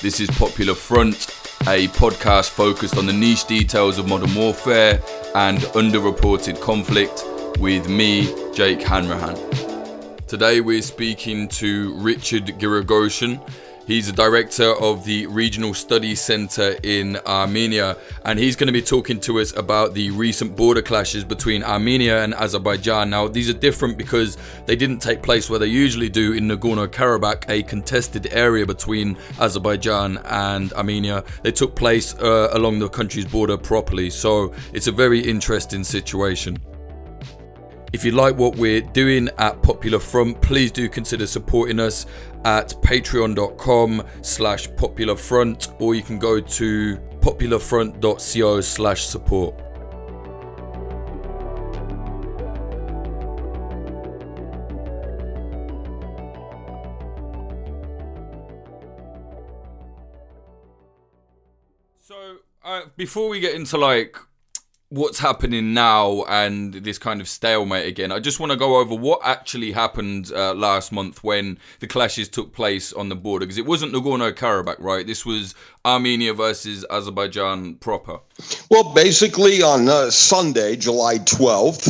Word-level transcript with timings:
This 0.00 0.20
is 0.20 0.30
Popular 0.30 0.76
Front, 0.76 1.26
a 1.62 1.88
podcast 1.88 2.50
focused 2.50 2.96
on 2.96 3.06
the 3.06 3.12
niche 3.12 3.46
details 3.46 3.98
of 3.98 4.06
modern 4.08 4.32
warfare 4.32 5.02
and 5.34 5.58
underreported 5.74 6.60
conflict 6.60 7.24
with 7.58 7.88
me, 7.88 8.32
Jake 8.54 8.80
Hanrahan. 8.80 9.36
Today 10.28 10.60
we're 10.60 10.82
speaking 10.82 11.48
to 11.48 11.94
Richard 11.94 12.46
Giragosian. 12.60 13.40
He's 13.88 14.06
the 14.06 14.12
director 14.12 14.74
of 14.74 15.06
the 15.06 15.26
Regional 15.28 15.72
Studies 15.72 16.20
Center 16.20 16.76
in 16.82 17.16
Armenia, 17.24 17.96
and 18.22 18.38
he's 18.38 18.54
going 18.54 18.66
to 18.66 18.72
be 18.72 18.82
talking 18.82 19.18
to 19.20 19.40
us 19.40 19.56
about 19.56 19.94
the 19.94 20.10
recent 20.10 20.54
border 20.54 20.82
clashes 20.82 21.24
between 21.24 21.62
Armenia 21.62 22.22
and 22.22 22.34
Azerbaijan. 22.34 23.08
Now, 23.08 23.28
these 23.28 23.48
are 23.48 23.54
different 23.54 23.96
because 23.96 24.36
they 24.66 24.76
didn't 24.76 24.98
take 24.98 25.22
place 25.22 25.48
where 25.48 25.58
they 25.58 25.68
usually 25.68 26.10
do 26.10 26.34
in 26.34 26.48
Nagorno 26.48 26.86
Karabakh, 26.86 27.48
a 27.48 27.62
contested 27.62 28.28
area 28.30 28.66
between 28.66 29.16
Azerbaijan 29.40 30.18
and 30.26 30.70
Armenia. 30.74 31.24
They 31.42 31.52
took 31.52 31.74
place 31.74 32.14
uh, 32.16 32.50
along 32.52 32.80
the 32.80 32.90
country's 32.90 33.24
border 33.24 33.56
properly, 33.56 34.10
so 34.10 34.52
it's 34.74 34.86
a 34.86 34.92
very 34.92 35.20
interesting 35.20 35.82
situation. 35.82 36.58
If 37.90 38.04
you 38.04 38.12
like 38.12 38.36
what 38.36 38.56
we're 38.56 38.82
doing 38.82 39.30
at 39.38 39.62
Popular 39.62 39.98
Front, 39.98 40.42
please 40.42 40.70
do 40.70 40.90
consider 40.90 41.26
supporting 41.26 41.80
us 41.80 42.04
at 42.44 42.68
patreon.com 42.82 44.04
slash 44.20 44.68
popularfront 44.70 45.74
or 45.80 45.94
you 45.94 46.02
can 46.02 46.18
go 46.18 46.38
to 46.38 46.96
popularfront.co 47.20 48.60
slash 48.60 49.06
support. 49.06 49.54
So, 62.00 62.38
uh, 62.62 62.82
before 62.96 63.30
we 63.30 63.40
get 63.40 63.54
into 63.54 63.78
like 63.78 64.16
what's 64.90 65.18
happening 65.18 65.74
now 65.74 66.24
and 66.24 66.72
this 66.72 66.98
kind 66.98 67.20
of 67.20 67.28
stalemate 67.28 67.86
again. 67.86 68.10
I 68.10 68.20
just 68.20 68.40
want 68.40 68.52
to 68.52 68.56
go 68.56 68.78
over 68.78 68.94
what 68.94 69.20
actually 69.22 69.72
happened 69.72 70.32
uh, 70.32 70.54
last 70.54 70.92
month 70.92 71.22
when 71.22 71.58
the 71.80 71.86
clashes 71.86 72.28
took 72.28 72.54
place 72.54 72.92
on 72.92 73.10
the 73.10 73.16
border 73.16 73.44
because 73.44 73.58
it 73.58 73.66
wasn't 73.66 73.92
Nagorno 73.92 74.32
Karabakh, 74.32 74.80
right? 74.80 75.06
This 75.06 75.26
was 75.26 75.54
Armenia 75.84 76.32
versus 76.32 76.86
Azerbaijan 76.90 77.74
proper. 77.76 78.20
Well, 78.70 78.94
basically 78.94 79.62
on 79.62 79.88
uh, 79.88 80.10
Sunday, 80.10 80.76
July 80.76 81.18
12th, 81.18 81.88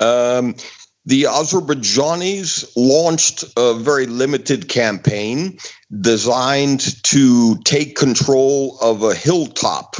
um, 0.00 0.54
the 1.04 1.24
Azerbaijanis 1.24 2.72
launched 2.74 3.44
a 3.56 3.74
very 3.74 4.06
limited 4.06 4.68
campaign 4.68 5.58
designed 6.00 7.02
to 7.04 7.58
take 7.64 7.96
control 7.96 8.78
of 8.80 9.02
a 9.02 9.14
hilltop 9.14 9.96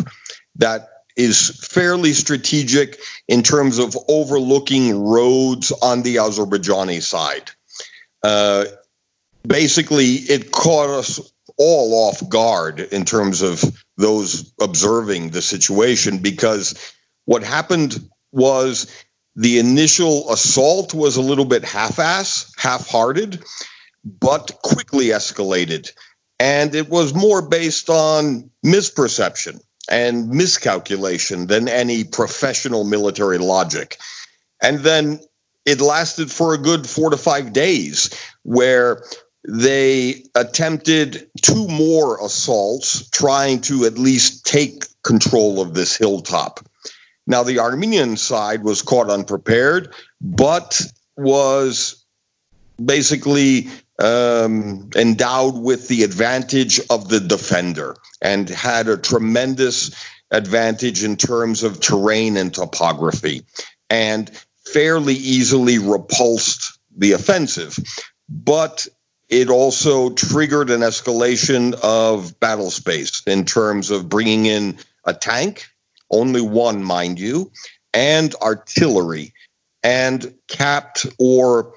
that 0.57 0.90
is 1.17 1.51
fairly 1.67 2.13
strategic 2.13 2.99
in 3.29 3.43
terms 3.43 3.79
of 3.79 3.97
overlooking 4.09 5.03
roads 5.03 5.73
on 5.83 6.03
the 6.03 6.17
Azerbaijani 6.17 7.03
side. 7.03 7.51
Uh, 8.23 8.65
basically, 9.47 10.15
it 10.29 10.53
caught 10.53 10.91
us 10.91 11.33
all 11.57 12.09
off 12.09 12.27
guard 12.29 12.81
in 12.81 13.05
terms 13.05 13.43
of 13.43 13.63
those 13.97 14.53
observing 14.61 15.31
the 15.31 15.43
situation 15.43 16.19
because 16.19 16.95
what 17.27 17.43
happened 17.43 18.09
was 18.33 18.87
the 19.37 19.59
initial 19.59 20.31
assault 20.33 20.95
was 20.95 21.17
a 21.17 21.23
little 21.23 21.45
bit 21.45 21.65
half-ass, 21.65 22.53
half-hearted, 22.57 23.43
but 24.05 24.59
quickly 24.63 25.07
escalated. 25.07 25.91
And 26.39 26.75
it 26.75 26.89
was 26.89 27.15
more 27.15 27.43
based 27.43 27.91
on 27.91 28.51
misperception 28.65 29.61
and 29.89 30.29
miscalculation 30.29 31.47
than 31.47 31.69
any 31.69 32.05
professional 32.05 32.85
military 32.85 33.39
logic. 33.39 33.99
And 34.63 34.81
then 34.81 35.21
it 35.67 35.81
lasted 35.81 36.31
for 36.31 36.55
a 36.55 36.59
good 36.59 36.87
four 36.89 37.11
to 37.11 37.17
five 37.17 37.53
days, 37.53 38.11
where 38.43 39.05
they 39.49 40.25
attempted 40.35 41.29
two 41.43 41.67
more 41.69 42.23
assaults, 42.25 43.09
trying 43.11 43.61
to 43.63 43.85
at 43.85 43.99
least 43.99 44.45
take 44.45 44.85
control 45.03 45.61
of 45.61 45.75
this 45.75 45.97
hilltop. 45.97 46.61
Now, 47.27 47.43
the 47.43 47.59
Armenian 47.59 48.17
side 48.17 48.65
was 48.65 48.83
caught 48.83 49.09
unprepared, 49.09 49.95
but 50.21 50.81
was 51.17 52.05
basically 52.85 53.69
um, 54.01 54.89
endowed 54.97 55.57
with 55.57 55.89
the 55.89 56.03
advantage 56.03 56.81
of 56.91 57.09
the 57.09 57.21
defender 57.21 57.97
and 58.23 58.49
had 58.49 58.89
a 58.89 58.97
tremendous 58.97 59.91
advantage 60.31 61.05
in 61.05 61.17
terms 61.17 61.63
of 61.63 61.81
terrain 61.81 62.37
and 62.37 62.55
topography 62.55 63.43
and 63.91 64.31
fairly 64.65 65.15
easily 65.15 65.79
repulsed 65.79 66.79
the 66.97 67.13
offensive. 67.13 67.79
But 68.29 68.87
it 69.29 69.49
also 69.49 70.11
triggered 70.11 70.71
an 70.71 70.81
escalation 70.81 71.75
of 71.83 72.39
battle 72.41 72.71
space 72.71 73.23
in 73.27 73.45
terms 73.45 73.91
of 73.91 74.09
bringing 74.09 74.47
in 74.47 74.79
a 75.05 75.15
tank, 75.15 75.67
only 76.11 76.41
one, 76.41 76.83
mind 76.83 77.19
you, 77.19 77.51
and 77.95 78.35
artillery, 78.37 79.33
and 79.83 80.35
capped 80.49 81.07
or 81.19 81.73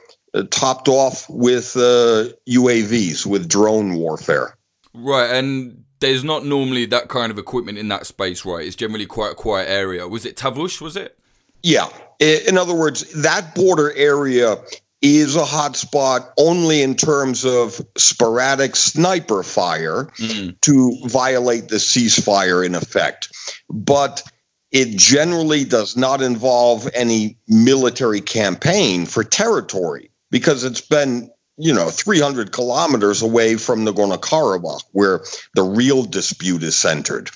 topped 0.50 0.88
off 0.88 1.30
with 1.30 1.76
uh, 1.76 2.30
UAVs, 2.50 3.26
with 3.26 3.48
drone 3.48 3.96
warfare. 3.96 4.58
Right, 4.94 5.32
and 5.32 5.84
there's 6.00 6.24
not 6.24 6.46
normally 6.46 6.86
that 6.88 7.08
kind 7.08 7.32
of 7.32 7.38
equipment 7.38 7.78
in 7.78 7.88
that 7.88 8.06
space, 8.06 8.46
right? 8.46 8.66
It's 8.66 8.76
generally 8.76 9.06
quite 9.06 9.32
a 9.32 9.36
quiet 9.36 9.70
area. 9.70 10.08
Was 10.08 10.26
it 10.26 10.36
Tavush, 10.36 10.82
was 10.82 10.98
it? 10.98 11.18
Yeah. 11.62 11.88
In 12.20 12.58
other 12.58 12.76
words, 12.76 13.12
that 13.22 13.56
border 13.56 13.94
area 13.94 14.58
is 15.02 15.36
a 15.36 15.44
hotspot 15.44 16.30
only 16.38 16.82
in 16.82 16.96
terms 16.96 17.46
of 17.46 17.82
sporadic 17.98 18.76
sniper 18.76 19.44
fire 19.44 20.06
mm-hmm. 20.18 20.52
to 20.62 20.98
violate 21.08 21.70
the 21.70 21.76
ceasefire 21.76 22.66
in 22.66 22.76
effect. 22.76 23.30
But 23.70 24.24
it 24.72 24.98
generally 24.98 25.64
does 25.66 25.96
not 25.96 26.22
involve 26.22 26.90
any 26.94 27.38
military 27.48 28.22
campaign 28.22 29.06
for 29.06 29.24
territory 29.24 30.10
because 30.34 30.64
it's 30.64 30.82
been 30.82 31.30
you 31.58 31.72
know 31.72 31.90
300 31.90 32.52
kilometers 32.52 33.22
away 33.22 33.56
from 33.56 33.86
Nagorno 33.86 34.18
Karabakh, 34.18 34.84
where 34.92 35.24
the 35.54 35.64
real 35.64 36.04
dispute 36.04 36.64
is 36.64 36.78
centered. 36.78 37.30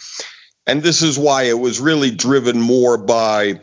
And 0.65 0.81
this 0.83 1.01
is 1.01 1.17
why 1.17 1.43
it 1.43 1.59
was 1.59 1.79
really 1.79 2.11
driven 2.11 2.59
more 2.59 2.97
by 2.97 3.61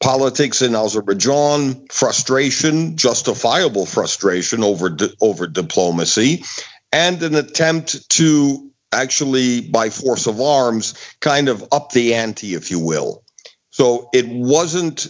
politics 0.00 0.62
in 0.62 0.74
Azerbaijan, 0.74 1.86
frustration, 1.92 2.96
justifiable 2.96 3.84
frustration 3.84 4.64
over 4.64 4.96
over 5.20 5.46
diplomacy, 5.46 6.42
and 6.90 7.22
an 7.22 7.34
attempt 7.34 8.08
to 8.10 8.66
actually, 8.92 9.60
by 9.68 9.90
force 9.90 10.26
of 10.26 10.40
arms, 10.40 10.94
kind 11.20 11.48
of 11.48 11.62
up 11.70 11.92
the 11.92 12.14
ante, 12.14 12.54
if 12.54 12.70
you 12.70 12.80
will. 12.80 13.22
So 13.68 14.08
it 14.12 14.26
wasn't 14.28 15.06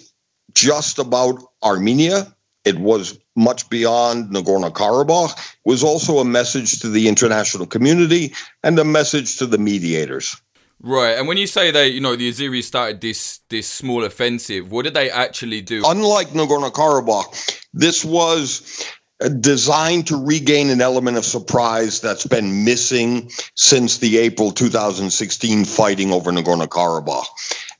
just 0.53 0.99
about 0.99 1.41
Armenia. 1.63 2.35
It 2.65 2.79
was 2.79 3.19
much 3.37 3.69
beyond 3.71 4.31
Nagorno 4.31 4.71
Karabakh, 4.71 5.57
was 5.65 5.83
also 5.83 6.19
a 6.19 6.25
message 6.25 6.81
to 6.81 6.89
the 6.89 7.09
international 7.09 7.67
community 7.67 8.33
and 8.63 8.79
a 8.79 8.85
message 8.85 9.37
to 9.39 9.47
the 9.47 9.59
mediators. 9.59 10.37
Right, 10.83 11.19
and 11.19 11.29
when 11.29 11.37
you 11.37 11.47
say 11.47 11.71
that, 11.71 11.93
you 11.93 12.01
know, 12.01 12.17
the 12.17 12.31
Azeris 12.31 12.65
started 12.65 13.03
this 13.03 13.41
this 13.51 13.69
small 13.69 14.03
offensive, 14.03 14.71
what 14.71 14.85
did 14.85 14.95
they 14.95 15.11
actually 15.11 15.61
do? 15.61 15.83
Unlike 15.87 16.29
Nagorno 16.29 16.73
Karabakh, 16.73 17.61
this 17.75 18.03
was 18.03 18.83
uh, 19.21 19.29
designed 19.29 20.07
to 20.07 20.17
regain 20.17 20.71
an 20.71 20.81
element 20.81 21.19
of 21.19 21.27
surprise 21.27 22.01
that's 22.01 22.27
been 22.27 22.65
missing 22.65 23.31
since 23.57 23.99
the 23.99 24.17
April 24.17 24.53
2016 24.53 25.67
fighting 25.67 26.13
over 26.13 26.33
Nagorno 26.33 26.67
Karabakh. 26.67 27.27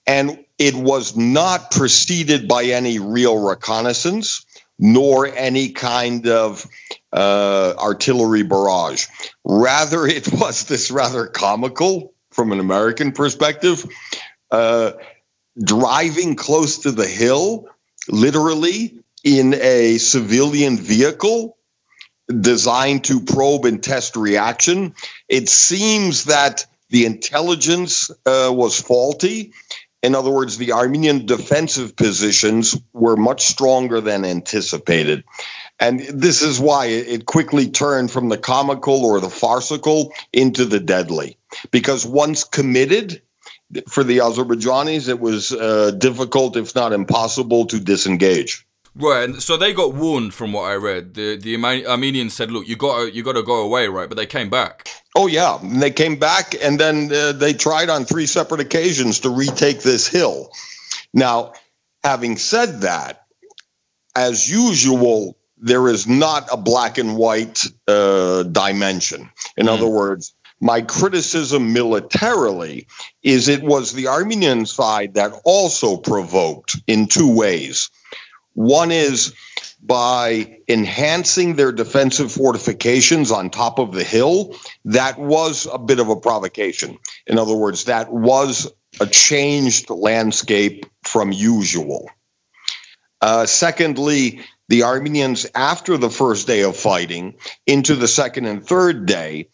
And 0.07 0.45
it 0.59 0.75
was 0.75 1.17
not 1.17 1.71
preceded 1.71 2.47
by 2.47 2.65
any 2.65 2.99
real 2.99 3.39
reconnaissance 3.39 4.45
nor 4.81 5.27
any 5.37 5.69
kind 5.69 6.27
of 6.27 6.67
uh, 7.13 7.75
artillery 7.79 8.43
barrage. 8.43 9.07
Rather, 9.45 10.07
it 10.07 10.33
was 10.33 10.65
this 10.65 10.91
rather 10.91 11.27
comical, 11.27 12.15
from 12.31 12.51
an 12.51 12.59
American 12.59 13.13
perspective, 13.13 13.85
uh, 14.51 14.93
driving 15.63 16.35
close 16.35 16.79
to 16.79 16.91
the 16.91 17.07
hill, 17.07 17.67
literally 18.09 18.95
in 19.23 19.55
a 19.55 19.99
civilian 19.99 20.77
vehicle 20.77 21.59
designed 22.41 23.05
to 23.05 23.21
probe 23.21 23.67
and 23.67 23.83
test 23.83 24.17
reaction. 24.17 24.95
It 25.29 25.49
seems 25.49 26.25
that 26.25 26.65
the 26.89 27.05
intelligence 27.05 28.11
uh, 28.25 28.51
was 28.53 28.81
faulty 28.81 29.53
In 30.03 30.15
other 30.15 30.31
words, 30.31 30.57
the 30.57 30.73
Armenian 30.73 31.27
defensive 31.27 31.95
positions 31.95 32.77
were 32.93 33.17
much 33.17 33.45
stronger 33.45 34.01
than 34.01 34.25
anticipated. 34.25 35.25
And 35.79 36.01
this 36.01 36.43
is 36.43 36.59
why 36.59 36.87
it 36.87 37.27
quickly 37.27 37.69
turned 37.69 38.11
from 38.11 38.29
the 38.29 38.39
comical 38.39 39.05
or 39.05 39.21
the 39.21 39.31
farcical 39.31 40.13
into 40.33 40.65
the 40.65 40.81
deadly. 40.81 41.37
Because 41.71 42.07
once 42.07 42.45
committed, 42.45 43.23
for 43.89 44.03
the 44.03 44.19
Azerbaijanis, 44.19 45.09
it 45.09 45.21
was 45.21 45.53
uh, 45.53 45.93
difficult, 45.93 46.57
if 46.57 46.75
not 46.75 46.93
impossible, 46.93 47.67
to 47.67 47.79
disengage. 47.79 48.67
Right, 48.97 49.23
and 49.23 49.43
so 49.43 49.57
they 49.57 49.73
got 49.73 49.95
warned 49.95 50.35
from 50.35 50.53
what 50.53 50.63
I 50.63 50.75
read. 50.75 51.15
The 51.15 51.37
the 51.37 51.57
Armenians 51.87 52.35
said, 52.35 52.51
"Look, 52.51 52.67
you 52.67 52.77
got 52.77 53.15
you 53.15 53.23
got 53.23 53.35
to 53.35 53.43
go 53.43 53.63
away," 53.63 53.87
right? 53.89 54.09
But 54.09 54.17
they 54.17 54.27
came 54.27 54.51
back. 54.51 54.89
Oh 55.15 55.29
yeah, 55.29 55.61
and 55.61 55.81
they 55.81 55.93
came 55.93 56.17
back, 56.17 56.55
and 56.61 56.81
then 56.81 57.13
uh, 57.13 57.33
they 57.33 57.53
tried 57.53 57.89
on 57.89 58.05
three 58.05 58.27
separate 58.27 58.61
occasions 58.61 59.21
to 59.21 59.31
retake 59.31 59.83
this 59.83 60.09
hill. 60.09 60.51
Now, 61.15 61.53
having 62.03 62.37
said 62.37 62.81
that, 62.81 63.27
as 64.17 64.51
usual, 64.51 65.37
there 65.57 65.89
is 65.89 66.09
not 66.09 66.49
a 66.53 66.57
black 66.57 66.99
and 66.99 67.17
white 67.17 67.67
uh, 67.87 68.43
dimension. 68.45 69.31
In 69.57 69.67
mm. 69.67 69.71
other 69.71 69.89
words, 69.89 70.35
my 70.61 70.83
criticism 70.83 71.73
militarily 71.73 72.87
is 73.23 73.49
it 73.49 73.63
was 73.63 73.93
the 73.93 74.09
Armenian 74.09 74.67
side 74.67 75.15
that 75.15 75.33
also 75.45 75.97
provoked 75.97 76.77
in 76.87 77.07
two 77.07 77.33
ways. 77.33 77.89
One 78.61 78.93
is 78.93 79.33
by 79.83 80.59
enhancing 80.69 81.55
their 81.57 81.73
defensive 81.73 82.31
fortifications 82.31 83.31
on 83.31 83.49
top 83.49 83.79
of 83.79 83.93
the 83.93 84.05
hill. 84.05 84.55
That 84.85 85.19
was 85.19 85.67
a 85.73 85.79
bit 85.79 85.99
of 85.99 86.11
a 86.11 86.17
provocation. 86.17 86.99
In 87.27 87.39
other 87.39 87.55
words, 87.55 87.85
that 87.85 88.13
was 88.13 88.71
a 89.01 89.07
changed 89.07 89.89
landscape 89.89 90.85
from 91.05 91.33
usual. 91.33 92.11
Uh, 93.23 93.47
secondly, 93.47 94.41
the 94.69 94.83
Armenians, 94.83 95.47
after 95.55 95.97
the 95.97 96.11
first 96.11 96.47
day 96.47 96.61
of 96.61 96.77
fighting, 96.77 97.35
into 97.67 97.97
the 97.97 98.09
second 98.09 98.45
and 98.45 98.63
third 98.63 99.07
day, 99.07 99.49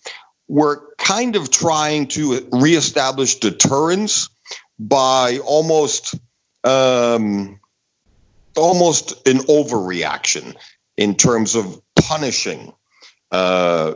were 0.49 0.83
kind 0.99 1.37
of 1.37 1.53
trying 1.53 2.09
to 2.09 2.49
reestablish 2.51 3.37
deterrence 3.37 4.29
by 4.81 5.39
almost 5.45 6.17
um, 6.65 7.61
almost 8.57 9.27
an 9.27 9.39
overreaction 9.47 10.55
in 10.97 11.15
terms 11.15 11.55
of 11.55 11.81
punishing 11.97 12.73
uh, 13.33 13.95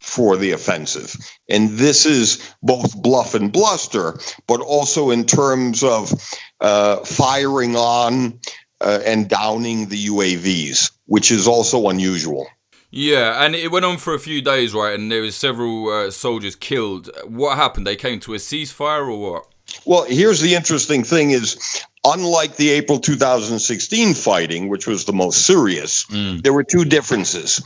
for 0.00 0.36
the 0.36 0.52
offensive. 0.52 1.16
And 1.48 1.70
this 1.70 2.06
is 2.06 2.54
both 2.62 3.00
bluff 3.02 3.34
and 3.34 3.52
bluster, 3.52 4.18
but 4.46 4.60
also 4.60 5.10
in 5.10 5.24
terms 5.24 5.82
of 5.82 6.12
uh, 6.60 6.98
firing 6.98 7.76
on 7.76 8.38
uh, 8.80 9.00
and 9.04 9.28
downing 9.28 9.88
the 9.88 10.06
UAVs, 10.06 10.90
which 11.06 11.30
is 11.30 11.48
also 11.48 11.88
unusual. 11.88 12.46
Yeah, 12.90 13.44
and 13.44 13.54
it 13.54 13.70
went 13.70 13.84
on 13.84 13.98
for 13.98 14.14
a 14.14 14.18
few 14.18 14.40
days, 14.40 14.72
right? 14.72 14.98
And 14.98 15.10
there 15.10 15.22
was 15.22 15.34
several 15.34 15.88
uh, 15.88 16.10
soldiers 16.10 16.54
killed. 16.54 17.10
What 17.26 17.56
happened? 17.56 17.86
They 17.86 17.96
came 17.96 18.20
to 18.20 18.34
a 18.34 18.38
ceasefire, 18.38 19.08
or 19.08 19.32
what? 19.32 19.46
Well, 19.84 20.04
here's 20.04 20.40
the 20.40 20.54
interesting 20.54 21.04
thing: 21.04 21.30
is 21.30 21.84
unlike 22.04 22.56
the 22.56 22.70
April 22.70 22.98
2016 22.98 24.14
fighting, 24.14 24.68
which 24.68 24.86
was 24.86 25.04
the 25.04 25.12
most 25.12 25.46
serious, 25.46 26.04
mm. 26.06 26.42
there 26.42 26.52
were 26.52 26.64
two 26.64 26.84
differences. 26.84 27.62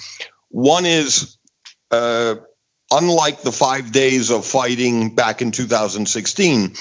One 0.49 0.87
is, 0.87 1.37
uh, 1.91 2.37
unlike 2.91 3.43
the 3.43 3.53
five 3.53 3.93
days 3.93 4.31
of 4.31 4.45
fighting 4.45 5.15
back 5.15 5.43
in 5.43 5.53
2016, 5.53 6.75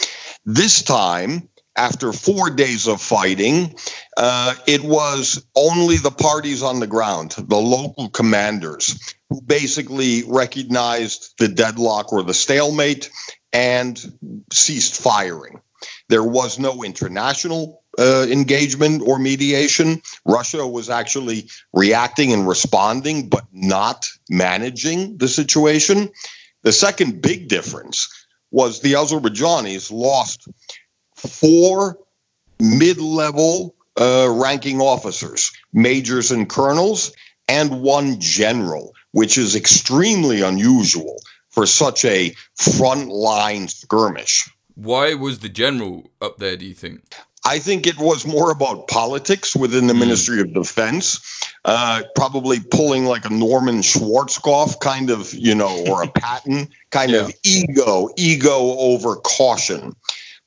this 0.46 0.82
time 0.82 1.50
after 1.76 2.12
four 2.12 2.50
days 2.50 2.88
of 2.88 3.02
fighting, 3.02 3.74
uh, 4.18 4.54
it 4.68 4.84
was 4.84 5.46
only 5.56 5.98
the 5.98 6.12
parties 6.12 6.62
on 6.62 6.80
the 6.80 6.88
ground, 6.88 7.36
the 7.38 7.56
local 7.56 8.10
commanders, 8.10 9.16
who 9.30 9.42
basically 9.42 10.24
recognized 10.28 11.34
the 11.38 11.48
deadlock 11.48 12.12
or 12.12 12.22
the 12.22 12.34
stalemate 12.34 13.10
and 13.54 14.44
ceased 14.52 15.02
firing. 15.02 15.62
There 16.10 16.24
was 16.24 16.60
no 16.60 16.84
international 16.84 17.82
uh, 17.98 18.28
engagement 18.30 19.02
or 19.06 19.20
mediation. 19.20 20.02
Russia 20.26 20.68
was 20.68 20.90
actually 20.90 21.50
reacting 21.74 22.32
and 22.34 22.48
responding, 22.48 23.30
but 23.30 23.46
not 23.52 24.08
managing 24.30 25.18
the 25.18 25.28
situation. 25.28 26.10
The 26.64 26.72
second 26.72 27.22
big 27.22 27.48
difference 27.48 28.08
was 28.52 28.82
the 28.82 28.94
Azerbaijanis 28.94 29.92
lost 29.92 30.48
four 31.16 31.98
mid 32.60 33.00
level 33.00 33.76
uh, 34.00 34.30
ranking 34.30 34.82
officers, 34.82 35.52
majors 35.74 36.32
and 36.32 36.50
colonels, 36.50 37.12
and 37.48 37.82
one 37.82 38.20
general, 38.20 38.94
which 39.12 39.38
is 39.38 39.56
extremely 39.56 40.42
unusual 40.42 41.20
for 41.60 41.66
such 41.66 42.06
a 42.06 42.34
frontline 42.58 43.70
skirmish. 43.70 44.50
Why 44.76 45.14
was 45.14 45.40
the 45.40 45.50
general 45.50 46.10
up 46.22 46.38
there, 46.38 46.56
do 46.56 46.66
you 46.66 46.74
think? 46.74 47.02
I 47.44 47.60
think 47.60 47.86
it 47.86 47.98
was 47.98 48.26
more 48.26 48.50
about 48.50 48.88
politics 48.88 49.58
within 49.58 49.88
the 49.88 49.94
mm. 49.94 50.00
Ministry 50.00 50.40
of 50.40 50.54
Defense, 50.54 51.20
uh, 51.66 52.04
probably 52.16 52.62
pulling 52.72 53.08
like 53.08 53.26
a 53.26 53.34
Norman 53.34 53.82
Schwarzkopf 53.82 54.80
kind 54.80 55.10
of, 55.10 55.34
you 55.34 55.54
know, 55.54 55.84
or 55.86 56.04
a 56.04 56.08
Patton 56.16 56.70
kind 56.92 57.12
yeah. 57.12 57.26
of 57.26 57.34
ego, 57.44 58.08
ego 58.16 58.78
over 58.80 59.18
caution. 59.18 59.94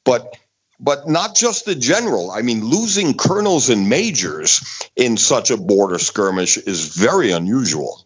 But 0.06 0.38
but 0.80 1.06
not 1.06 1.36
just 1.36 1.66
the 1.66 1.74
general. 1.74 2.30
I 2.30 2.40
mean, 2.40 2.64
losing 2.64 3.12
colonels 3.12 3.68
and 3.68 3.88
majors 3.88 4.88
in 4.96 5.18
such 5.18 5.50
a 5.50 5.58
border 5.58 5.98
skirmish 5.98 6.56
is 6.56 6.96
very 6.96 7.30
unusual. 7.32 8.01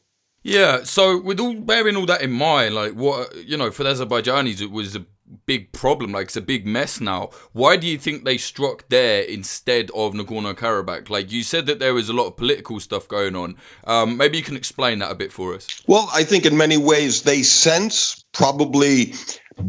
Yeah. 0.46 0.84
So, 0.84 1.20
with 1.20 1.40
all 1.40 1.54
bearing 1.54 1.96
all 1.96 2.06
that 2.06 2.22
in 2.22 2.30
mind, 2.30 2.74
like 2.74 2.92
what 2.92 3.34
you 3.44 3.56
know, 3.56 3.72
for 3.72 3.82
the 3.82 3.90
Azerbaijanis, 3.90 4.60
it 4.60 4.70
was 4.70 4.94
a 4.94 5.04
big 5.44 5.72
problem. 5.72 6.12
Like 6.12 6.26
it's 6.26 6.36
a 6.36 6.40
big 6.40 6.66
mess 6.66 7.00
now. 7.00 7.30
Why 7.52 7.76
do 7.76 7.86
you 7.86 7.98
think 7.98 8.24
they 8.24 8.38
struck 8.38 8.88
there 8.88 9.22
instead 9.22 9.90
of 9.90 10.14
Nagorno 10.14 10.54
Karabakh? 10.54 11.10
Like 11.10 11.32
you 11.32 11.42
said 11.42 11.66
that 11.66 11.80
there 11.80 11.94
was 11.94 12.08
a 12.08 12.12
lot 12.12 12.28
of 12.28 12.36
political 12.36 12.78
stuff 12.78 13.08
going 13.08 13.34
on. 13.34 13.56
Um, 13.88 14.16
maybe 14.16 14.38
you 14.38 14.44
can 14.44 14.56
explain 14.56 15.00
that 15.00 15.10
a 15.10 15.16
bit 15.16 15.32
for 15.32 15.52
us. 15.52 15.82
Well, 15.88 16.08
I 16.14 16.22
think 16.22 16.46
in 16.46 16.56
many 16.56 16.76
ways 16.76 17.22
they 17.22 17.42
sense 17.42 18.24
probably 18.32 19.14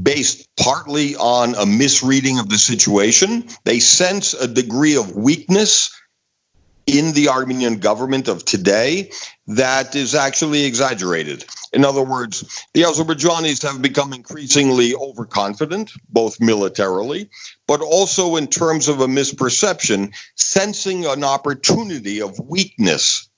based 0.03 0.47
partly 0.57 1.15
on 1.15 1.55
a 1.55 1.65
misreading 1.65 2.37
of 2.37 2.49
the 2.49 2.57
situation. 2.57 3.47
They 3.63 3.79
sense 3.79 4.35
a 4.35 4.47
degree 4.47 4.95
of 4.95 5.15
weakness 5.15 5.89
in 6.87 7.11
the 7.11 7.27
Armenian 7.27 7.79
government 7.79 8.27
of 8.29 8.45
today 8.45 9.11
that 9.45 9.95
is 9.95 10.15
actually 10.15 10.63
exaggerated. 10.63 11.45
In 11.73 11.83
other 11.83 12.01
words, 12.01 12.65
the 12.73 12.81
Azerbaijanis 12.81 13.61
have 13.61 13.81
become 13.81 14.13
increasingly 14.13 14.95
overconfident, 14.95 15.91
both 16.09 16.39
militarily, 16.39 17.29
but 17.67 17.81
also 17.81 18.37
in 18.37 18.47
terms 18.47 18.87
of 18.87 19.01
a 19.01 19.07
misperception, 19.07 20.13
sensing 20.35 21.05
an 21.05 21.23
opportunity 21.23 22.21
of 22.21 22.39
weakness 22.39 23.29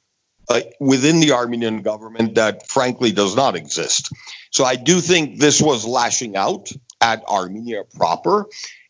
uh, 0.50 0.62
within 0.79 1.20
the 1.20 1.32
Armenian 1.32 1.82
government 1.82 2.36
that 2.36 2.68
frankly 2.68 3.12
does 3.12 3.36
not 3.36 3.56
exist. 3.56 4.12
So 4.51 4.63
I 4.63 4.75
do 4.75 5.00
think 5.00 5.39
this 5.39 5.62
was 5.62 5.86
lashing 5.86 6.36
out 6.36 6.70
at 7.01 7.24
Armenia 7.25 7.84
proper. 7.96 8.48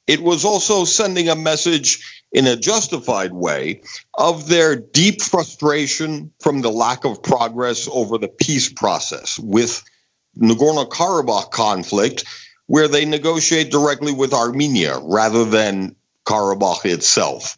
It 0.08 0.22
was 0.22 0.44
also 0.44 0.86
sending 0.86 1.30
a 1.30 1.36
message 1.36 2.19
in 2.32 2.46
a 2.46 2.56
justified 2.56 3.34
way 3.34 3.82
of 4.16 4.48
their 4.50 4.76
deep 4.76 5.22
frustration 5.22 6.32
from 6.40 6.62
the 6.62 6.72
lack 6.72 7.06
of 7.06 7.22
progress 7.24 7.88
over 7.92 8.18
the 8.18 8.28
peace 8.28 8.72
process 8.72 9.40
with 9.40 9.84
Nagorno 10.38 10.88
Karabakh 10.88 11.52
conflict, 11.52 12.24
where 12.68 12.88
they 12.88 13.04
negotiate 13.04 13.72
directly 13.72 14.14
with 14.14 14.34
Armenia 14.34 15.00
rather 15.00 15.44
than 15.44 15.96
Karabakh 16.26 16.86
itself. 16.86 17.58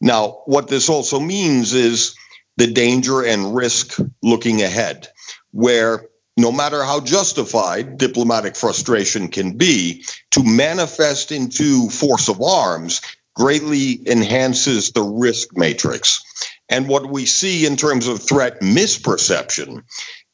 Now, 0.00 0.42
what 0.46 0.68
this 0.68 0.88
also 0.88 1.18
means 1.18 1.74
is 1.74 2.14
the 2.56 2.66
danger 2.66 3.24
and 3.24 3.54
risk 3.54 3.98
looking 4.22 4.62
ahead, 4.62 5.08
where 5.50 6.06
no 6.36 6.52
matter 6.52 6.82
how 6.84 7.00
justified 7.00 7.98
diplomatic 7.98 8.56
frustration 8.56 9.28
can 9.28 9.56
be, 9.56 10.04
to 10.30 10.42
manifest 10.44 11.30
into 11.30 11.88
force 11.90 12.28
of 12.28 12.40
arms 12.40 13.00
greatly 13.34 14.00
enhances 14.08 14.92
the 14.92 15.02
risk 15.02 15.56
matrix. 15.56 16.22
And 16.68 16.88
what 16.88 17.10
we 17.10 17.26
see 17.26 17.66
in 17.66 17.76
terms 17.76 18.06
of 18.06 18.22
threat 18.22 18.60
misperception 18.60 19.82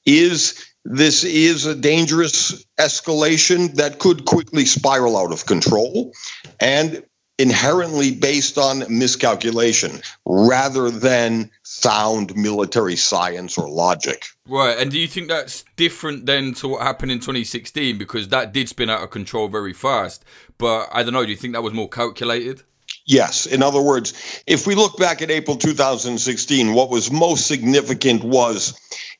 is 0.07 0.65
this 0.85 1.25
is 1.25 1.67
a 1.67 1.75
dangerous 1.75 2.65
escalation 2.79 3.75
that 3.75 3.99
could 3.99 4.25
quickly 4.25 4.65
spiral 4.65 5.17
out 5.17 5.33
of 5.33 5.47
control. 5.47 6.13
And 6.61 7.03
inherently 7.39 8.11
based 8.11 8.59
on 8.59 8.85
miscalculation 8.89 10.01
rather 10.27 10.91
than 10.91 11.51
sound 11.63 12.35
military 12.37 12.97
science 12.97 13.57
or 13.57 13.69
logic. 13.69 14.27
Right, 14.47 14.77
and 14.77 14.91
do 14.91 14.99
you 14.99 15.07
think 15.07 15.29
that's 15.29 15.65
different 15.77 16.27
then 16.27 16.53
to 16.55 16.69
what 16.69 16.83
happened 16.83 17.13
in 17.13 17.21
2016 17.21 17.97
because 17.97 18.29
that 18.29 18.53
did 18.53 18.69
spin 18.69 18.91
out 18.91 19.03
of 19.03 19.11
control 19.11 19.47
very 19.49 19.73
fast? 19.73 20.25
But 20.59 20.89
I 20.93 21.05
don't 21.05 21.13
know, 21.13 21.25
do 21.25 21.31
you 21.31 21.37
think 21.37 21.55
that 21.55 21.63
was 21.63 21.73
more 21.73 21.89
calculated? 21.89 22.65
Yes. 23.09 23.47
In 23.47 23.63
other 23.63 23.81
words, 23.81 24.13
if 24.47 24.67
we 24.67 24.75
look 24.75 24.99
back 24.99 25.23
at 25.23 25.31
April 25.31 25.57
2016, 25.57 26.75
what 26.75 26.91
was 26.91 27.11
most 27.11 27.47
significant 27.47 28.23
was 28.23 28.79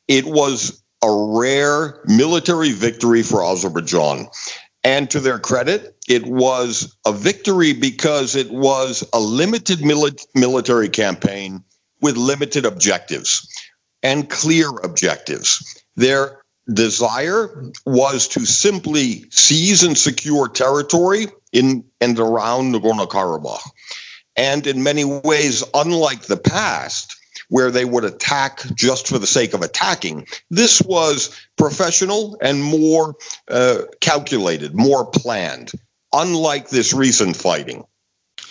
it 0.09 0.27
was 0.27 0.83
a 1.03 1.11
rare 1.11 2.01
military 2.05 2.73
victory 2.73 3.23
for 3.23 3.43
Azerbaijan. 3.43 4.29
And 4.85 5.11
to 5.11 5.21
their 5.21 5.39
credit, 5.39 5.97
it 6.07 6.27
was 6.27 6.95
a 7.07 7.13
victory 7.13 7.73
because 7.73 8.37
it 8.37 8.51
was 8.51 9.09
a 9.15 9.21
limited 9.21 9.79
mili- 9.79 10.27
military 10.35 10.91
campaign 10.91 11.65
with 12.03 12.17
limited 12.19 12.67
objectives 12.67 13.49
and 14.03 14.29
clear 14.29 14.69
objectives. 14.85 15.83
Their 15.97 16.43
desire 16.75 17.65
was 17.87 18.29
to 18.29 18.45
simply 18.45 19.25
seize 19.31 19.83
and 19.83 19.97
secure 19.97 20.49
territory 20.49 21.29
in 21.53 21.85
and 22.01 22.19
around 22.19 22.75
Nagorno 22.75 23.09
Karabakh. 23.09 23.63
And 24.39 24.67
in 24.67 24.83
many 24.83 25.05
ways, 25.05 25.63
unlike 25.75 26.23
the 26.23 26.37
past, 26.39 27.15
where 27.49 27.71
they 27.71 27.85
would 27.85 28.05
attack 28.05 28.63
just 28.75 29.09
for 29.09 29.19
the 29.19 29.27
sake 29.27 29.55
of 29.55 29.63
attacking. 29.63 30.27
This 30.51 30.83
was 30.83 31.35
professional 31.57 32.37
and 32.41 32.63
more 32.63 33.17
uh, 33.49 33.83
calculated, 34.01 34.75
more 34.75 35.07
planned, 35.07 35.73
unlike 36.13 36.69
this 36.69 36.93
recent 36.93 37.37
fighting. 37.37 37.85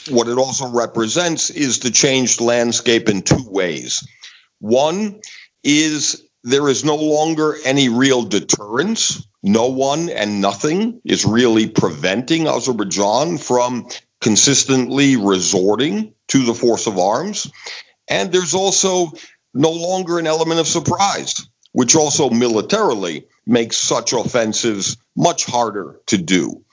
What 0.10 0.28
it 0.28 0.38
also 0.38 0.68
represents 0.70 1.50
is 1.50 1.80
the 1.80 1.92
changed 1.92 2.42
landscape 2.42 3.10
in 3.10 3.22
two 3.22 3.46
ways. 3.48 4.06
One 4.60 5.22
is 5.64 6.24
there 6.44 6.70
is 6.70 6.86
no 6.86 6.96
longer 6.96 7.58
any 7.66 7.90
real 7.90 8.24
deterrence. 8.24 9.28
No 9.44 9.68
one 9.68 10.10
and 10.10 10.42
nothing 10.42 11.00
is 11.06 11.26
really 11.26 11.68
preventing 11.68 12.48
Azerbaijan 12.48 13.38
from 13.38 13.88
consistently 14.22 15.16
resorting 15.16 16.14
to 16.28 16.44
the 16.44 16.54
force 16.54 16.88
of 16.88 16.98
arms. 16.98 17.50
And 18.10 18.32
there's 18.32 18.54
also 18.54 19.12
no 19.54 19.72
longer 19.72 20.20
an 20.20 20.28
element 20.28 20.60
of 20.60 20.68
surprise, 20.68 21.48
which 21.74 21.96
also 21.96 22.30
militarily 22.30 23.26
makes 23.46 23.78
such 23.78 24.14
offensives 24.14 24.98
much 25.16 25.46
harder 25.46 26.00
to 26.08 26.18
do. 26.18 26.64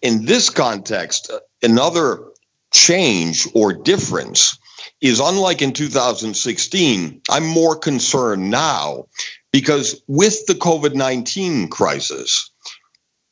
In 0.00 0.24
this 0.24 0.50
context, 0.50 1.30
another 1.62 2.24
change 2.72 3.46
or 3.54 3.72
difference 3.72 4.58
is 5.00 5.20
unlike 5.20 5.62
in 5.62 5.72
2016, 5.72 7.20
I'm 7.28 7.46
more 7.46 7.76
concerned 7.76 8.50
now 8.50 9.06
because 9.52 10.00
with 10.08 10.46
the 10.46 10.54
COVID 10.54 10.94
19 10.94 11.68
crisis, 11.68 12.50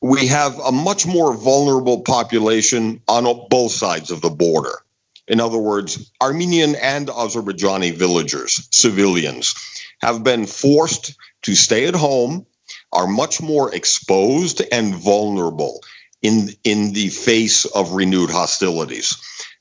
we 0.01 0.25
have 0.27 0.57
a 0.59 0.71
much 0.71 1.05
more 1.05 1.33
vulnerable 1.33 2.01
population 2.01 3.01
on 3.07 3.47
both 3.49 3.71
sides 3.71 4.09
of 4.09 4.21
the 4.21 4.29
border. 4.29 4.79
In 5.27 5.39
other 5.39 5.59
words, 5.59 6.11
Armenian 6.21 6.75
and 6.75 7.07
Azerbaijani 7.07 7.93
villagers, 7.93 8.67
civilians, 8.71 9.53
have 10.01 10.23
been 10.23 10.47
forced 10.47 11.15
to 11.43 11.55
stay 11.55 11.85
at 11.85 11.95
home, 11.95 12.45
are 12.91 13.07
much 13.07 13.41
more 13.41 13.73
exposed 13.73 14.61
and 14.71 14.95
vulnerable 14.95 15.79
in, 16.23 16.49
in 16.63 16.93
the 16.93 17.09
face 17.09 17.65
of 17.65 17.91
renewed 17.91 18.29
hostilities. 18.29 19.15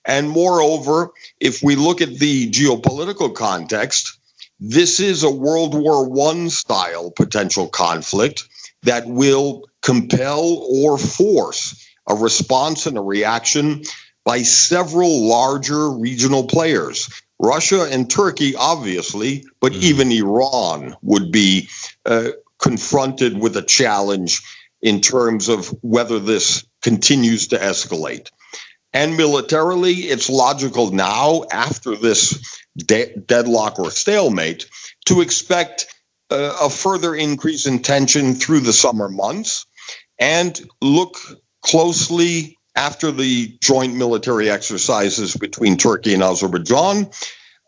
And 0.07 0.31
moreover, 0.31 1.11
if 1.39 1.63
we 1.63 1.77
look 1.77 2.01
at 2.01 2.19
the 2.19 2.51
geopolitical 2.51 3.35
context, 3.35 4.19
this 4.59 4.99
is 4.99 5.23
a 5.23 5.31
World 5.31 5.75
War 5.75 6.09
I 6.29 6.49
style 6.49 7.11
potential 7.11 7.69
conflict 7.69 8.49
that 8.83 9.07
will 9.07 9.65
compel 9.83 10.67
or 10.71 10.99
force 10.99 11.87
a 12.09 12.15
response 12.15 12.87
and 12.87 12.99
a 12.99 13.03
reaction 13.03 13.83
by 14.25 14.43
several 14.43 15.27
larger 15.27 15.91
regional 15.91 16.45
players. 16.45 17.09
Russia 17.39 17.89
and 17.91 18.11
Turkey, 18.11 18.55
obviously, 18.57 19.45
but 19.61 19.73
mm. 19.73 19.81
even 19.81 20.13
Iran 20.13 20.95
would 21.03 21.33
be 21.33 21.69
uh, 22.05 22.31
confronted 22.59 23.39
with 23.39 23.57
a 23.57 23.63
challenge 23.63 24.43
in 24.83 25.01
terms 25.01 25.49
of 25.49 25.69
whether 25.83 26.19
this 26.19 26.65
continues 26.83 27.47
to 27.49 27.57
escalate. 27.57 28.29
And 28.93 29.17
militarily, 29.17 29.93
it's 29.93 30.29
logical 30.29 30.91
now, 30.91 31.45
after 31.53 31.95
this 31.95 32.61
de- 32.77 33.15
deadlock 33.27 33.79
or 33.79 33.91
stalemate, 33.91 34.67
to 35.07 35.21
expect 35.21 35.87
a 36.31 36.71
further 36.71 37.15
increase 37.15 37.67
in 37.67 37.81
tension 37.81 38.35
through 38.35 38.61
the 38.61 38.73
summer 38.73 39.09
months 39.09 39.67
and 40.19 40.61
look 40.81 41.19
closely 41.63 42.57
after 42.77 43.11
the 43.11 43.57
joint 43.61 43.95
military 43.95 44.49
exercises 44.49 45.37
between 45.37 45.77
Turkey 45.77 46.15
and 46.15 46.23
Azerbaijan, 46.23 47.11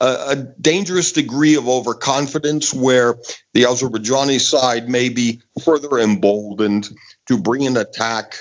a 0.01 0.37
dangerous 0.61 1.13
degree 1.13 1.55
of 1.55 1.69
overconfidence 1.69 2.75
where 2.75 3.15
the 3.55 3.63
Azerbaijani 3.63 4.41
side 4.41 4.89
may 4.89 5.09
be 5.09 5.41
further 5.65 5.99
emboldened 5.99 6.91
to 7.27 7.39
bring 7.39 7.67
an 7.67 7.77
attack 7.77 8.37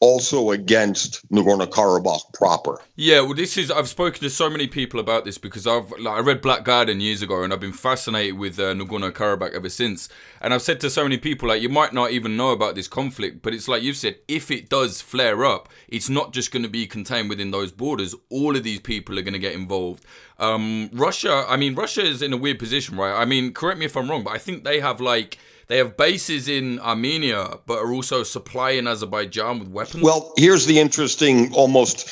also 0.00 0.50
against 0.50 1.26
Nagorno 1.30 1.66
Karabakh 1.66 2.32
proper. 2.34 2.80
Yeah, 2.96 3.22
well, 3.22 3.34
this 3.34 3.56
is 3.56 3.70
I've 3.70 3.88
spoken 3.88 4.20
to 4.20 4.30
so 4.30 4.50
many 4.50 4.66
people 4.66 5.00
about 5.00 5.24
this 5.24 5.38
because 5.38 5.66
I've 5.66 5.90
like 5.92 6.18
I 6.18 6.20
read 6.20 6.42
Black 6.42 6.64
Garden 6.64 7.00
years 7.00 7.22
ago 7.22 7.42
and 7.42 7.52
I've 7.52 7.60
been 7.60 7.72
fascinated 7.72 8.38
with 8.38 8.58
uh, 8.58 8.74
Nagorno 8.74 9.10
Karabakh 9.10 9.54
ever 9.54 9.68
since. 9.68 10.08
And 10.40 10.52
I've 10.52 10.62
said 10.62 10.80
to 10.80 10.90
so 10.90 11.02
many 11.02 11.16
people 11.16 11.48
like 11.48 11.62
you 11.62 11.68
might 11.68 11.94
not 11.94 12.10
even 12.10 12.36
know 12.36 12.50
about 12.50 12.74
this 12.74 12.88
conflict, 12.88 13.42
but 13.42 13.54
it's 13.54 13.68
like 13.68 13.82
you've 13.82 13.96
said, 13.96 14.16
if 14.28 14.50
it 14.50 14.68
does 14.68 15.00
flare 15.00 15.44
up, 15.44 15.68
it's 15.88 16.10
not 16.10 16.32
just 16.32 16.52
going 16.52 16.62
to 16.62 16.68
be 16.68 16.86
contained 16.86 17.30
within 17.30 17.50
those 17.50 17.72
borders. 17.72 18.14
All 18.30 18.54
of 18.54 18.64
these 18.64 18.80
people 18.80 19.18
are 19.18 19.22
going 19.22 19.32
to 19.32 19.38
get 19.38 19.54
involved. 19.54 20.04
Um, 20.38 20.90
Russia, 20.92 21.46
I 21.48 21.56
mean, 21.56 21.74
Russia 21.74 22.02
is 22.02 22.20
in 22.20 22.34
a 22.34 22.36
weird 22.36 22.58
position, 22.58 22.98
right? 22.98 23.18
I 23.18 23.24
mean, 23.24 23.54
correct 23.54 23.78
me 23.78 23.86
if 23.86 23.96
I'm 23.96 24.10
wrong, 24.10 24.24
but 24.24 24.34
I 24.34 24.38
think 24.38 24.64
they 24.64 24.80
have 24.80 25.00
like 25.00 25.38
they 25.68 25.78
have 25.78 25.96
bases 25.96 26.48
in 26.48 26.78
Armenia, 26.80 27.58
but 27.66 27.78
are 27.78 27.92
also 27.92 28.22
supplying 28.22 28.86
Azerbaijan 28.86 29.58
with 29.58 29.68
weapons. 29.68 30.02
Well, 30.02 30.32
here's 30.36 30.66
the 30.66 30.78
interesting, 30.78 31.52
almost 31.54 32.10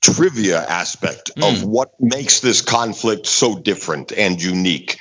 trivia 0.00 0.64
aspect 0.66 1.30
mm. 1.36 1.48
of 1.48 1.62
hmm. 1.62 1.70
what 1.70 1.90
makes 2.00 2.40
this 2.40 2.60
conflict 2.60 3.26
so 3.26 3.58
different 3.58 4.12
and 4.12 4.42
unique. 4.42 4.98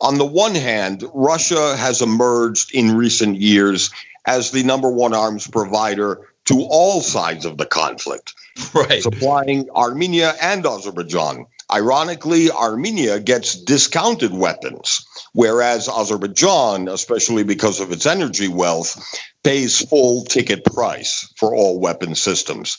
On 0.00 0.18
the 0.18 0.26
one 0.26 0.54
hand, 0.54 1.04
Russia 1.14 1.76
has 1.76 2.02
emerged 2.02 2.74
in 2.74 2.96
recent 2.96 3.40
years 3.40 3.90
as 4.26 4.50
the 4.50 4.62
number 4.62 4.90
one 4.90 5.14
arms 5.14 5.46
provider 5.46 6.28
to 6.44 6.66
all 6.70 7.00
sides 7.00 7.44
of 7.44 7.56
the 7.56 7.66
conflict, 7.66 8.34
right. 8.74 9.02
supplying 9.02 9.68
Armenia 9.70 10.34
and 10.40 10.66
Azerbaijan. 10.66 11.46
Ironically, 11.72 12.50
Armenia 12.50 13.18
gets 13.18 13.54
discounted 13.54 14.34
weapons, 14.34 15.06
whereas 15.32 15.88
Azerbaijan, 15.88 16.86
especially 16.86 17.44
because 17.44 17.80
of 17.80 17.90
its 17.92 18.04
energy 18.04 18.46
wealth, 18.46 19.02
pays 19.42 19.80
full 19.88 20.24
ticket 20.24 20.64
price 20.66 21.32
for 21.38 21.54
all 21.54 21.80
weapon 21.80 22.14
systems. 22.14 22.76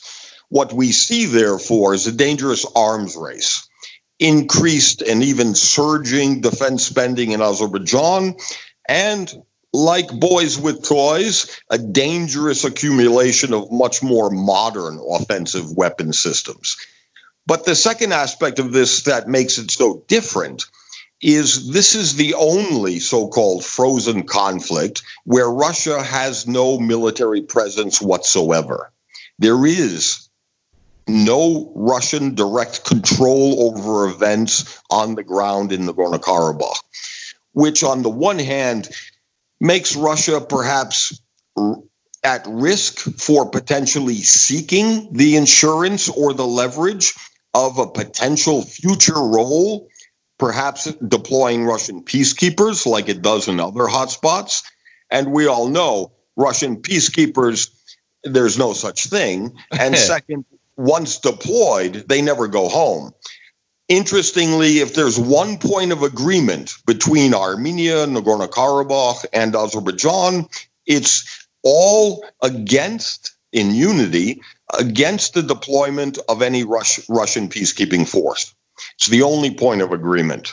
What 0.50 0.72
we 0.72 0.92
see, 0.92 1.26
therefore, 1.26 1.94
is 1.94 2.06
a 2.06 2.12
dangerous 2.12 2.64
arms 2.76 3.16
race, 3.16 3.68
increased 4.20 5.02
and 5.02 5.24
even 5.24 5.56
surging 5.56 6.40
defense 6.40 6.86
spending 6.86 7.32
in 7.32 7.42
Azerbaijan, 7.42 8.36
and 8.88 9.42
like 9.72 10.08
boys 10.20 10.56
with 10.56 10.84
toys, 10.84 11.60
a 11.70 11.78
dangerous 11.78 12.62
accumulation 12.62 13.52
of 13.52 13.72
much 13.72 14.04
more 14.04 14.30
modern 14.30 15.00
offensive 15.10 15.76
weapon 15.76 16.12
systems. 16.12 16.76
But 17.46 17.66
the 17.66 17.74
second 17.74 18.12
aspect 18.12 18.58
of 18.58 18.72
this 18.72 19.02
that 19.02 19.28
makes 19.28 19.58
it 19.58 19.70
so 19.70 20.02
different 20.08 20.64
is 21.20 21.72
this 21.72 21.94
is 21.94 22.16
the 22.16 22.34
only 22.34 22.98
so 22.98 23.28
called 23.28 23.64
frozen 23.64 24.22
conflict 24.24 25.02
where 25.24 25.50
Russia 25.50 26.02
has 26.02 26.46
no 26.46 26.78
military 26.78 27.42
presence 27.42 28.00
whatsoever. 28.00 28.90
There 29.38 29.66
is 29.66 30.28
no 31.06 31.70
Russian 31.74 32.34
direct 32.34 32.84
control 32.84 33.68
over 33.68 34.08
events 34.08 34.80
on 34.90 35.14
the 35.14 35.22
ground 35.22 35.70
in 35.70 35.86
the 35.86 35.92
Nagorno 35.92 36.18
Karabakh, 36.18 36.82
which, 37.52 37.84
on 37.84 38.02
the 38.02 38.10
one 38.10 38.38
hand, 38.38 38.88
makes 39.60 39.96
Russia 39.96 40.40
perhaps 40.40 41.20
at 42.22 42.46
risk 42.46 42.98
for 43.18 43.48
potentially 43.48 44.16
seeking 44.16 45.12
the 45.12 45.36
insurance 45.36 46.08
or 46.08 46.32
the 46.32 46.46
leverage 46.46 47.12
of 47.54 47.78
a 47.78 47.86
potential 47.86 48.62
future 48.62 49.14
role, 49.14 49.88
perhaps 50.38 50.92
deploying 51.08 51.64
Russian 51.64 52.02
peacekeepers 52.02 52.86
like 52.86 53.08
it 53.08 53.22
does 53.22 53.48
in 53.48 53.60
other 53.60 53.84
hotspots. 53.84 54.62
And 55.10 55.32
we 55.32 55.46
all 55.46 55.68
know 55.68 56.12
Russian 56.36 56.76
peacekeepers, 56.76 57.70
there's 58.24 58.58
no 58.58 58.72
such 58.72 59.06
thing. 59.06 59.56
And 59.78 59.96
second, 60.12 60.44
once 60.76 61.18
deployed, 61.18 62.04
they 62.08 62.20
never 62.20 62.48
go 62.48 62.68
home. 62.68 63.12
Interestingly, 63.88 64.78
if 64.78 64.94
there's 64.94 65.18
one 65.18 65.58
point 65.58 65.92
of 65.92 66.02
agreement 66.02 66.74
between 66.86 67.34
Armenia, 67.34 68.06
Nagorno 68.06 68.48
Karabakh, 68.48 69.26
and 69.32 69.54
Azerbaijan, 69.54 70.48
it's 70.86 71.46
all 71.62 72.24
against, 72.42 73.32
in 73.52 73.74
unity, 73.74 74.40
against 74.78 75.34
the 75.34 75.42
deployment 75.42 76.18
of 76.28 76.42
any 76.42 76.64
Rus- 76.64 77.06
Russian 77.08 77.48
peacekeeping 77.48 78.08
force. 78.08 78.54
It's 78.96 79.08
the 79.08 79.22
only 79.22 79.54
point 79.54 79.82
of 79.82 79.92
agreement. 79.92 80.52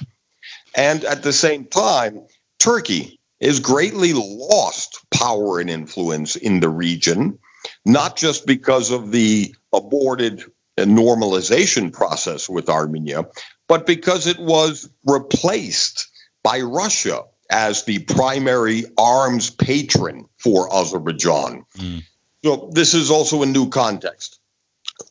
And 0.75 1.03
at 1.05 1.23
the 1.23 1.33
same 1.33 1.65
time, 1.65 2.21
Turkey 2.59 3.19
has 3.41 3.59
greatly 3.59 4.13
lost 4.13 4.99
power 5.11 5.59
and 5.59 5.69
influence 5.69 6.35
in 6.35 6.59
the 6.59 6.69
region, 6.69 7.37
not 7.85 8.15
just 8.15 8.45
because 8.45 8.91
of 8.91 9.11
the 9.11 9.53
aborted 9.73 10.43
normalization 10.77 11.91
process 11.91 12.47
with 12.47 12.69
Armenia, 12.69 13.25
but 13.67 13.85
because 13.85 14.27
it 14.27 14.39
was 14.39 14.89
replaced 15.05 16.07
by 16.43 16.59
Russia 16.59 17.23
as 17.49 17.83
the 17.83 17.99
primary 17.99 18.85
arms 18.97 19.49
patron 19.49 20.25
for 20.37 20.73
Azerbaijan. 20.73 21.65
Mm. 21.77 22.03
So 22.43 22.69
this 22.71 22.93
is 22.93 23.11
also 23.11 23.43
a 23.43 23.45
new 23.45 23.69
context. 23.69 24.39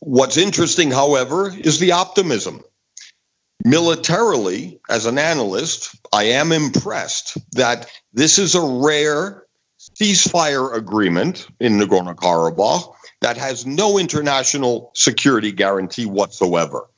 What's 0.00 0.36
interesting, 0.36 0.90
however, 0.90 1.52
is 1.56 1.78
the 1.78 1.92
optimism. 1.92 2.62
Militarily, 3.64 4.80
as 4.88 5.06
an 5.06 5.18
analyst, 5.18 5.94
I 6.12 6.24
am 6.24 6.50
impressed 6.50 7.36
that 7.52 7.90
this 8.12 8.38
is 8.38 8.54
a 8.54 8.62
rare 8.62 9.44
ceasefire 9.78 10.74
agreement 10.74 11.46
in 11.60 11.78
Nagorno 11.78 12.14
Karabakh 12.14 12.94
that 13.20 13.36
has 13.36 13.66
no 13.66 13.98
international 13.98 14.90
security 14.94 15.52
guarantee 15.52 16.06
whatsoever. 16.06 16.88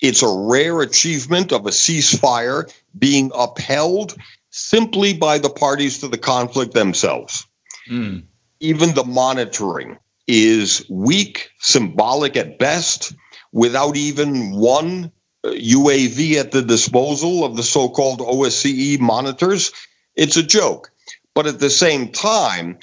It's 0.00 0.22
a 0.22 0.28
rare 0.28 0.80
achievement 0.80 1.52
of 1.52 1.66
a 1.66 1.70
ceasefire 1.70 2.72
being 2.98 3.30
upheld 3.34 4.16
simply 4.50 5.12
by 5.12 5.38
the 5.38 5.50
parties 5.50 5.98
to 5.98 6.08
the 6.08 6.18
conflict 6.18 6.74
themselves. 6.74 7.46
Mm. 7.88 8.24
Even 8.60 8.94
the 8.94 9.04
monitoring 9.04 9.98
is 10.26 10.84
weak, 10.88 11.50
symbolic 11.58 12.36
at 12.36 12.58
best, 12.58 13.14
without 13.52 13.96
even 13.96 14.52
one 14.52 15.10
UAV 15.44 16.36
uh, 16.36 16.40
at 16.40 16.52
the 16.52 16.62
disposal 16.62 17.44
of 17.44 17.56
the 17.56 17.62
so 17.62 17.88
called 17.88 18.20
OSCE 18.20 19.00
monitors. 19.00 19.72
It's 20.14 20.36
a 20.36 20.42
joke. 20.42 20.90
But 21.34 21.46
at 21.46 21.60
the 21.60 21.70
same 21.70 22.10
time, 22.10 22.78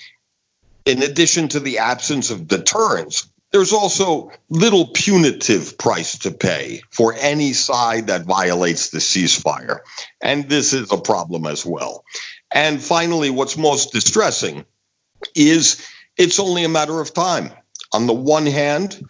in 0.86 1.04
addition 1.04 1.48
to 1.50 1.60
the 1.60 1.78
absence 1.78 2.32
of 2.32 2.48
deterrence, 2.48 3.28
there's 3.52 3.74
also 3.74 4.32
little 4.50 4.88
punitive 4.88 5.78
price 5.78 6.18
to 6.20 6.32
pay 6.32 6.82
for 6.90 7.16
any 7.20 7.54
side 7.54 8.08
that 8.08 8.26
violates 8.26 8.90
the 8.90 9.00
ceasefire. 9.00 9.80
And 10.22 10.50
this 10.50 10.74
is 10.74 10.92
a 10.92 10.98
problem 10.98 11.46
as 11.46 11.66
well. 11.66 12.04
And 12.52 12.82
finally, 12.82 13.30
what's 13.30 13.58
most 13.58 13.92
distressing 13.92 14.66
is 15.38 15.82
it's 16.18 16.40
only 16.40 16.64
a 16.64 16.70
matter 16.70 17.00
of 17.00 17.14
time. 17.14 17.52
On 17.94 18.08
the 18.08 18.14
one 18.14 18.46
hand, 18.46 19.02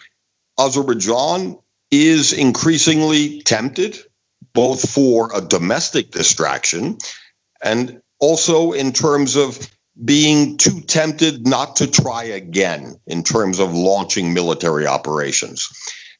Azerbaijan 0.60 1.58
is 1.90 2.34
increasingly 2.34 3.42
tempted 3.44 3.98
both 4.54 4.90
for 4.90 5.32
a 5.36 5.42
domestic 5.42 6.12
distraction 6.12 6.98
and 7.64 8.02
also 8.20 8.72
in 8.72 8.92
terms 8.92 9.36
of 9.36 9.70
being 10.04 10.58
too 10.58 10.82
tempted 10.82 11.48
not 11.48 11.76
to 11.76 11.88
try 11.88 12.24
again 12.24 13.00
in 13.08 13.24
terms 13.24 13.60
of 13.60 13.74
launching 13.74 14.34
military 14.34 14.86
operations. 14.86 15.70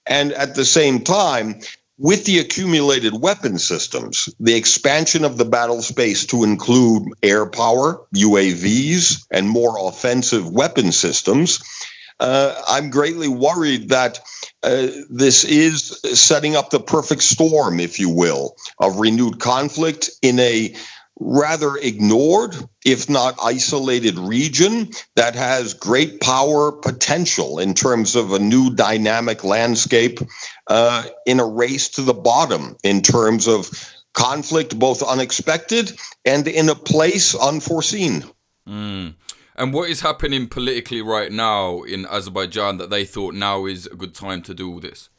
And 0.06 0.32
at 0.34 0.56
the 0.56 0.66
same 0.66 1.04
time, 1.04 1.60
with 1.98 2.26
the 2.26 2.40
accumulated 2.40 3.22
weapon 3.22 3.58
systems, 3.58 4.30
the 4.40 4.56
expansion 4.56 5.26
of 5.26 5.38
the 5.38 5.46
battle 5.46 5.82
space 5.82 6.26
to 6.28 6.44
include 6.44 7.04
air 7.24 7.46
power, 7.46 8.02
UAVs, 8.16 9.26
and 9.32 9.50
more 9.50 9.76
offensive 9.88 10.52
weapon 10.52 10.92
systems, 10.92 11.60
uh, 12.20 12.60
I'm 12.68 12.90
greatly 12.90 13.28
worried 13.28 13.90
that 13.90 14.20
uh, 14.64 14.88
this 15.10 15.44
is 15.44 16.00
setting 16.14 16.56
up 16.56 16.72
the 16.72 16.80
perfect 16.80 17.22
storm, 17.22 17.80
if 17.80 18.00
you 18.00 18.10
will, 18.10 18.56
of 18.80 18.98
renewed 18.98 19.40
conflict 19.40 20.10
in 20.22 20.40
a 20.40 20.76
rather 21.20 21.76
ignored, 21.78 22.56
if 22.86 23.10
not 23.10 23.36
isolated 23.44 24.18
region 24.18 24.90
that 25.16 25.36
has 25.36 25.74
great 25.74 26.22
power 26.22 26.72
potential 26.72 27.60
in 27.60 27.74
terms 27.74 28.16
of 28.16 28.34
a 28.34 28.40
new 28.40 28.74
dynamic 28.74 29.44
landscape 29.44 30.20
uh, 30.68 31.04
in 31.26 31.40
a 31.40 31.46
race 31.46 31.90
to 31.90 32.02
the 32.02 32.14
bottom 32.14 32.76
in 32.84 33.02
terms 33.02 33.48
of 33.48 33.70
conflict, 34.14 34.78
both 34.78 35.04
unexpected 35.04 35.98
and 36.26 36.48
in 36.48 36.70
a 36.70 36.76
place 36.76 37.36
unforeseen. 37.36 38.24
Mm. 38.68 39.16
And 39.56 39.74
what 39.74 39.90
is 39.90 40.02
happening 40.02 40.48
politically 40.48 41.02
right 41.02 41.32
now 41.32 41.82
in 41.82 42.06
Azerbaijan 42.06 42.78
that 42.78 42.90
they 42.92 43.06
thought 43.06 43.34
now 43.34 43.66
is 43.66 43.88
a 43.88 43.96
good 43.96 44.14
time 44.14 44.44
to 44.44 44.54
do 44.54 44.72
all 44.72 44.80
this? 44.80 45.10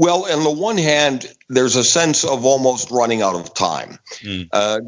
Well, 0.00 0.24
on 0.32 0.44
the 0.44 0.50
one 0.50 0.78
hand, 0.78 1.26
there's 1.50 1.76
a 1.76 1.84
sense 1.84 2.24
of 2.24 2.46
almost 2.46 2.90
running 2.90 3.20
out 3.20 3.34
of 3.34 3.52
time. 3.52 3.98
Mm. 4.22 4.48
Uh, 4.50 4.80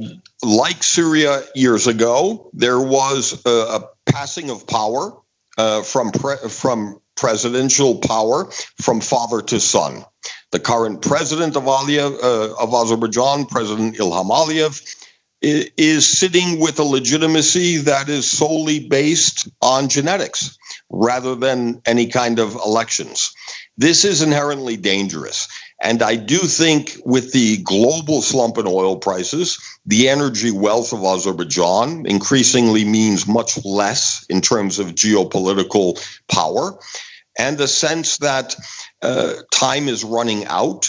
like 0.42 0.82
Syria 0.82 1.42
years 1.54 1.86
ago, 1.86 2.48
there 2.54 2.80
was 2.80 3.44
a, 3.44 3.50
a 3.50 3.88
passing 4.06 4.48
of 4.48 4.66
power 4.66 5.14
uh, 5.58 5.82
from 5.82 6.12
pre- 6.12 6.48
from 6.48 6.98
presidential 7.14 7.98
power 7.98 8.50
from 8.80 9.02
father 9.02 9.42
to 9.42 9.60
son. 9.60 10.02
The 10.50 10.60
current 10.60 11.02
president 11.02 11.56
of, 11.56 11.64
Aliyev, 11.64 12.14
uh, 12.22 12.54
of 12.54 12.72
Azerbaijan, 12.72 13.44
President 13.44 13.96
Ilham 13.96 14.30
Aliyev, 14.30 14.80
is 15.42 16.06
sitting 16.06 16.60
with 16.60 16.78
a 16.78 16.84
legitimacy 16.84 17.78
that 17.78 18.08
is 18.08 18.30
solely 18.30 18.86
based 18.88 19.48
on 19.60 19.88
genetics 19.88 20.56
rather 20.90 21.34
than 21.34 21.80
any 21.86 22.06
kind 22.06 22.38
of 22.38 22.54
elections. 22.64 23.32
This 23.76 24.04
is 24.04 24.22
inherently 24.22 24.76
dangerous. 24.76 25.48
And 25.82 26.00
I 26.02 26.14
do 26.14 26.38
think 26.38 26.96
with 27.04 27.32
the 27.32 27.56
global 27.64 28.22
slump 28.22 28.56
in 28.56 28.66
oil 28.68 28.96
prices, 28.96 29.58
the 29.84 30.08
energy 30.08 30.52
wealth 30.52 30.92
of 30.92 31.02
Azerbaijan 31.02 32.06
increasingly 32.06 32.84
means 32.84 33.26
much 33.26 33.62
less 33.64 34.24
in 34.28 34.40
terms 34.40 34.78
of 34.78 34.94
geopolitical 34.94 36.00
power, 36.30 36.78
and 37.36 37.58
the 37.58 37.66
sense 37.66 38.18
that 38.18 38.54
uh, 39.02 39.34
time 39.50 39.88
is 39.88 40.04
running 40.04 40.44
out. 40.46 40.88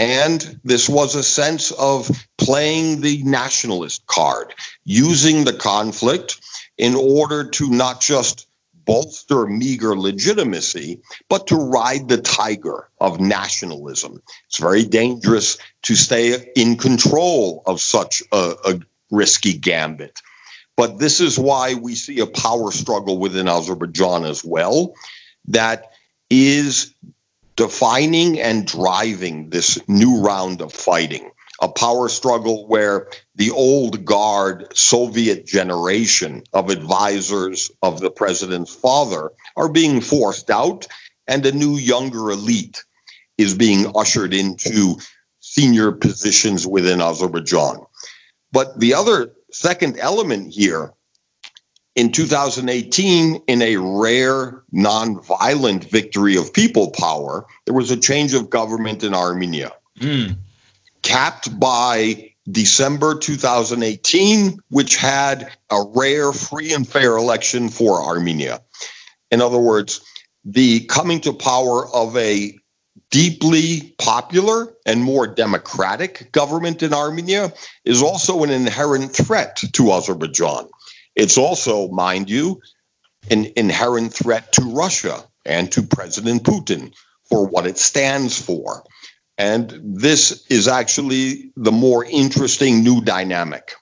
And 0.00 0.58
this 0.64 0.88
was 0.88 1.14
a 1.14 1.22
sense 1.22 1.72
of 1.72 2.10
playing 2.38 3.02
the 3.02 3.22
nationalist 3.22 4.06
card, 4.06 4.54
using 4.86 5.44
the 5.44 5.52
conflict 5.52 6.40
in 6.78 6.94
order 6.94 7.44
to 7.50 7.68
not 7.68 8.00
just 8.00 8.46
bolster 8.86 9.46
meager 9.46 9.94
legitimacy, 9.94 11.02
but 11.28 11.46
to 11.48 11.54
ride 11.54 12.08
the 12.08 12.16
tiger 12.16 12.88
of 13.02 13.20
nationalism. 13.20 14.22
It's 14.46 14.56
very 14.56 14.84
dangerous 14.84 15.58
to 15.82 15.94
stay 15.94 16.50
in 16.56 16.78
control 16.78 17.62
of 17.66 17.78
such 17.78 18.22
a, 18.32 18.54
a 18.64 18.80
risky 19.10 19.52
gambit. 19.52 20.22
But 20.78 20.98
this 20.98 21.20
is 21.20 21.38
why 21.38 21.74
we 21.74 21.94
see 21.94 22.20
a 22.20 22.26
power 22.26 22.72
struggle 22.72 23.18
within 23.18 23.48
Azerbaijan 23.48 24.24
as 24.24 24.42
well 24.42 24.94
that 25.46 25.92
is 26.30 26.94
defining 27.60 28.40
and 28.40 28.66
driving 28.66 29.50
this 29.50 29.78
new 29.86 30.18
round 30.22 30.62
of 30.62 30.72
fighting 30.72 31.30
a 31.60 31.68
power 31.68 32.08
struggle 32.08 32.66
where 32.68 33.06
the 33.34 33.50
old 33.50 34.02
guard 34.02 34.66
Soviet 34.74 35.44
generation 35.44 36.42
of 36.54 36.70
advisors 36.70 37.70
of 37.82 38.00
the 38.00 38.10
president's 38.10 38.74
father 38.74 39.30
are 39.58 39.68
being 39.68 40.00
forced 40.00 40.48
out, 40.50 40.86
and 41.28 41.44
a 41.44 41.52
new 41.52 41.76
younger 41.76 42.30
elite 42.30 42.82
is 43.36 43.54
being 43.54 43.92
ushered 43.94 44.32
into 44.32 44.96
senior 45.40 45.92
positions 45.92 46.66
within 46.66 47.02
Azerbaijan. 47.02 47.76
But 48.52 48.80
the 48.80 48.94
other 48.94 49.32
second 49.52 49.98
element 49.98 50.54
here 50.54 50.94
in 52.00 52.10
2018, 52.12 53.42
in 53.46 53.62
a 53.62 53.76
rare 53.76 54.62
nonviolent 54.74 55.84
victory 55.90 56.36
of 56.36 56.52
people 56.52 56.90
power, 56.90 57.46
there 57.66 57.74
was 57.74 57.90
a 57.90 57.96
change 57.96 58.34
of 58.34 58.50
government 58.50 59.04
in 59.04 59.14
Armenia. 59.14 59.72
Mm 59.98 60.36
capped 61.02 61.58
by 61.58 62.32
December 62.50 63.18
2018, 63.18 64.58
which 64.68 64.96
had 64.96 65.50
a 65.70 65.82
rare, 65.94 66.32
free, 66.32 66.72
and 66.72 66.88
fair 66.88 67.16
election 67.16 67.68
for 67.68 68.02
Armenia. 68.02 68.60
In 69.30 69.40
other 69.40 69.58
words, 69.58 70.00
the 70.44 70.80
coming 70.86 71.20
to 71.20 71.32
power 71.32 71.88
of 71.94 72.16
a 72.16 72.56
deeply 73.10 73.94
popular 73.98 74.74
and 74.86 75.02
more 75.02 75.26
democratic 75.26 76.30
government 76.32 76.82
in 76.82 76.94
Armenia 76.94 77.52
is 77.84 78.02
also 78.02 78.42
an 78.42 78.50
inherent 78.50 79.12
threat 79.12 79.56
to 79.56 79.92
Azerbaijan. 79.92 80.68
It's 81.16 81.36
also, 81.36 81.88
mind 81.88 82.30
you, 82.30 82.60
an 83.30 83.46
inherent 83.56 84.14
threat 84.14 84.52
to 84.52 84.62
Russia 84.62 85.24
and 85.44 85.70
to 85.72 85.82
President 85.82 86.42
Putin 86.44 86.92
for 87.28 87.46
what 87.46 87.66
it 87.66 87.78
stands 87.78 88.40
for. 88.40 88.84
And 89.38 89.80
this 89.82 90.44
is 90.50 90.68
actually 90.68 91.50
the 91.56 91.72
more 91.72 92.04
interesting 92.04 92.82
new 92.82 93.00
dynamic. 93.00 93.72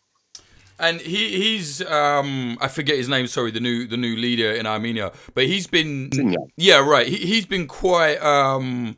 And 0.79 1.01
he, 1.01 1.57
he's 1.57 1.85
um, 1.85 2.57
I 2.61 2.69
forget 2.69 2.97
his 2.97 3.09
name. 3.09 3.27
Sorry, 3.27 3.51
the 3.51 3.59
new 3.59 3.88
the 3.88 3.97
new 3.97 4.14
leader 4.14 4.53
in 4.53 4.64
Armenia, 4.64 5.11
but 5.35 5.47
he's 5.47 5.67
been 5.67 6.37
yeah 6.57 6.79
right. 6.79 7.09
He, 7.09 7.17
he's 7.17 7.47
been 7.47 7.67
quite 7.67 8.19
um, 8.19 8.97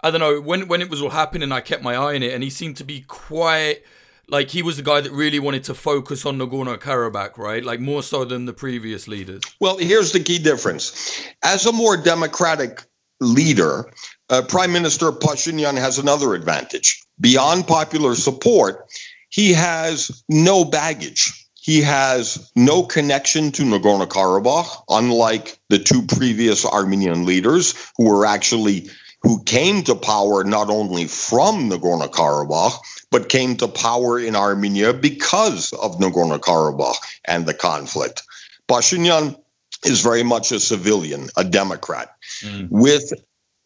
I 0.00 0.10
don't 0.10 0.18
know 0.18 0.40
when 0.40 0.66
when 0.66 0.82
it 0.82 0.90
was 0.90 1.00
all 1.00 1.10
happening. 1.10 1.52
I 1.52 1.60
kept 1.60 1.84
my 1.84 1.94
eye 1.94 2.16
on 2.16 2.24
it, 2.24 2.34
and 2.34 2.42
he 2.42 2.50
seemed 2.50 2.76
to 2.78 2.84
be 2.84 3.02
quite 3.02 3.82
like 4.28 4.50
he 4.50 4.62
was 4.62 4.76
the 4.76 4.82
guy 4.82 5.00
that 5.00 5.12
really 5.12 5.38
wanted 5.38 5.64
to 5.64 5.74
focus 5.74 6.24
on 6.24 6.38
Nagorno 6.38 6.78
Karabakh, 6.78 7.36
right? 7.38 7.64
Like 7.64 7.80
more 7.80 8.02
so 8.02 8.24
than 8.24 8.46
the 8.46 8.52
previous 8.52 9.08
leaders. 9.08 9.42
Well, 9.60 9.78
here's 9.78 10.12
the 10.12 10.20
key 10.20 10.38
difference: 10.38 11.26
as 11.42 11.66
a 11.66 11.72
more 11.72 11.96
democratic 11.96 12.82
leader, 13.20 13.90
uh, 14.30 14.42
Prime 14.42 14.72
Minister 14.72 15.12
Pashinyan 15.12 15.78
has 15.78 15.98
another 15.98 16.34
advantage 16.34 17.02
beyond 17.20 17.66
popular 17.66 18.14
support 18.14 18.88
he 19.32 19.54
has 19.54 20.22
no 20.28 20.64
baggage. 20.64 21.32
He 21.54 21.80
has 21.80 22.50
no 22.54 22.82
connection 22.82 23.50
to 23.52 23.62
Nagorno 23.62 24.06
Karabakh, 24.06 24.82
unlike 24.90 25.58
the 25.70 25.78
two 25.78 26.02
previous 26.02 26.66
Armenian 26.66 27.24
leaders 27.24 27.74
who 27.96 28.04
were 28.04 28.26
actually 28.26 28.90
who 29.22 29.42
came 29.44 29.82
to 29.84 29.94
power 29.94 30.44
not 30.44 30.68
only 30.68 31.06
from 31.06 31.70
Nagorno 31.70 32.10
Karabakh, 32.10 32.78
but 33.10 33.28
came 33.28 33.56
to 33.56 33.68
power 33.68 34.18
in 34.18 34.34
Armenia 34.34 34.92
because 34.92 35.72
of 35.74 35.98
Nagorno 35.98 36.38
Karabakh 36.38 36.96
and 37.24 37.46
the 37.46 37.54
conflict. 37.54 38.22
Pashinyan 38.68 39.36
is 39.84 40.00
very 40.00 40.22
much 40.22 40.50
a 40.52 40.60
civilian, 40.60 41.28
a 41.36 41.44
Democrat, 41.44 42.16
mm. 42.40 42.68
with 42.70 43.12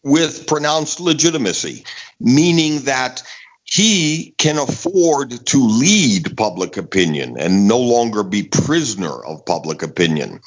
with 0.03 0.47
pronounced 0.47 1.01
legitimacy, 1.01 1.85
meaning 2.21 2.83
that 2.83 3.23
he 3.64 4.33
can 4.38 4.57
afford 4.57 5.45
to 5.47 5.66
lead 5.66 6.37
public 6.37 6.77
opinion 6.77 7.37
and 7.40 7.66
no 7.66 7.79
longer 7.79 8.23
be 8.23 8.45
prisoner 8.45 9.25
of 9.25 9.45
public 9.45 9.83
opinion, 9.83 10.38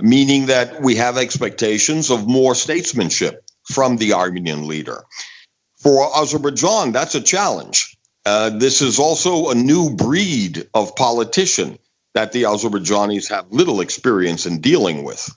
meaning 0.00 0.46
that 0.46 0.82
we 0.82 0.96
have 0.96 1.16
expectations 1.16 2.10
of 2.10 2.26
more 2.26 2.56
statesmanship 2.56 3.43
from 3.64 3.96
the 3.96 4.12
Armenian 4.12 4.66
leader. 4.66 5.04
For 5.78 6.16
Azerbaijan, 6.16 6.92
that's 6.92 7.14
a 7.14 7.20
challenge. 7.20 7.96
Uh, 8.26 8.50
this 8.50 8.80
is 8.80 8.98
also 8.98 9.50
a 9.50 9.54
new 9.54 9.90
breed 9.90 10.66
of 10.74 10.96
politician 10.96 11.78
that 12.14 12.32
the 12.32 12.44
Azerbaijanis 12.44 13.28
have 13.28 13.50
little 13.50 13.80
experience 13.80 14.46
in 14.46 14.60
dealing 14.60 15.04
with. 15.04 15.28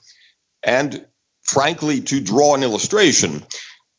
And 0.62 1.04
frankly, 1.42 2.00
to 2.02 2.20
draw 2.20 2.54
an 2.54 2.62
illustration, 2.62 3.44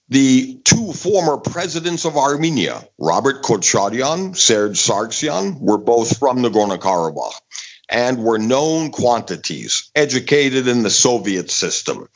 the 0.08 0.60
two 0.64 0.92
former 0.94 1.38
presidents 1.38 2.04
of 2.06 2.18
Armenia, 2.18 2.84
Robert 2.98 3.44
Kocharyan, 3.44 4.36
Serge 4.36 4.78
Sargsyan, 4.78 5.60
were 5.60 5.78
both 5.78 6.18
from 6.18 6.40
Nagorno 6.40 6.80
Karabakh 6.80 7.40
and 7.90 8.24
were 8.24 8.40
known 8.40 8.92
quantities, 8.92 9.92
educated 9.96 10.68
in 10.68 10.84
the 10.84 10.90
Soviet 10.90 11.52
system. 11.52 12.08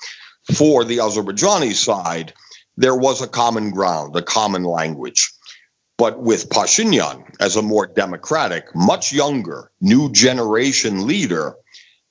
For 0.52 0.84
the 0.84 0.98
Azerbaijani 0.98 1.74
side, 1.74 2.34
there 2.76 2.96
was 2.96 3.22
a 3.22 3.28
common 3.28 3.72
ground, 3.72 4.16
a 4.16 4.22
common 4.22 4.64
language. 4.64 5.32
But 5.98 6.22
with 6.22 6.50
Pashinyan 6.50 7.36
as 7.40 7.56
a 7.56 7.62
more 7.62 7.88
democratic, 7.88 8.66
much 8.76 9.14
younger, 9.14 9.72
new 9.80 10.12
generation 10.12 11.08
leader, 11.08 11.56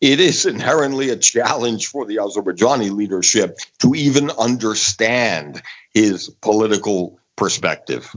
it 0.00 0.20
is 0.20 0.46
inherently 0.54 1.10
a 1.10 1.16
challenge 1.16 1.88
for 1.88 2.06
the 2.06 2.16
Azerbaijani 2.16 2.90
leadership 2.90 3.58
to 3.80 3.94
even 3.94 4.30
understand 4.32 5.62
his 5.92 6.30
political 6.40 7.18
perspective. 7.36 8.14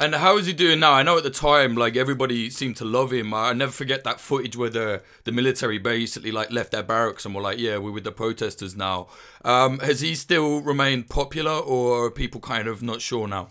And 0.00 0.14
how 0.14 0.38
is 0.38 0.46
he 0.46 0.54
doing 0.54 0.80
now? 0.80 0.94
I 0.94 1.02
know 1.02 1.18
at 1.18 1.24
the 1.24 1.30
time, 1.30 1.74
like 1.74 1.94
everybody 1.94 2.48
seemed 2.48 2.78
to 2.78 2.86
love 2.86 3.12
him. 3.12 3.34
I 3.34 3.52
never 3.52 3.70
forget 3.70 4.02
that 4.04 4.18
footage 4.18 4.56
where 4.56 4.70
the 4.70 5.02
the 5.24 5.30
military 5.30 5.76
basically 5.76 6.32
like 6.32 6.50
left 6.50 6.72
their 6.72 6.82
barracks 6.82 7.26
and 7.26 7.34
were 7.34 7.42
like, 7.42 7.58
"Yeah, 7.58 7.76
we're 7.76 7.90
with 7.90 8.04
the 8.04 8.10
protesters 8.10 8.74
now." 8.74 9.08
Um, 9.44 9.78
has 9.80 10.00
he 10.00 10.14
still 10.14 10.62
remained 10.62 11.10
popular, 11.10 11.52
or 11.52 12.06
are 12.06 12.10
people 12.10 12.40
kind 12.40 12.66
of 12.66 12.82
not 12.82 13.02
sure 13.02 13.28
now? 13.28 13.48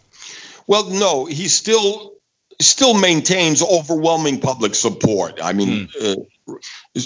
Well, 0.66 0.90
no, 0.90 1.26
he 1.26 1.48
still 1.48 2.14
still 2.60 2.96
maintains 2.96 3.62
overwhelming 3.62 4.40
public 4.40 4.74
support. 4.74 5.40
I 5.44 5.54
mean, 5.54 5.88
mm. 5.88 6.18
uh, 6.18 7.02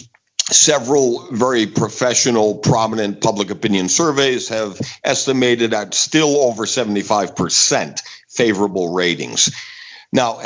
several 0.51 1.27
very 1.31 1.67
professional, 1.67 2.55
prominent 2.55 3.19
public 3.19 3.49
opinion 3.49 3.89
surveys 3.89 4.47
have 4.47 4.79
estimated 5.03 5.73
at 5.73 5.93
still 5.93 6.37
over 6.37 6.65
75% 6.65 8.01
favorable 8.33 8.93
ratings. 8.93 9.49
Now, 10.11 10.41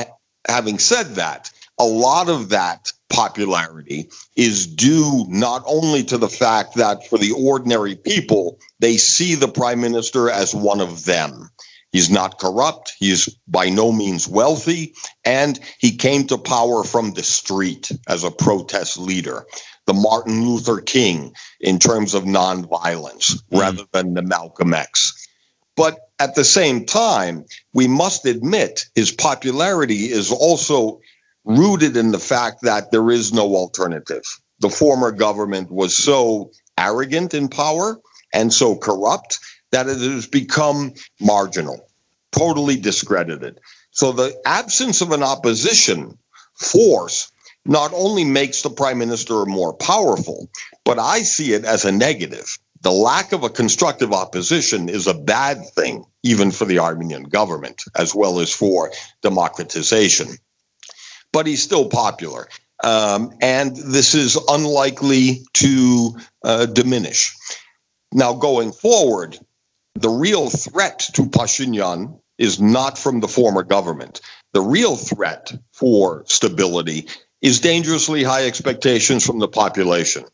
having 0.47 0.80
said 0.80 1.15
that, 1.15 1.52
a 1.80 1.86
lot 1.86 2.30
of 2.30 2.50
that 2.50 2.91
popularity 3.10 4.10
is 4.36 4.67
due 4.67 5.26
not 5.30 5.63
only 5.65 6.04
to 6.04 6.17
the 6.17 6.30
fact 6.30 6.76
that 6.76 7.08
for 7.08 7.17
the 7.17 7.32
ordinary 7.32 7.95
people, 7.95 8.60
they 8.80 8.97
see 8.97 9.36
the 9.36 9.47
prime 9.47 9.80
minister 9.80 10.30
as 10.30 10.56
one 10.56 10.82
of 10.82 11.06
them. 11.06 11.50
He's 11.91 12.10
not 12.10 12.39
corrupt. 12.39 12.93
He's 13.00 13.30
by 13.47 13.69
no 13.69 13.91
means 13.91 14.28
wealthy. 14.28 14.93
And 15.23 15.60
he 15.80 15.95
came 15.95 16.28
to 16.28 16.38
power 16.38 16.84
from 16.84 17.12
the 17.12 17.23
street 17.23 17.91
as 18.08 18.23
a 18.23 18.32
protest 18.32 18.97
leader 18.97 19.45
the 19.88 19.93
Martin 19.93 20.45
Luther 20.45 20.80
King 20.82 21.34
in 21.60 21.80
terms 21.80 22.13
of 22.13 22.23
nonviolence 22.23 23.41
mm. 23.52 23.60
rather 23.60 23.84
than 23.93 24.13
the 24.13 24.21
Malcolm 24.21 24.73
X. 24.73 25.27
But 25.78 26.00
at 26.20 26.36
the 26.36 26.44
same 26.44 26.86
time, 26.86 27.46
we 27.74 27.88
must 27.88 28.26
admit 28.26 28.86
his 28.96 29.12
popularity 29.12 30.12
is 30.12 30.32
also 30.32 31.00
rooted 31.46 31.96
in 31.96 32.12
the 32.12 32.20
fact 32.20 32.63
that 32.63 32.92
there 32.92 33.10
is 33.12 33.32
no 33.32 33.56
alternative. 33.56 34.24
The 34.60 34.70
former 34.70 35.12
government 35.12 35.72
was 35.72 35.96
so 35.96 36.52
arrogant 36.78 37.34
in 37.36 37.48
power 37.48 37.98
and 38.34 38.52
so 38.52 38.76
corrupt 38.76 39.40
that 39.72 39.88
it 39.88 40.00
has 40.00 40.28
become 40.28 40.94
marginal, 41.22 41.88
totally 42.32 42.76
discredited. 42.76 43.60
So 43.92 44.12
the 44.12 44.36
absence 44.46 45.02
of 45.02 45.12
an 45.12 45.24
opposition 45.24 46.18
force 46.56 47.32
not 47.66 47.92
only 47.94 48.24
makes 48.24 48.62
the 48.62 48.70
prime 48.70 48.98
minister 48.98 49.46
more 49.46 49.74
powerful, 49.74 50.50
but 50.86 50.98
I 50.98 51.20
see 51.20 51.54
it 51.54 51.66
as 51.66 51.86
a 51.86 51.92
negative. 51.92 52.58
The 52.82 52.92
lack 52.92 53.32
of 53.32 53.44
a 53.44 53.50
constructive 53.50 54.13
opposition 54.13 54.90
is 54.90 55.08
a 55.08 55.13
bad 55.13 55.66
thing, 55.70 56.06
even 56.24 56.52
for 56.52 56.66
the 56.66 56.80
Armenian 56.80 57.24
government, 57.24 57.84
as 57.96 58.13
well 58.13 58.40
as 58.40 58.54
for 58.54 58.92
democratization. 59.22 60.38
But 61.34 61.48
he's 61.48 61.63
still 61.63 61.90
popular. 61.90 62.48
Um, 62.84 63.34
and 63.42 63.76
this 63.76 64.13
is 64.13 64.38
unlikely 64.50 65.42
to 65.56 66.18
uh, 66.44 66.66
diminish. 66.68 67.36
Now, 68.13 68.34
going 68.34 68.72
forward, 68.72 69.40
the 69.96 70.10
real 70.10 70.50
threat 70.50 71.00
to 71.13 71.24
Pashinyan 71.24 72.20
is 72.38 72.62
not 72.62 72.98
from 72.98 73.20
the 73.20 73.28
former 73.28 73.63
government. 73.63 74.22
The 74.54 74.62
real 74.62 74.96
threat 74.96 75.52
for 75.74 76.24
stability 76.28 77.08
is 77.42 77.60
dangerously 77.60 78.24
high 78.24 78.46
expectations 78.46 79.26
from 79.26 79.40
the 79.40 79.48
population, 79.48 80.26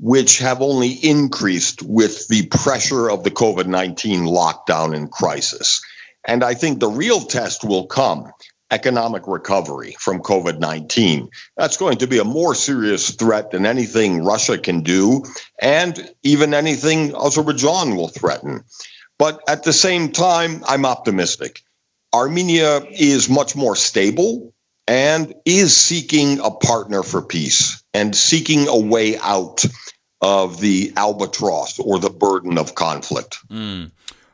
which 0.00 0.38
have 0.38 0.62
only 0.62 0.92
increased 1.02 1.82
with 1.82 2.28
the 2.28 2.46
pressure 2.46 3.10
of 3.10 3.24
the 3.24 3.30
COVID 3.30 3.66
19 3.66 4.24
lockdown 4.24 4.94
and 4.94 5.10
crisis. 5.10 5.82
And 6.26 6.44
I 6.44 6.54
think 6.54 6.78
the 6.78 6.88
real 6.88 7.20
test 7.20 7.64
will 7.64 7.86
come 7.86 8.30
economic 8.70 9.26
recovery 9.26 9.96
from 9.98 10.22
COVID 10.22 10.58
19. 10.58 11.28
That's 11.56 11.76
going 11.76 11.98
to 11.98 12.06
be 12.06 12.18
a 12.18 12.24
more 12.24 12.54
serious 12.54 13.10
threat 13.14 13.50
than 13.50 13.66
anything 13.66 14.24
Russia 14.24 14.58
can 14.58 14.82
do, 14.82 15.24
and 15.60 16.10
even 16.22 16.54
anything 16.54 17.14
Azerbaijan 17.16 17.96
will 17.96 18.08
threaten. 18.08 18.62
But 19.18 19.40
at 19.48 19.64
the 19.64 19.72
same 19.72 20.12
time, 20.12 20.62
I'm 20.66 20.86
optimistic. 20.86 21.62
Armenia 22.14 22.82
is 22.90 23.28
much 23.28 23.56
more 23.56 23.76
stable 23.76 24.54
and 24.86 25.34
is 25.44 25.76
seeking 25.76 26.38
a 26.40 26.50
partner 26.50 27.02
for 27.02 27.20
peace 27.20 27.82
and 27.92 28.16
seeking 28.16 28.68
a 28.68 28.78
way 28.78 29.18
out 29.18 29.64
of 30.20 30.60
the 30.60 30.92
albatross 30.96 31.78
or 31.78 31.98
the 31.98 32.10
burden 32.10 32.58
of 32.58 32.74
conflict. 32.74 33.38
Mm. 33.48 33.90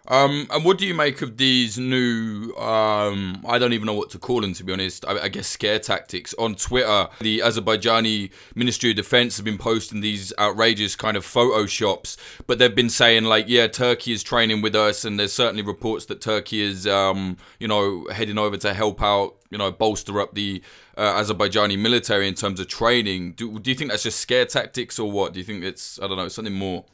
Um, 0.06 0.46
and 0.50 0.66
what 0.66 0.76
do 0.76 0.86
you 0.86 0.94
make 0.94 1.22
of 1.22 1.38
these 1.38 1.78
new? 1.78 2.52
Um, 2.56 3.42
I 3.48 3.58
don't 3.58 3.72
even 3.72 3.86
know 3.86 3.94
what 3.94 4.10
to 4.10 4.18
call 4.18 4.42
them, 4.42 4.52
to 4.52 4.64
be 4.64 4.70
honest. 4.70 5.04
I, 5.06 5.18
I, 5.18 5.28
guess 5.28 5.46
scare 5.46 5.78
tactics 5.78 6.34
on 6.38 6.56
Twitter. 6.56 7.08
The 7.20 7.38
Azerbaijani 7.38 8.30
Ministry 8.54 8.90
of 8.90 8.96
Defense 8.96 9.36
have 9.36 9.46
been 9.46 9.56
posting 9.56 10.02
these 10.02 10.30
outrageous 10.38 10.94
kind 10.94 11.16
of 11.16 11.24
photoshops, 11.24 12.18
but 12.46 12.58
they've 12.58 12.74
been 12.74 12.90
saying 12.90 13.24
like, 13.24 13.46
yeah, 13.48 13.66
Turkey 13.66 14.12
is 14.12 14.22
training 14.22 14.60
with 14.60 14.74
us, 14.74 15.06
and 15.06 15.18
there's 15.18 15.32
certainly 15.32 15.62
reports 15.62 16.04
that 16.06 16.20
Turkey 16.20 16.60
is, 16.60 16.86
um, 16.86 17.38
you 17.58 17.66
know, 17.66 18.06
heading 18.12 18.36
over 18.36 18.58
to 18.58 18.74
help 18.74 19.02
out, 19.02 19.36
you 19.48 19.56
know, 19.56 19.72
bolster 19.72 20.20
up 20.20 20.34
the 20.34 20.62
uh, 20.96 21.20
Azerbaijani 21.20 21.78
military 21.78 22.28
in 22.28 22.34
terms 22.34 22.60
of 22.60 22.68
training. 22.68 23.32
Do, 23.32 23.58
do 23.58 23.70
you 23.70 23.76
think 23.76 23.90
that's 23.90 24.02
just 24.02 24.20
scare 24.20 24.44
tactics 24.44 24.98
or 24.98 25.10
what? 25.10 25.32
Do 25.32 25.40
you 25.40 25.44
think 25.44 25.64
it's 25.64 25.98
I 26.02 26.06
don't 26.08 26.16
know 26.16 26.28
something 26.28 26.54
more? 26.54 26.84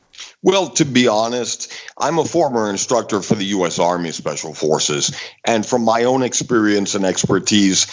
Well, 0.43 0.69
to 0.71 0.85
be 0.85 1.09
honest, 1.09 1.73
I'm 1.99 2.19
a 2.19 2.25
former 2.25 2.69
instructor 2.69 3.23
for 3.23 3.35
the 3.35 3.45
U.S. 3.47 3.79
Army 3.79 4.11
Special 4.11 4.55
Forces. 4.55 5.15
And 5.47 5.65
from 5.65 5.83
my 5.83 6.05
own 6.05 6.23
experience 6.23 6.95
and 6.95 7.05
expertise, 7.05 7.87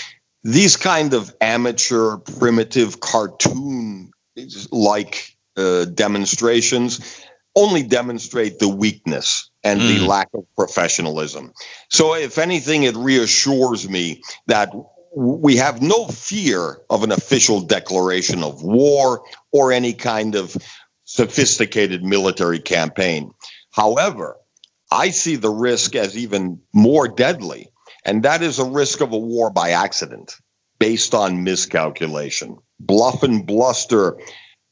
these 0.43 0.75
kind 0.75 1.13
of 1.13 1.33
amateur, 1.41 2.17
primitive, 2.17 2.99
cartoon 2.99 4.11
like 4.71 5.35
uh, 5.55 5.85
demonstrations 5.85 7.21
only 7.55 7.81
demonstrate 7.81 8.59
the 8.59 8.69
weakness 8.69 9.49
and 9.63 9.81
mm. 9.81 9.87
the 9.87 10.07
lack 10.07 10.29
of 10.35 10.45
professionalism. 10.55 11.51
So, 11.89 12.13
if 12.13 12.37
anything, 12.37 12.83
it 12.83 12.95
reassures 12.95 13.89
me 13.89 14.21
that 14.45 14.69
we 15.15 15.55
have 15.57 15.81
no 15.81 16.07
fear 16.07 16.77
of 16.89 17.03
an 17.03 17.11
official 17.11 17.61
declaration 17.61 18.43
of 18.43 18.63
war 18.63 19.23
or 19.51 19.71
any 19.71 19.93
kind 19.93 20.35
of 20.35 20.55
sophisticated 21.05 22.03
military 22.03 22.59
campaign. 22.59 23.31
However, 23.71 24.37
I 24.91 25.09
see 25.09 25.35
the 25.35 25.49
risk 25.49 25.95
as 25.95 26.17
even 26.17 26.59
more 26.73 27.07
deadly, 27.07 27.69
and 28.05 28.23
that 28.23 28.41
is 28.41 28.59
a 28.59 28.65
risk 28.65 29.01
of 29.01 29.11
a 29.11 29.17
war 29.17 29.49
by 29.49 29.71
accident 29.71 30.35
based 30.79 31.13
on 31.13 31.43
miscalculation. 31.43 32.57
Bluff 32.79 33.23
and 33.23 33.45
bluster 33.45 34.17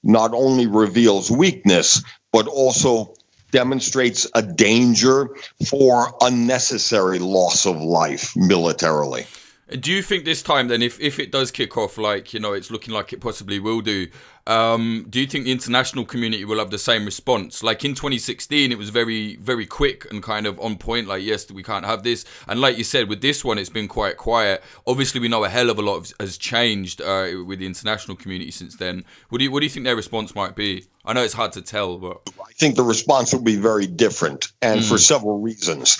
not 0.04 0.34
only 0.34 0.68
reveals 0.68 1.32
weakness, 1.32 2.04
but 2.32 2.48
also 2.48 3.14
demonstrates 3.52 4.28
a 4.36 4.42
danger 4.42 5.30
for 5.70 6.16
unnecessary 6.22 7.20
loss 7.20 7.66
of 7.66 7.78
life 7.78 8.36
militarily. 8.36 9.26
Do 9.68 9.92
you 9.92 10.04
think 10.04 10.26
this 10.26 10.44
time 10.44 10.68
then, 10.68 10.84
if, 10.84 11.00
if 11.00 11.18
it 11.18 11.32
does 11.32 11.50
kick 11.50 11.76
off, 11.76 11.98
like 11.98 12.36
you 12.36 12.40
know, 12.40 12.54
it's 12.54 12.70
looking 12.70 12.94
like 12.94 13.12
it 13.12 13.20
possibly 13.20 13.60
will 13.60 13.82
do, 13.82 14.08
um, 14.46 15.08
do 15.10 15.20
you 15.20 15.26
think 15.26 15.46
the 15.46 15.52
international 15.52 16.06
community 16.06 16.46
will 16.46 16.60
have 16.60 16.70
the 16.70 16.78
same 16.78 17.04
response? 17.04 17.64
Like 17.64 17.84
in 17.84 17.96
2016, 17.96 18.72
it 18.72 18.78
was 18.78 18.92
very 18.92 19.38
very 19.38 19.66
quick 19.66 20.06
and 20.12 20.22
kind 20.22 20.46
of 20.46 20.60
on 20.60 20.78
point. 20.78 21.08
Like 21.08 21.24
yes, 21.24 21.50
we 21.52 21.64
can't 21.64 21.84
have 21.84 22.04
this, 22.04 22.26
and 22.48 22.62
like 22.62 22.78
you 22.78 22.84
said, 22.84 23.10
with 23.10 23.22
this 23.22 23.44
one, 23.44 23.58
it's 23.58 23.72
been 23.72 23.88
quite 23.88 24.18
quiet. 24.18 24.64
Obviously, 24.86 25.20
we 25.20 25.30
know 25.30 25.44
a 25.44 25.50
hell 25.50 25.72
of 25.72 25.80
a 25.80 25.82
lot 25.82 26.14
has 26.20 26.38
changed 26.38 27.02
uh, 27.02 27.30
with 27.44 27.58
the 27.58 27.66
international 27.66 28.16
community 28.16 28.52
since 28.52 28.76
then. 28.76 29.04
What 29.30 29.40
do 29.40 29.46
you 29.46 29.52
what 29.52 29.62
do 29.62 29.66
you 29.66 29.72
think 29.72 29.86
their 29.86 29.96
response 29.96 30.36
might 30.36 30.56
be? 30.56 30.86
I 31.06 31.14
know 31.14 31.24
it's 31.24 31.34
hard 31.34 31.54
to 31.54 31.64
tell, 31.64 31.98
but 31.98 32.22
I 32.40 32.52
think 32.54 32.76
the 32.76 32.84
response 32.84 33.34
will 33.34 33.42
be 33.42 33.56
very 33.56 33.88
different, 33.88 34.52
and 34.62 34.82
mm. 34.82 34.88
for 34.88 35.00
several 35.00 35.40
reasons. 35.40 35.98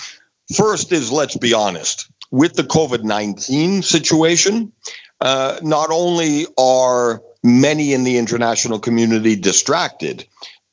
First 0.54 0.92
is 0.92 1.10
let's 1.10 1.36
be 1.36 1.52
honest 1.52 2.08
with 2.30 2.54
the 2.54 2.62
COVID 2.64 3.02
19 3.02 3.82
situation, 3.82 4.72
uh, 5.20 5.58
not 5.62 5.90
only 5.90 6.46
are 6.58 7.22
many 7.42 7.92
in 7.92 8.04
the 8.04 8.18
international 8.18 8.78
community 8.78 9.36
distracted, 9.36 10.26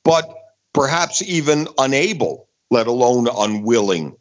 but 0.03 0.27
perhaps 0.73 1.21
even 1.21 1.67
unable, 1.77 2.47
let 2.71 2.87
alone 2.87 3.27
unwilling, 3.37 4.15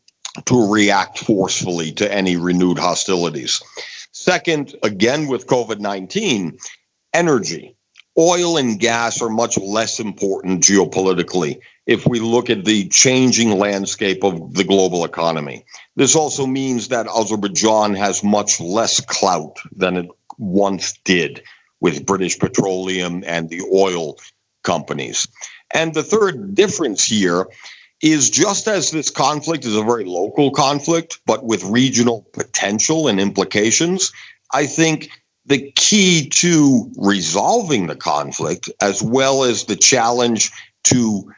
to 0.45 0.73
react 0.73 1.18
forcefully 1.18 1.92
to 1.92 2.12
any 2.12 2.37
renewed 2.37 2.79
hostilities. 2.79 3.62
Second, 4.12 4.75
again 4.83 5.27
with 5.27 5.47
COVID 5.47 5.81
19, 5.81 6.57
energy. 7.12 7.77
Oil 8.18 8.59
and 8.59 8.79
gas 8.79 9.23
are 9.23 9.31
much 9.31 9.57
less 9.59 9.99
important 9.99 10.62
geopolitically 10.62 11.59
if 11.87 12.07
we 12.07 12.21
look 12.21 12.49
at 12.49 12.64
the 12.64 12.88
changing 12.88 13.59
landscape 13.59 14.23
of 14.23 14.55
the 14.55 14.64
global 14.64 15.05
economy. 15.05 15.64
This 15.97 16.14
also 16.14 16.47
means 16.47 16.88
that 16.88 17.09
Azerbaijan 17.09 17.95
has 17.95 18.23
much 18.23 18.61
less 18.61 19.01
clout 19.01 19.57
than 19.75 19.97
it 19.97 20.07
once 20.38 20.92
did 21.05 21.42
with 21.81 22.07
British 22.07 22.38
Petroleum 22.38 23.25
and 23.27 23.49
the 23.49 23.62
oil 23.75 24.16
companies. 24.62 25.27
And 25.75 25.95
the 25.95 26.05
third 26.05 26.55
difference 26.55 27.05
here 27.05 27.47
is 28.01 28.31
just 28.31 28.68
as 28.68 28.90
this 28.90 29.11
conflict 29.11 29.64
is 29.64 29.77
a 29.77 29.83
very 29.83 30.05
local 30.05 30.51
conflict, 30.51 31.21
but 31.27 31.45
with 31.45 31.64
regional 31.64 32.27
potential 32.33 33.09
and 33.09 33.21
implications, 33.21 34.12
I 34.53 34.66
think 34.66 35.11
the 35.47 35.73
key 35.77 36.29
to 36.29 36.90
resolving 36.97 37.87
the 37.87 37.97
conflict, 37.97 38.71
as 38.81 39.03
well 39.03 39.45
as 39.45 39.64
the 39.64 39.77
challenge 39.77 40.51
to 40.85 41.33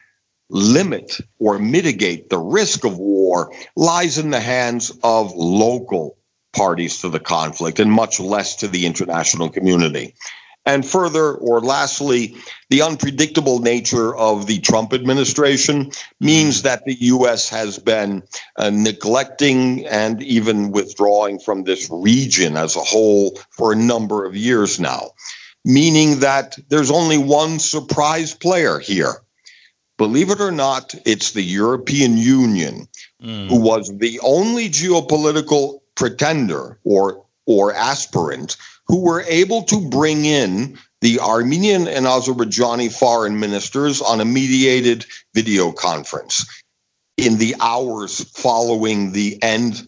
limit 0.49 1.17
or 1.39 1.59
mitigate 1.59 2.29
the 2.29 2.37
risk 2.37 2.83
of 2.83 2.97
war 2.97 3.51
lies 3.75 4.17
in 4.17 4.29
the 4.29 4.39
hands 4.39 4.91
of 5.03 5.33
local 5.33 6.17
parties 6.53 6.99
to 7.01 7.09
the 7.09 7.19
conflict 7.19 7.79
and 7.79 7.91
much 7.91 8.19
less 8.19 8.55
to 8.55 8.67
the 8.67 8.85
international 8.85 9.49
community. 9.49 10.15
And 10.67 10.83
further, 10.85 11.35
or 11.35 11.61
lastly, 11.61 12.35
the 12.71 12.81
unpredictable 12.81 13.59
nature 13.59 14.15
of 14.15 14.47
the 14.47 14.59
Trump 14.59 14.93
administration 14.93 15.91
means 16.19 16.63
that 16.63 16.85
the 16.85 16.95
U.S. 17.01 17.49
has 17.49 17.77
been 17.77 18.23
uh, 18.57 18.71
neglecting 18.71 19.85
and 19.85 20.23
even 20.23 20.71
withdrawing 20.71 21.37
from 21.37 21.63
this 21.63 21.87
region 21.91 22.57
as 22.57 22.75
a 22.75 22.79
whole 22.79 23.37
for 23.51 23.73
a 23.73 23.75
number 23.75 24.25
of 24.25 24.35
years 24.35 24.79
now, 24.79 25.11
meaning 25.63 26.19
that 26.21 26.57
there's 26.69 26.89
only 26.89 27.19
one 27.19 27.59
surprise 27.59 28.33
player 28.33 28.79
here, 28.79 29.21
believe 29.97 30.29
it 30.29 30.41
or 30.41 30.51
not, 30.51 30.93
it's 31.05 31.31
the 31.31 31.41
European 31.41 32.17
Union 32.17 32.87
mm. 33.21 33.47
who 33.47 33.59
was 33.59 33.91
the 33.97 34.19
only 34.23 34.69
geopolitical 34.69 35.79
pretender 35.95 36.79
or 36.83 37.25
or 37.47 37.73
aspirant 37.73 38.57
who 38.87 39.01
were 39.01 39.21
able 39.27 39.63
to 39.63 39.89
bring 39.89 40.25
in 40.25 40.77
the 41.01 41.19
Armenian 41.19 41.87
and 41.87 42.05
Azerbaijani 42.05 42.91
foreign 42.91 43.39
ministers 43.39 44.01
on 44.01 44.21
a 44.21 44.25
mediated 44.25 45.05
video 45.33 45.71
conference 45.71 46.45
in 47.17 47.37
the 47.37 47.55
hours 47.61 48.23
following 48.31 49.11
the 49.11 49.41
end 49.41 49.87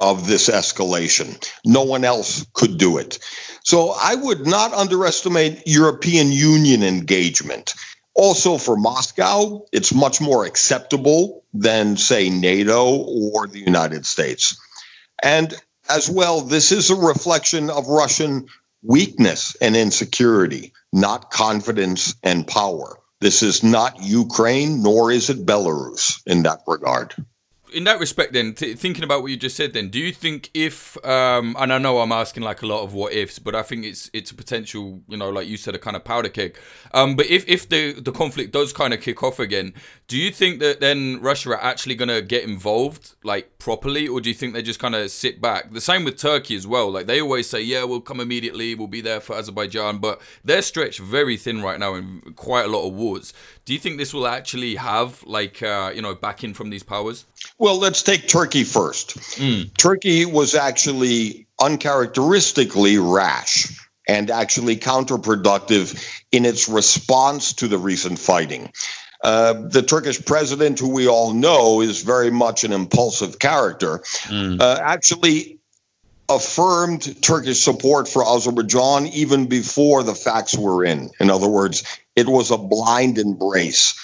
of 0.00 0.26
this 0.26 0.48
escalation. 0.48 1.42
No 1.64 1.82
one 1.82 2.04
else 2.04 2.46
could 2.52 2.76
do 2.76 2.98
it. 2.98 3.18
So 3.64 3.94
I 4.00 4.14
would 4.14 4.46
not 4.46 4.74
underestimate 4.74 5.62
European 5.66 6.30
Union 6.30 6.82
engagement. 6.82 7.74
Also, 8.16 8.56
for 8.56 8.76
Moscow, 8.76 9.62
it's 9.72 9.92
much 9.92 10.20
more 10.20 10.46
acceptable 10.46 11.44
than, 11.52 11.96
say, 11.96 12.30
NATO 12.30 13.04
or 13.32 13.46
the 13.46 13.60
United 13.60 14.06
States. 14.06 14.58
And 15.22 15.54
as 15.90 16.08
well, 16.08 16.40
this 16.40 16.72
is 16.72 16.90
a 16.90 16.96
reflection 16.96 17.68
of 17.68 17.86
Russian 17.86 18.46
weakness 18.82 19.54
and 19.60 19.76
insecurity, 19.76 20.72
not 20.92 21.30
confidence 21.30 22.14
and 22.22 22.46
power. 22.46 22.98
This 23.20 23.42
is 23.42 23.62
not 23.62 24.02
Ukraine, 24.02 24.82
nor 24.82 25.10
is 25.10 25.28
it 25.28 25.46
Belarus 25.46 26.20
in 26.26 26.42
that 26.44 26.60
regard 26.66 27.14
in 27.72 27.84
that 27.84 28.00
respect, 28.00 28.32
then 28.32 28.54
t- 28.54 28.74
thinking 28.74 29.04
about 29.04 29.22
what 29.22 29.30
you 29.30 29.36
just 29.36 29.56
said, 29.56 29.72
then 29.72 29.88
do 29.88 29.98
you 29.98 30.12
think 30.12 30.50
if 30.54 30.96
um, 31.04 31.56
and 31.58 31.72
I 31.72 31.78
know 31.78 32.00
I'm 32.00 32.12
asking 32.12 32.42
like 32.42 32.62
a 32.62 32.66
lot 32.66 32.82
of 32.82 32.94
what 32.94 33.12
ifs, 33.12 33.38
but 33.38 33.54
I 33.54 33.62
think 33.62 33.84
it's 33.84 34.10
it's 34.12 34.30
a 34.30 34.34
potential, 34.34 35.02
you 35.08 35.16
know, 35.16 35.30
like 35.30 35.48
you 35.48 35.56
said, 35.56 35.74
a 35.74 35.78
kind 35.78 35.96
of 35.96 36.04
powder 36.04 36.28
keg. 36.28 36.56
Um, 36.94 37.16
but 37.16 37.26
if 37.26 37.46
if 37.48 37.68
the 37.68 37.92
the 37.92 38.12
conflict 38.12 38.52
does 38.52 38.72
kind 38.72 38.94
of 38.94 39.00
kick 39.00 39.22
off 39.22 39.38
again, 39.38 39.74
do 40.08 40.16
you 40.16 40.30
think 40.30 40.60
that 40.60 40.80
then 40.80 41.20
Russia 41.20 41.50
are 41.50 41.62
actually 41.62 41.94
gonna 41.94 42.22
get 42.22 42.44
involved 42.44 43.14
like 43.24 43.58
properly, 43.58 44.06
or 44.06 44.20
do 44.20 44.28
you 44.28 44.34
think 44.34 44.54
they 44.54 44.62
just 44.62 44.78
kind 44.78 44.94
of 44.94 45.10
sit 45.10 45.40
back? 45.40 45.72
The 45.72 45.80
same 45.80 46.04
with 46.04 46.16
Turkey 46.16 46.56
as 46.56 46.66
well. 46.66 46.90
Like 46.90 47.06
they 47.06 47.20
always 47.20 47.48
say, 47.48 47.60
yeah, 47.60 47.84
we'll 47.84 48.00
come 48.00 48.20
immediately, 48.20 48.74
we'll 48.74 48.86
be 48.86 49.00
there 49.00 49.20
for 49.20 49.36
Azerbaijan, 49.36 49.98
but 49.98 50.20
they're 50.44 50.62
stretched 50.62 51.00
very 51.00 51.36
thin 51.36 51.62
right 51.62 51.78
now 51.78 51.94
in 51.94 52.20
quite 52.36 52.64
a 52.64 52.68
lot 52.68 52.86
of 52.86 52.94
wars. 52.94 53.32
Do 53.66 53.72
you 53.72 53.80
think 53.80 53.98
this 53.98 54.14
will 54.14 54.28
actually 54.28 54.76
have 54.76 55.22
like 55.24 55.60
uh, 55.60 55.90
you 55.92 56.00
know 56.00 56.14
backing 56.14 56.54
from 56.54 56.70
these 56.70 56.84
powers? 56.84 57.26
Well, 57.58 57.78
let's 57.78 58.00
take 58.00 58.28
Turkey 58.28 58.62
first. 58.62 59.18
Mm. 59.38 59.76
Turkey 59.76 60.24
was 60.24 60.54
actually 60.54 61.48
uncharacteristically 61.60 62.96
rash 62.98 63.66
and 64.08 64.30
actually 64.30 64.76
counterproductive 64.76 66.00
in 66.30 66.44
its 66.44 66.68
response 66.68 67.52
to 67.54 67.66
the 67.66 67.76
recent 67.76 68.20
fighting. 68.20 68.72
Uh, 69.24 69.54
the 69.54 69.82
Turkish 69.82 70.24
president, 70.24 70.78
who 70.78 70.88
we 70.88 71.08
all 71.08 71.32
know 71.32 71.80
is 71.80 72.02
very 72.02 72.30
much 72.30 72.62
an 72.62 72.72
impulsive 72.72 73.40
character, 73.40 73.98
mm. 74.28 74.60
uh, 74.60 74.78
actually 74.80 75.58
affirmed 76.28 77.20
Turkish 77.20 77.60
support 77.60 78.06
for 78.08 78.24
Azerbaijan 78.24 79.06
even 79.08 79.46
before 79.46 80.04
the 80.04 80.14
facts 80.14 80.56
were 80.56 80.84
in. 80.84 81.10
In 81.18 81.30
other 81.30 81.48
words, 81.48 81.82
it 82.16 82.28
was 82.28 82.50
a 82.50 82.58
blind 82.58 83.18
embrace. 83.18 83.94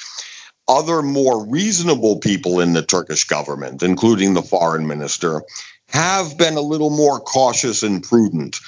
Other 0.68 1.02
more 1.02 1.44
reasonable 1.44 2.18
people 2.18 2.60
in 2.60 2.74
the 2.74 2.82
Turkish 2.82 3.24
government, 3.24 3.82
including 3.82 4.34
the 4.34 4.42
foreign 4.42 4.86
minister, 4.86 5.42
have 5.88 6.38
been 6.38 6.56
a 6.56 6.60
little 6.60 6.90
more 6.90 7.18
cautious 7.18 7.82
and 7.82 8.02
prudent. 8.02 8.60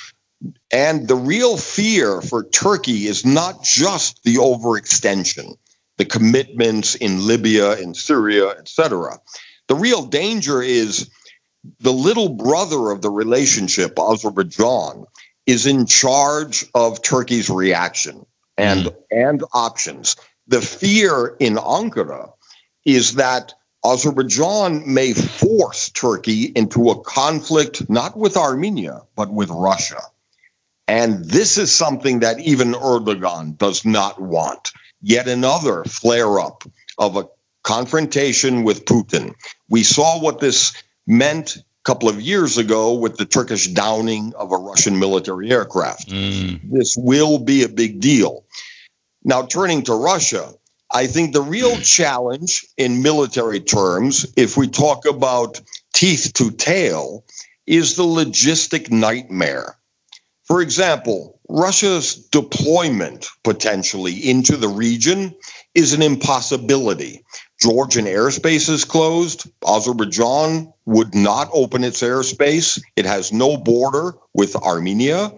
And 0.72 1.08
the 1.08 1.16
real 1.16 1.56
fear 1.56 2.20
for 2.20 2.44
Turkey 2.50 3.06
is 3.06 3.24
not 3.24 3.62
just 3.62 4.22
the 4.24 4.36
overextension, 4.36 5.56
the 5.98 6.04
commitments 6.04 6.94
in 6.96 7.26
Libya, 7.26 7.78
in 7.78 7.94
Syria, 7.94 8.50
etc. 8.50 9.18
The 9.68 9.76
real 9.76 10.04
danger 10.04 10.60
is 10.60 11.08
the 11.80 11.92
little 11.92 12.30
brother 12.30 12.90
of 12.90 13.00
the 13.00 13.10
relationship, 13.10 13.98
Azerbaijan, 13.98 15.04
is 15.46 15.64
in 15.64 15.86
charge 15.86 16.66
of 16.74 17.00
Turkey's 17.02 17.48
reaction 17.48 18.26
and 18.56 18.86
mm. 18.86 18.96
and 19.10 19.42
options. 19.52 20.16
The 20.46 20.60
fear 20.60 21.36
in 21.40 21.54
Ankara 21.56 22.32
is 22.84 23.14
that 23.14 23.54
Azerbaijan 23.84 24.82
may 24.86 25.12
force 25.12 25.90
Turkey 25.90 26.52
into 26.54 26.90
a 26.90 27.00
conflict 27.00 27.88
not 27.90 28.16
with 28.16 28.36
Armenia, 28.36 29.02
but 29.14 29.32
with 29.32 29.50
Russia. 29.50 30.00
And 30.88 31.24
this 31.24 31.56
is 31.56 31.72
something 31.72 32.20
that 32.20 32.40
even 32.40 32.72
Erdogan 32.72 33.56
does 33.56 33.84
not 33.84 34.20
want. 34.20 34.72
Yet 35.02 35.28
another 35.28 35.84
flare 35.84 36.38
up 36.38 36.64
of 36.98 37.16
a 37.16 37.28
confrontation 37.62 38.64
with 38.64 38.84
Putin. 38.84 39.34
We 39.68 39.82
saw 39.82 40.20
what 40.20 40.40
this 40.40 40.72
meant 41.06 41.58
couple 41.84 42.08
of 42.08 42.20
years 42.20 42.56
ago 42.58 42.94
with 42.94 43.16
the 43.16 43.26
Turkish 43.26 43.68
downing 43.68 44.32
of 44.36 44.50
a 44.52 44.56
Russian 44.56 44.98
military 44.98 45.50
aircraft. 45.50 46.08
Mm. 46.08 46.60
This 46.70 46.96
will 46.96 47.38
be 47.38 47.62
a 47.62 47.68
big 47.68 48.00
deal. 48.00 48.44
Now, 49.22 49.42
turning 49.46 49.82
to 49.84 49.94
Russia, 49.94 50.54
I 50.90 51.06
think 51.06 51.32
the 51.32 51.42
real 51.42 51.76
challenge 51.82 52.66
in 52.76 53.02
military 53.02 53.60
terms, 53.60 54.26
if 54.36 54.56
we 54.56 54.66
talk 54.66 55.06
about 55.06 55.60
teeth 55.92 56.32
to 56.34 56.50
tail, 56.50 57.24
is 57.66 57.96
the 57.96 58.02
logistic 58.02 58.90
nightmare. 58.90 59.76
For 60.44 60.60
example, 60.60 61.40
Russia's 61.48 62.14
deployment 62.14 63.28
potentially 63.42 64.12
into 64.28 64.56
the 64.56 64.68
region 64.68 65.34
is 65.74 65.92
an 65.92 66.02
impossibility. 66.02 67.24
Georgian 67.64 68.04
airspace 68.04 68.68
is 68.68 68.84
closed. 68.84 69.50
Azerbaijan 69.66 70.70
would 70.84 71.14
not 71.14 71.48
open 71.54 71.82
its 71.82 72.02
airspace. 72.02 72.78
It 72.94 73.06
has 73.06 73.32
no 73.32 73.56
border 73.56 74.12
with 74.34 74.54
Armenia. 74.54 75.32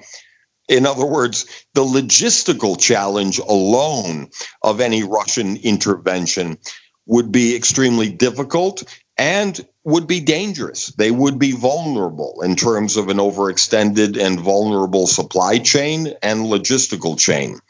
In 0.69 0.87
other 0.87 1.07
words, 1.07 1.47
the 1.75 1.85
logistical 1.85 2.77
challenge 2.81 3.39
alone 3.39 4.29
of 4.62 4.81
any 4.81 5.05
Russian 5.05 5.57
intervention 5.59 6.59
would 7.07 7.31
be 7.31 7.55
extremely 7.55 8.11
difficult 8.11 8.83
and 9.17 9.65
would 9.85 10.09
be 10.09 10.19
dangerous. 10.19 10.89
They 10.99 11.12
would 11.12 11.39
be 11.39 11.53
vulnerable 11.53 12.43
in 12.43 12.57
terms 12.57 12.97
of 12.97 13.09
an 13.09 13.19
overextended 13.19 14.21
and 14.21 14.41
vulnerable 14.41 15.07
supply 15.07 15.59
chain 15.59 16.12
and 16.25 16.47
logistical 16.47 17.17
chain. 17.17 17.61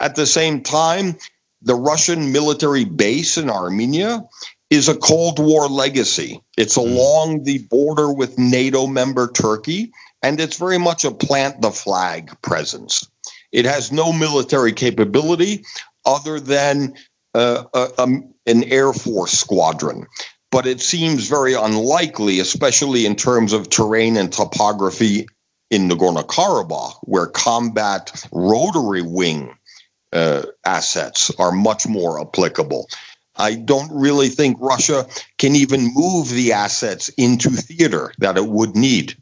At 0.00 0.16
the 0.16 0.26
same 0.26 0.60
time, 0.60 1.16
the 1.62 1.74
Russian 1.74 2.32
military 2.32 2.84
base 2.84 3.36
in 3.38 3.50
Armenia 3.50 4.24
is 4.70 4.88
a 4.88 4.96
Cold 4.96 5.38
War 5.38 5.68
legacy. 5.68 6.40
It's 6.56 6.76
hmm. 6.76 6.82
along 6.82 7.44
the 7.44 7.58
border 7.58 8.12
with 8.12 8.38
NATO 8.38 8.86
member 8.86 9.30
Turkey 9.30 9.92
and 10.22 10.40
it's 10.40 10.56
very 10.56 10.78
much 10.78 11.04
a 11.04 11.10
plant 11.10 11.60
the 11.60 11.70
flag 11.70 12.30
presence. 12.42 13.08
It 13.50 13.64
has 13.64 13.92
no 13.92 14.12
military 14.12 14.72
capability 14.72 15.64
other 16.06 16.40
than 16.40 16.94
uh, 17.34 17.64
a, 17.74 17.88
a, 17.98 18.06
an 18.46 18.64
Air 18.64 18.92
Force 18.92 19.32
squadron. 19.32 20.06
But 20.50 20.66
it 20.66 20.80
seems 20.80 21.28
very 21.28 21.54
unlikely, 21.54 22.38
especially 22.38 23.06
in 23.06 23.16
terms 23.16 23.52
of 23.52 23.70
terrain 23.70 24.16
and 24.16 24.32
topography 24.32 25.26
in 25.70 25.88
Nagorno 25.88 26.24
Karabakh, 26.26 26.94
where 27.02 27.26
combat 27.26 28.26
rotary 28.32 29.02
wing 29.02 29.54
uh, 30.12 30.42
assets 30.64 31.30
are 31.38 31.52
much 31.52 31.86
more 31.86 32.20
applicable. 32.20 32.88
I 33.36 33.54
don't 33.54 33.90
really 33.92 34.28
think 34.28 34.58
Russia 34.60 35.06
can 35.38 35.56
even 35.56 35.90
move 35.94 36.28
the 36.28 36.52
assets 36.52 37.08
into 37.10 37.50
theater 37.50 38.12
that 38.18 38.36
it 38.36 38.46
would 38.46 38.76
need. 38.76 39.16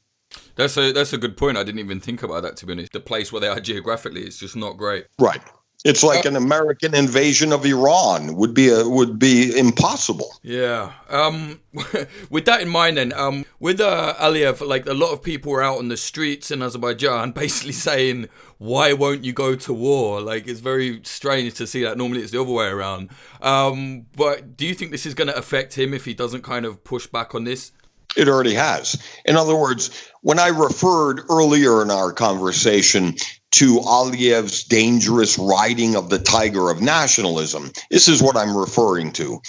That's 0.57 0.77
a 0.77 0.93
that's 0.93 1.13
a 1.13 1.19
good 1.19 1.37
point. 1.37 1.57
I 1.57 1.65
didn't 1.65 1.81
even 1.81 2.01
think 2.01 2.23
about 2.23 2.43
that 2.43 2.57
to 2.59 2.67
be 2.67 2.73
honest. 2.73 2.93
The 2.93 3.01
place 3.01 3.33
where 3.33 3.41
they 3.41 3.49
are 3.49 3.61
geographically 3.61 4.23
is 4.27 4.39
just 4.39 4.57
not 4.57 4.77
great. 4.77 5.07
Right. 5.19 5.41
It's 5.85 6.03
like 6.03 6.27
uh, 6.27 6.31
an 6.31 6.37
American 6.37 6.95
invasion 6.95 7.53
of 7.53 7.65
Iran 7.65 8.37
would 8.37 8.53
be 8.53 8.69
a, 8.69 8.87
would 8.87 9.19
be 9.19 9.59
impossible. 9.59 10.35
Yeah. 10.43 10.93
Um, 11.09 11.61
with 12.31 12.45
that 12.45 12.61
in 12.61 12.69
mind, 12.69 12.99
then, 12.99 13.15
um, 13.15 13.47
with 13.61 13.81
uh, 13.81 14.15
Aliyev, 14.19 14.67
like 14.67 14.87
a 14.87 14.93
lot 14.93 15.13
of 15.13 15.23
people 15.23 15.53
were 15.53 15.63
out 15.63 15.79
on 15.79 15.89
the 15.89 15.97
streets 15.97 16.51
in 16.51 16.63
Azerbaijan, 16.63 17.33
basically 17.33 17.73
saying, 17.73 18.29
"Why 18.59 18.93
won't 18.93 19.25
you 19.25 19.33
go 19.33 19.57
to 19.57 19.73
war?" 19.73 20.21
Like 20.21 20.47
it's 20.47 20.61
very 20.61 21.01
strange 21.05 21.55
to 21.55 21.67
see 21.67 21.83
that. 21.85 21.97
Normally, 21.97 22.21
it's 22.21 22.33
the 22.33 22.43
other 22.43 22.53
way 22.53 22.67
around. 22.67 23.11
Um, 23.41 24.07
but 24.17 24.57
do 24.57 24.67
you 24.67 24.75
think 24.75 24.91
this 24.91 25.07
is 25.07 25.15
going 25.15 25.29
to 25.29 25.37
affect 25.37 25.79
him 25.79 25.95
if 25.95 26.05
he 26.05 26.13
doesn't 26.13 26.43
kind 26.43 26.67
of 26.67 26.85
push 26.85 27.07
back 27.07 27.35
on 27.35 27.45
this? 27.45 27.73
It 28.17 28.29
already 28.29 28.55
has. 28.55 29.01
In 29.25 29.37
other 29.37 29.55
words, 29.55 30.11
when 30.23 30.39
I 30.39 30.49
referred 30.49 31.23
earlier 31.31 31.81
in 31.81 31.91
our 31.91 32.13
conversation 32.13 33.15
to 33.53 33.79
Aliyev's 33.81 34.65
dangerous 34.65 35.39
riding 35.39 35.97
of 35.97 36.11
the 36.11 36.19
tiger 36.19 36.71
of 36.71 36.81
nationalism, 36.81 37.71
this 37.91 38.09
is 38.09 38.23
what 38.23 38.37
I'm 38.37 38.57
referring 38.57 39.13
to. 39.13 39.41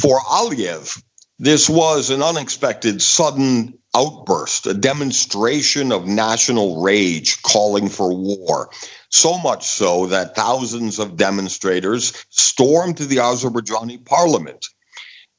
For 0.00 0.20
Aliyev, 0.20 1.02
this 1.38 1.68
was 1.68 2.10
an 2.10 2.22
unexpected, 2.22 3.02
sudden 3.02 3.78
outburst, 3.94 4.66
a 4.66 4.74
demonstration 4.74 5.92
of 5.92 6.06
national 6.06 6.80
rage 6.82 7.42
calling 7.42 7.88
for 7.88 8.14
war. 8.14 8.70
So 9.10 9.36
much 9.38 9.66
so 9.66 10.06
that 10.06 10.34
thousands 10.34 10.98
of 10.98 11.16
demonstrators 11.16 12.12
stormed 12.30 12.96
to 12.96 13.06
the 13.06 13.16
Azerbaijani 13.16 14.04
parliament. 14.06 14.66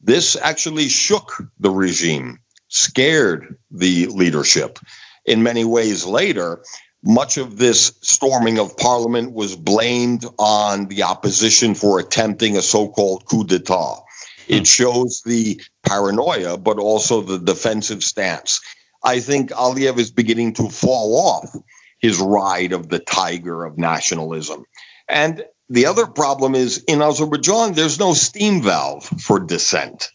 This 0.01 0.35
actually 0.35 0.89
shook 0.89 1.41
the 1.59 1.71
regime 1.71 2.39
scared 2.73 3.55
the 3.69 4.07
leadership. 4.07 4.79
In 5.25 5.43
many 5.43 5.63
ways, 5.63 6.05
later, 6.05 6.63
much 7.03 7.37
of 7.37 7.57
this 7.57 7.93
storming 8.01 8.59
of 8.59 8.75
parliament 8.77 9.33
was 9.33 9.55
blamed 9.55 10.25
on 10.39 10.87
the 10.87 11.03
opposition 11.03 11.75
for 11.75 11.99
attempting 11.99 12.55
a 12.57 12.61
so 12.61 12.87
called 12.87 13.25
coup 13.25 13.43
d'etat. 13.43 13.95
It 14.47 14.59
hmm. 14.59 14.63
shows 14.63 15.21
the 15.25 15.61
paranoia, 15.83 16.57
but 16.57 16.77
also 16.79 17.21
the 17.21 17.39
defensive 17.39 18.03
stance. 18.03 18.61
I 19.03 19.19
think 19.19 19.51
Aliyev 19.51 19.97
is 19.97 20.11
beginning 20.11 20.53
to 20.53 20.69
fall 20.69 21.15
off 21.17 21.53
his 21.99 22.19
ride 22.19 22.73
of 22.73 22.89
the 22.89 22.99
tiger 22.99 23.65
of 23.65 23.77
nationalism. 23.77 24.65
And 25.09 25.43
the 25.69 25.85
other 25.85 26.07
problem 26.07 26.55
is 26.55 26.83
in 26.87 27.01
Azerbaijan, 27.01 27.73
there's 27.73 27.99
no 27.99 28.13
steam 28.13 28.61
valve 28.61 29.05
for 29.21 29.39
dissent 29.39 30.09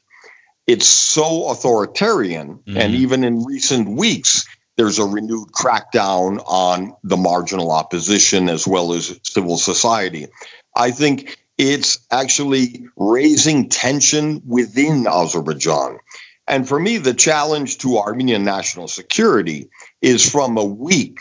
it's 0.69 0.87
so 0.87 1.51
authoritarian. 1.51 2.59
Mm-hmm. 2.59 2.77
And 2.77 2.95
even 2.95 3.25
in 3.25 3.43
recent 3.43 3.89
weeks, 3.89 4.47
there's 4.79 4.99
a 5.01 5.05
renewed 5.05 5.49
crackdown 5.49 6.43
on 6.47 6.95
the 7.03 7.17
marginal 7.17 7.73
opposition 7.73 8.49
as 8.49 8.67
well 8.67 8.95
as 8.95 9.19
civil 9.25 9.59
society. 9.59 10.29
I 10.77 10.93
think 10.93 11.37
it's 11.59 11.99
actually 12.13 12.87
raising 12.97 13.69
tension 13.69 14.41
within 14.47 15.09
Azerbaijan. 15.09 15.99
And 16.47 16.67
for 16.67 16.79
me, 16.79 16.97
the 16.97 17.13
challenge 17.13 17.79
to 17.79 17.99
Armenian 17.99 18.45
national 18.45 18.87
security 18.87 19.69
is 20.01 20.31
from 20.31 20.57
a 20.57 20.65
weak, 20.65 21.19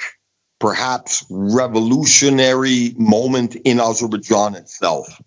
perhaps 0.59 1.25
revolutionary 1.31 2.93
moment 2.97 3.55
in 3.65 3.79
Azerbaijan 3.79 4.53
itself. 4.53 5.19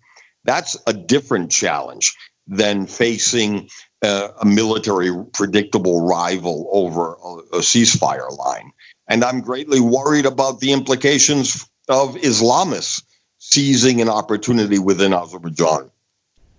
That's 0.45 0.77
a 0.87 0.93
different 0.93 1.51
challenge 1.51 2.15
than 2.47 2.87
facing 2.87 3.69
uh, 4.01 4.29
a 4.41 4.45
military 4.45 5.11
predictable 5.33 6.05
rival 6.05 6.69
over 6.71 7.13
a, 7.13 7.57
a 7.57 7.61
ceasefire 7.61 8.35
line. 8.37 8.71
And 9.07 9.23
I'm 9.23 9.41
greatly 9.41 9.79
worried 9.79 10.25
about 10.25 10.59
the 10.59 10.71
implications 10.71 11.67
of 11.89 12.15
Islamists 12.15 13.03
seizing 13.39 14.01
an 14.01 14.09
opportunity 14.09 14.79
within 14.79 15.13
Azerbaijan. 15.13 15.89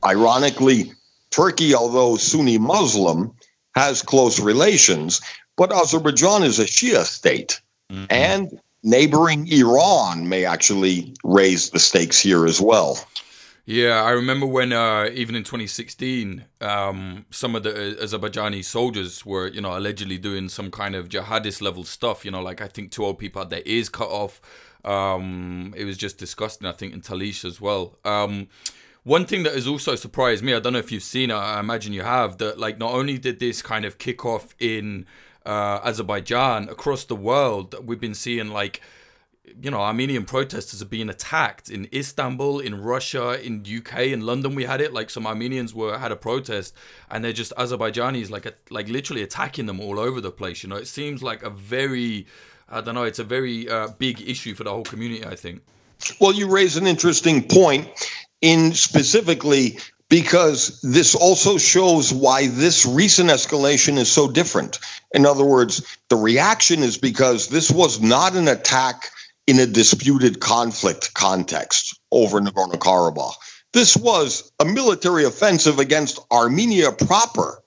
Ironically, 0.05 0.93
Turkey, 1.31 1.75
although 1.75 2.17
Sunni 2.17 2.59
Muslim, 2.59 3.33
has 3.75 4.03
close 4.03 4.41
relations, 4.41 5.21
but 5.57 5.73
Azerbaijan 5.73 6.43
is 6.43 6.59
a 6.59 6.65
Shia 6.65 7.05
state. 7.05 7.61
Mm-hmm. 7.91 8.05
And 8.11 8.61
neighboring 8.83 9.49
Iran 9.49 10.29
may 10.29 10.45
actually 10.45 11.15
raise 11.25 11.71
the 11.71 11.79
stakes 11.79 12.19
here 12.19 12.47
as 12.47 12.61
well. 12.61 12.99
Yeah, 13.65 14.03
I 14.03 14.11
remember 14.11 14.45
when 14.45 14.73
uh, 14.73 15.09
even 15.13 15.37
in 15.37 15.45
2016, 15.45 16.45
um, 16.61 17.27
some 17.31 17.55
of 17.55 17.63
the 17.63 17.71
uh, 17.71 18.05
Azerbaijani 18.05 18.65
soldiers 18.65 19.25
were, 19.25 19.47
you 19.47 19.61
know, 19.61 19.79
allegedly 19.79 20.19
doing 20.19 20.49
some 20.49 20.71
kind 20.71 20.97
of 20.97 21.09
jihadist 21.09 21.63
level 21.63 21.85
stuff. 21.85 22.25
You 22.25 22.33
know, 22.33 22.43
like 22.43 22.61
I 22.61 22.67
think 22.67 22.91
two 22.91 23.05
old 23.05 23.19
people 23.21 23.41
had 23.41 23.51
their 23.51 23.63
ears 23.65 23.89
cut 23.89 24.09
off. 24.09 24.41
Um, 24.85 25.75
it 25.77 25.85
was 25.85 25.97
just 25.97 26.19
disgusting. 26.19 26.67
I 26.67 26.73
think 26.73 26.93
in 26.93 27.03
Talish 27.03 27.45
as 27.45 27.61
well. 27.61 27.97
Um, 28.05 28.49
one 29.05 29.27
thing 29.27 29.45
that 29.45 29.55
has 29.55 29.67
also 29.67 29.95
surprised 29.95 30.43
me, 30.43 30.55
I 30.55 30.61
don't 30.61 30.73
know 30.73 30.79
if 30.81 30.91
you've 30.93 31.03
seen 31.03 31.31
it, 31.31 31.35
I 31.35 31.59
imagine 31.59 31.93
you 31.93 32.03
have, 32.03 32.39
that 32.39 32.59
like 32.59 32.79
not 32.79 32.93
only 32.93 33.19
did 33.19 33.41
this 33.41 33.61
kind 33.61 33.85
of 33.85 33.99
kick 33.99 34.25
off 34.25 34.55
in 34.61 35.07
uh, 35.45 35.81
Azerbaijan, 35.85 36.69
across 36.69 37.05
the 37.05 37.17
world, 37.17 37.75
we've 37.85 38.01
been 38.01 38.15
seeing 38.15 38.51
like 38.51 38.81
you 39.61 39.71
know, 39.71 39.81
Armenian 39.81 40.25
protesters 40.25 40.81
are 40.83 40.87
being 40.87 41.09
attacked 41.09 41.71
in 41.71 41.89
Istanbul, 41.93 42.61
in 42.61 42.83
Russia, 42.83 43.45
in 43.45 43.65
UK, 43.67 44.01
in 44.07 44.21
London. 44.25 44.55
We 44.55 44.65
had 44.65 44.81
it 44.81 44.93
like 44.93 45.11
some 45.11 45.27
Armenians 45.27 45.75
were 45.75 45.99
had 45.99 46.13
a 46.13 46.17
protest, 46.17 46.75
and 47.11 47.25
they're 47.25 47.33
just 47.33 47.53
Azerbaijanis 47.57 48.31
like 48.31 48.47
like 48.71 48.89
literally 48.89 49.23
attacking 49.23 49.67
them 49.67 49.81
all 49.81 49.99
over 49.99 50.21
the 50.21 50.31
place. 50.31 50.63
You 50.63 50.69
know, 50.69 50.77
it 50.77 50.89
seems 50.89 51.23
like 51.23 51.43
a 51.43 51.51
very, 51.51 52.27
I 52.69 52.81
don't 52.81 52.95
know, 52.95 53.05
it's 53.05 53.19
a 53.19 53.25
very 53.25 53.69
uh, 53.69 53.89
big 53.99 54.21
issue 54.21 54.55
for 54.55 54.65
the 54.65 54.71
whole 54.71 54.85
community. 54.85 55.25
I 55.25 55.37
think. 55.37 55.63
Well, 56.21 56.33
you 56.33 56.49
raise 56.49 56.77
an 56.77 56.87
interesting 56.87 57.47
point. 57.47 57.89
in 58.43 58.75
specifically 58.75 59.79
because 60.11 60.79
this 60.83 61.15
also 61.15 61.57
shows 61.57 62.13
why 62.13 62.49
this 62.49 62.85
recent 62.85 63.31
escalation 63.31 63.97
is 63.97 64.11
so 64.11 64.31
different. 64.31 64.79
In 65.15 65.25
other 65.25 65.45
words, 65.45 65.97
the 66.11 66.17
reaction 66.17 66.83
is 66.83 66.99
because 66.99 67.49
this 67.49 67.71
was 67.71 68.03
not 68.03 68.35
an 68.35 68.47
attack 68.47 69.11
in 69.47 69.59
a 69.59 69.67
disputed 69.67 70.41
conflict 70.41 71.15
context 71.15 71.99
over 72.11 72.41
Nagorno 72.41 72.75
Karabakh. 72.75 73.35
This 73.73 73.97
was 73.97 74.53
a 74.61 74.65
military 74.65 75.25
offensive 75.25 75.79
against 75.79 76.21
Armenia 76.31 76.93
proper, 76.93 77.63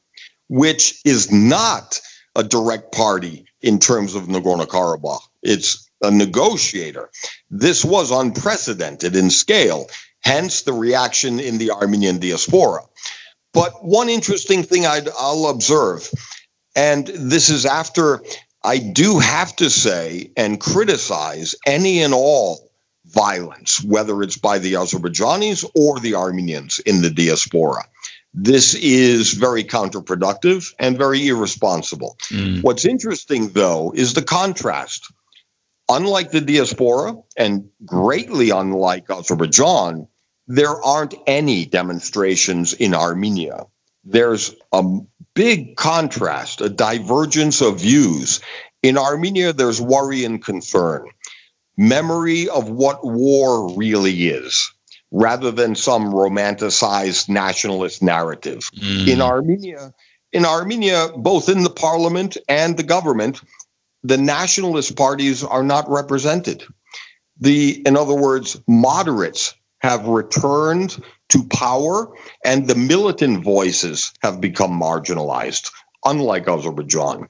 which 0.48 1.02
is 1.04 1.32
not 1.32 2.00
a 2.36 2.44
direct 2.44 2.92
party 2.92 3.46
in 3.62 3.80
terms 3.80 4.16
of 4.16 4.24
Nagorno 4.24 4.68
Karabakh. 4.68 5.22
It's 5.42 5.90
a 6.02 6.12
negotiator. 6.12 7.10
This 7.50 7.84
was 7.84 8.12
unprecedented 8.12 9.16
in 9.16 9.30
scale, 9.30 9.88
hence 10.22 10.62
the 10.62 10.74
reaction 10.74 11.40
in 11.40 11.58
the 11.58 11.72
Armenian 11.72 12.20
diaspora. 12.20 12.82
But 13.54 13.84
one 13.84 14.10
interesting 14.10 14.64
thing 14.64 14.86
i 14.86 15.00
will 15.00 15.50
observe, 15.50 16.10
and 16.76 17.08
this 17.08 17.50
is 17.50 17.66
after 17.66 18.22
I 18.66 18.80
do 18.80 19.20
have 19.20 19.56
to 19.58 19.70
say 19.70 20.32
and 20.36 20.60
criticize 20.60 21.54
any 21.68 22.02
and 22.02 22.14
all 22.14 22.72
violence, 23.06 23.84
whether 23.84 24.24
it's 24.24 24.38
by 24.38 24.58
the 24.58 24.74
Azerbaijanis 24.74 25.64
or 25.76 26.00
the 26.00 26.16
Armenians 26.16 26.80
in 26.80 27.04
the 27.04 27.12
diaspora. 27.12 27.84
This 28.34 28.74
is 28.76 29.34
very 29.34 29.64
counterproductive 29.64 30.74
and 30.80 30.98
very 30.98 31.28
irresponsible. 31.28 32.18
Mm. 32.30 32.64
What's 32.64 32.86
interesting, 32.86 33.50
though, 33.50 33.94
is 33.96 34.14
the 34.14 34.24
contrast. 34.24 35.14
Unlike 35.88 36.32
the 36.32 36.42
diaspora, 36.42 37.16
and 37.38 37.70
greatly 37.86 38.50
unlike 38.50 39.10
Azerbaijan, 39.10 40.08
there 40.48 40.84
aren't 40.84 41.14
any 41.28 41.66
demonstrations 41.66 42.74
in 42.74 42.96
Armenia. 42.96 43.68
There's 44.06 44.56
a 44.72 44.84
big 45.34 45.76
contrast, 45.76 46.62
a 46.62 46.70
divergence 46.70 47.62
of 47.62 47.82
views. 47.82 48.40
In 48.84 48.98
Armenia, 48.98 49.52
there's 49.52 49.82
worry 49.82 50.24
and 50.24 50.44
concern, 50.44 51.08
memory 51.78 52.48
of 52.50 52.70
what 52.70 53.04
war 53.04 53.76
really 53.76 54.28
is 54.28 54.72
rather 55.12 55.52
than 55.52 55.76
some 55.76 56.12
romanticized 56.12 57.30
nationalist 57.30 58.04
narrative. 58.04 58.70
Mm. 58.78 59.08
In 59.08 59.22
Armenia, 59.22 59.94
in 60.34 60.46
Armenia, 60.46 61.10
both 61.18 61.48
in 61.48 61.64
the 61.64 61.70
parliament 61.70 62.38
and 62.50 62.78
the 62.78 62.84
government, 62.84 63.42
the 64.04 64.18
nationalist 64.18 64.96
parties 64.96 65.44
are 65.44 65.64
not 65.64 65.90
represented. 65.90 66.64
The, 67.40 67.82
in 67.88 67.98
other 67.98 68.14
words, 68.14 68.60
moderates 68.68 69.56
have 69.80 70.08
returned 70.08 71.02
to 71.30 71.44
power 71.46 72.08
and 72.44 72.68
the 72.68 72.76
militant 72.76 73.44
voices 73.44 74.14
have 74.22 74.40
become 74.40 74.80
marginalized, 74.80 75.72
unlike 76.06 76.48
Azerbaijan. 76.48 77.28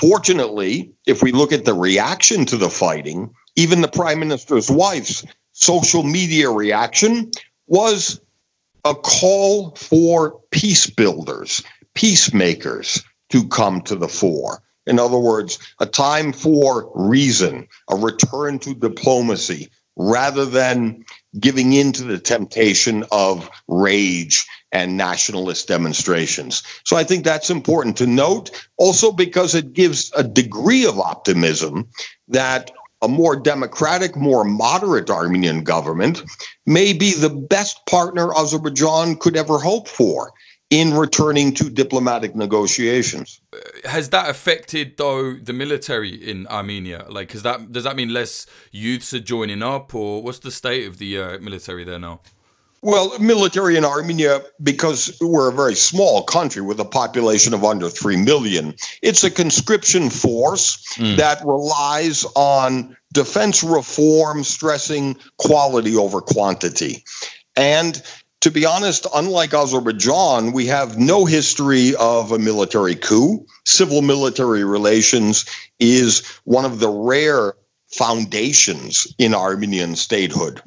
Fortunately, 0.00 0.92
if 1.06 1.22
we 1.22 1.32
look 1.32 1.52
at 1.52 1.64
the 1.64 1.74
reaction 1.74 2.44
to 2.46 2.56
the 2.56 2.70
fighting, 2.70 3.30
even 3.56 3.80
the 3.80 3.88
prime 3.88 4.18
minister's 4.18 4.70
wife's 4.70 5.24
social 5.52 6.02
media 6.02 6.50
reaction 6.50 7.30
was 7.66 8.20
a 8.84 8.94
call 8.94 9.74
for 9.76 10.40
peace 10.50 10.88
builders, 10.88 11.62
peacemakers 11.94 13.02
to 13.30 13.46
come 13.48 13.80
to 13.82 13.96
the 13.96 14.08
fore. 14.08 14.62
In 14.86 14.98
other 14.98 15.18
words, 15.18 15.58
a 15.80 15.86
time 15.86 16.32
for 16.32 16.90
reason, 16.94 17.66
a 17.90 17.96
return 17.96 18.58
to 18.60 18.74
diplomacy, 18.74 19.70
rather 19.96 20.44
than 20.44 21.04
giving 21.40 21.72
in 21.72 21.92
to 21.92 22.04
the 22.04 22.18
temptation 22.18 23.04
of 23.10 23.50
rage 23.68 24.46
and 24.72 24.96
nationalist 24.96 25.68
demonstrations. 25.68 26.62
So 26.84 26.96
I 26.96 27.04
think 27.04 27.24
that's 27.24 27.50
important 27.50 27.96
to 27.98 28.06
note, 28.06 28.50
also 28.76 29.12
because 29.12 29.54
it 29.54 29.72
gives 29.72 30.12
a 30.16 30.24
degree 30.24 30.84
of 30.84 30.98
optimism 30.98 31.88
that 32.28 32.70
a 33.02 33.08
more 33.08 33.36
democratic, 33.36 34.16
more 34.16 34.44
moderate 34.44 35.10
Armenian 35.10 35.62
government 35.62 36.22
may 36.66 36.92
be 36.92 37.12
the 37.12 37.30
best 37.30 37.84
partner 37.86 38.34
Azerbaijan 38.34 39.16
could 39.16 39.36
ever 39.36 39.58
hope 39.58 39.88
for 39.88 40.32
in 40.70 40.94
returning 40.94 41.54
to 41.54 41.70
diplomatic 41.70 42.34
negotiations. 42.34 43.40
Has 43.84 44.10
that 44.10 44.28
affected 44.28 44.96
though 44.96 45.34
the 45.34 45.52
military 45.52 46.14
in 46.14 46.46
Armenia? 46.48 47.06
Like, 47.08 47.32
has 47.32 47.42
that 47.42 47.72
does 47.72 47.84
that 47.84 47.96
mean 47.96 48.12
less 48.12 48.46
youths 48.72 49.14
are 49.14 49.20
joining 49.20 49.62
up, 49.62 49.94
or 49.94 50.22
what's 50.22 50.40
the 50.40 50.50
state 50.50 50.86
of 50.86 50.98
the 50.98 51.18
uh, 51.18 51.38
military 51.38 51.84
there 51.84 51.98
now? 51.98 52.20
Well, 52.84 53.18
military 53.18 53.78
in 53.78 53.84
Armenia, 53.86 54.42
because 54.62 55.16
we're 55.22 55.48
a 55.48 55.54
very 55.54 55.74
small 55.74 56.22
country 56.22 56.60
with 56.60 56.78
a 56.78 56.84
population 56.84 57.54
of 57.54 57.64
under 57.64 57.88
3 57.88 58.16
million, 58.16 58.74
it's 59.00 59.24
a 59.24 59.30
conscription 59.30 60.10
force 60.10 60.76
mm. 60.96 61.16
that 61.16 61.42
relies 61.46 62.26
on 62.36 62.94
defense 63.14 63.64
reform, 63.64 64.44
stressing 64.44 65.16
quality 65.38 65.96
over 65.96 66.20
quantity. 66.20 67.02
And 67.56 68.02
to 68.44 68.50
be 68.50 68.66
honest, 68.66 69.06
unlike 69.14 69.54
Azerbaijan, 69.54 70.52
we 70.52 70.66
have 70.66 70.98
no 70.98 71.24
history 71.24 71.94
of 71.96 72.30
a 72.30 72.38
military 72.38 72.94
coup. 72.94 73.46
Civil 73.64 74.02
military 74.02 74.64
relations 74.64 75.46
is 75.78 76.22
one 76.44 76.66
of 76.66 76.78
the 76.78 76.90
rare 76.90 77.54
foundations 77.94 79.06
in 79.16 79.34
Armenian 79.34 79.96
statehood. 79.96 80.60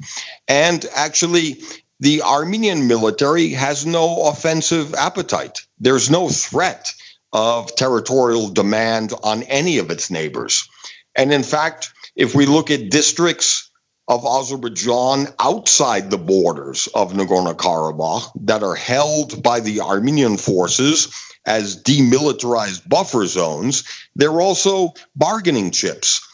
And 0.48 0.86
actually, 0.92 1.62
the 2.00 2.20
Armenian 2.20 2.88
military 2.88 3.50
has 3.50 3.86
no 3.86 4.26
offensive 4.26 4.92
appetite. 4.94 5.60
There's 5.78 6.10
no 6.10 6.30
threat 6.30 6.92
of 7.32 7.72
territorial 7.76 8.48
demand 8.48 9.14
on 9.22 9.44
any 9.44 9.78
of 9.78 9.88
its 9.88 10.10
neighbors. 10.10 10.68
And 11.14 11.32
in 11.32 11.44
fact, 11.44 11.92
if 12.16 12.34
we 12.34 12.44
look 12.44 12.72
at 12.72 12.90
districts 12.90 13.67
of 14.08 14.24
Azerbaijan 14.24 15.28
outside 15.38 16.10
the 16.10 16.18
borders 16.18 16.88
of 16.94 17.12
Nagorno 17.12 17.54
Karabakh 17.54 18.30
that 18.46 18.62
are 18.62 18.74
held 18.74 19.42
by 19.42 19.60
the 19.60 19.80
Armenian 19.80 20.38
forces 20.38 21.08
as 21.46 21.82
demilitarized 21.82 22.88
buffer 22.88 23.26
zones, 23.26 23.84
they're 24.16 24.40
also 24.40 24.92
bargaining 25.16 25.70
chips 25.70 26.26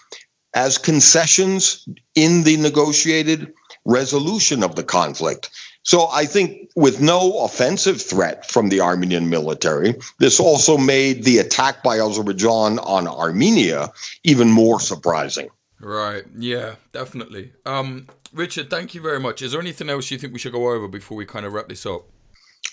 as 0.55 0.79
concessions 0.79 1.87
in 2.15 2.45
the 2.45 2.57
negotiated 2.57 3.53
resolution 3.85 4.63
of 4.63 4.77
the 4.77 4.85
conflict. 4.85 5.51
So 5.83 6.09
I 6.11 6.25
think 6.25 6.71
with 6.77 7.03
no 7.03 7.45
offensive 7.45 8.01
threat 8.01 8.49
from 8.51 8.71
the 8.71 8.81
Armenian 8.81 9.29
military, 9.29 9.95
this 10.19 10.41
also 10.41 10.79
made 10.79 11.25
the 11.25 11.39
attack 11.39 11.83
by 11.83 12.01
Azerbaijan 12.01 12.79
on 12.79 13.07
Armenia 13.07 13.93
even 14.23 14.51
more 14.51 14.81
surprising. 14.81 15.51
Right. 15.85 16.25
Yeah, 16.37 16.77
definitely. 16.93 17.53
Um, 17.67 18.09
Richard, 18.33 18.71
thank 18.71 18.95
you 18.95 19.03
very 19.03 19.21
much. 19.21 19.43
Is 19.43 19.53
there 19.53 19.61
anything 19.61 19.91
else 19.91 20.11
you 20.11 20.17
think 20.17 20.33
we 20.33 20.39
should 20.39 20.53
go 20.53 20.71
over 20.73 20.89
before 20.89 21.17
we 21.17 21.27
kind 21.27 21.45
of 21.45 21.53
wrap 21.53 21.69
this 21.69 21.85
up? 21.85 22.07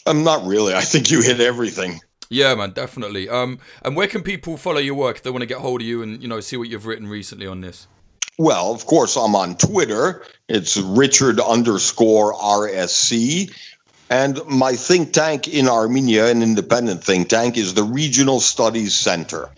Um, 0.06 0.24
not 0.24 0.46
really. 0.46 0.74
I 0.74 0.82
think 0.82 1.12
you 1.12 1.22
hit 1.22 1.42
everything. 1.42 2.00
Yeah, 2.30 2.56
man, 2.56 2.72
definitely. 2.72 3.28
Um, 3.28 3.60
and 3.84 3.98
where 3.98 4.08
can 4.08 4.24
people 4.24 4.56
follow 4.56 4.78
your 4.78 4.96
work 4.96 5.18
if 5.18 5.24
they 5.24 5.30
want 5.30 5.42
to 5.42 5.46
get 5.46 5.58
hold 5.58 5.82
of 5.82 5.88
you 5.88 6.02
and 6.02 6.22
you 6.22 6.30
know 6.30 6.40
see 6.40 6.56
what 6.56 6.70
you've 6.70 6.86
written 6.86 7.08
recently 7.08 7.46
on 7.46 7.60
this? 7.60 7.88
Well, 8.38 8.74
of 8.74 8.86
course, 8.86 9.18
I'm 9.18 9.36
on 9.36 9.58
Twitter. 9.58 10.24
It's 10.48 10.78
Richard 10.78 11.42
underscore 11.42 12.34
RSC. 12.34 13.54
And 14.10 14.40
my 14.46 14.74
think 14.74 15.12
tank 15.12 15.48
in 15.50 15.68
Armenia, 15.68 16.28
an 16.28 16.42
independent 16.42 17.04
think 17.04 17.28
tank, 17.28 17.58
is 17.58 17.74
the 17.74 17.84
Regional 17.84 18.40
Studies 18.40 18.96
Center. 18.96 19.50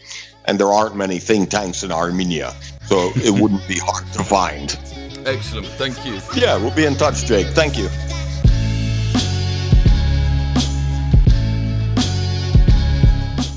And 0.46 0.60
there 0.60 0.72
aren't 0.72 0.96
many 0.96 1.20
think 1.20 1.50
tanks 1.50 1.84
in 1.84 1.92
Armenia, 1.92 2.54
so 2.86 3.12
it 3.16 3.40
wouldn't 3.40 3.66
be 3.68 3.80
hard 3.80 4.06
to 4.14 4.24
find. 4.24 4.78
Excellent. 5.26 5.68
Thank 5.68 6.06
you. 6.06 6.20
Yeah, 6.36 6.58
we'll 6.58 6.76
be 6.76 6.86
in 6.86 6.96
touch, 6.96 7.26
Jake. 7.26 7.48
Thank 7.48 7.78
you. 7.78 7.90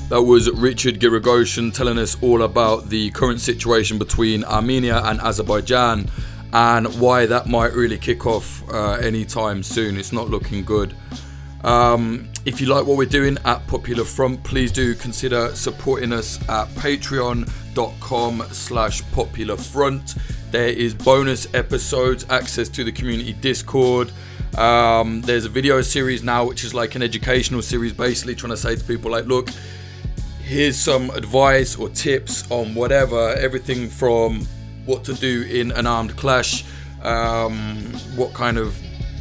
That 0.09 0.23
was 0.23 0.49
Richard 0.51 1.01
Giragosian 1.01 1.73
telling 1.73 1.97
us 1.97 2.15
all 2.21 2.43
about 2.43 2.87
the 2.87 3.11
current 3.11 3.41
situation 3.41 3.97
between 3.97 4.45
Armenia 4.45 5.01
and 5.03 5.19
Azerbaijan 5.19 6.09
and 6.53 6.87
why 7.01 7.25
that 7.25 7.47
might 7.47 7.73
really 7.73 7.97
kick 7.97 8.25
off 8.25 8.63
uh, 8.69 8.93
anytime 8.93 9.63
soon. 9.63 9.97
It's 9.97 10.13
not 10.13 10.29
looking 10.29 10.63
good. 10.63 10.95
Um, 11.65 12.29
if 12.47 12.61
you 12.61 12.67
like 12.67 12.87
what 12.87 12.95
we're 12.95 13.05
doing 13.05 13.37
at 13.43 13.67
Popular 13.67 14.05
Front, 14.05 14.41
please 14.41 14.71
do 14.71 14.95
consider 14.95 15.53
supporting 15.53 16.13
us 16.13 16.39
at 16.47 16.69
patreon.com 16.75 18.43
slash 18.53 19.11
popular 19.11 19.57
front. 19.57 20.15
There 20.51 20.69
is 20.69 20.93
bonus 20.93 21.53
episodes, 21.53 22.25
access 22.29 22.69
to 22.69 22.85
the 22.85 22.91
community 22.93 23.33
Discord. 23.33 24.13
Um, 24.57 25.19
there's 25.23 25.43
a 25.43 25.49
video 25.49 25.81
series 25.81 26.23
now, 26.23 26.45
which 26.45 26.63
is 26.63 26.73
like 26.73 26.95
an 26.95 27.01
educational 27.01 27.61
series, 27.61 27.91
basically 27.91 28.33
trying 28.33 28.51
to 28.51 28.57
say 28.57 28.77
to 28.77 28.83
people 28.85 29.11
like, 29.11 29.25
look, 29.25 29.49
here's 30.41 30.77
some 30.77 31.09
advice 31.09 31.75
or 31.75 31.89
tips 31.89 32.49
on 32.49 32.73
whatever, 32.73 33.33
everything 33.33 33.89
from 33.89 34.47
what 34.85 35.03
to 35.03 35.13
do 35.15 35.41
in 35.41 35.73
an 35.73 35.85
armed 35.85 36.15
clash, 36.15 36.63
um, 37.03 37.59
what 38.15 38.33
kind 38.33 38.57
of 38.57 38.73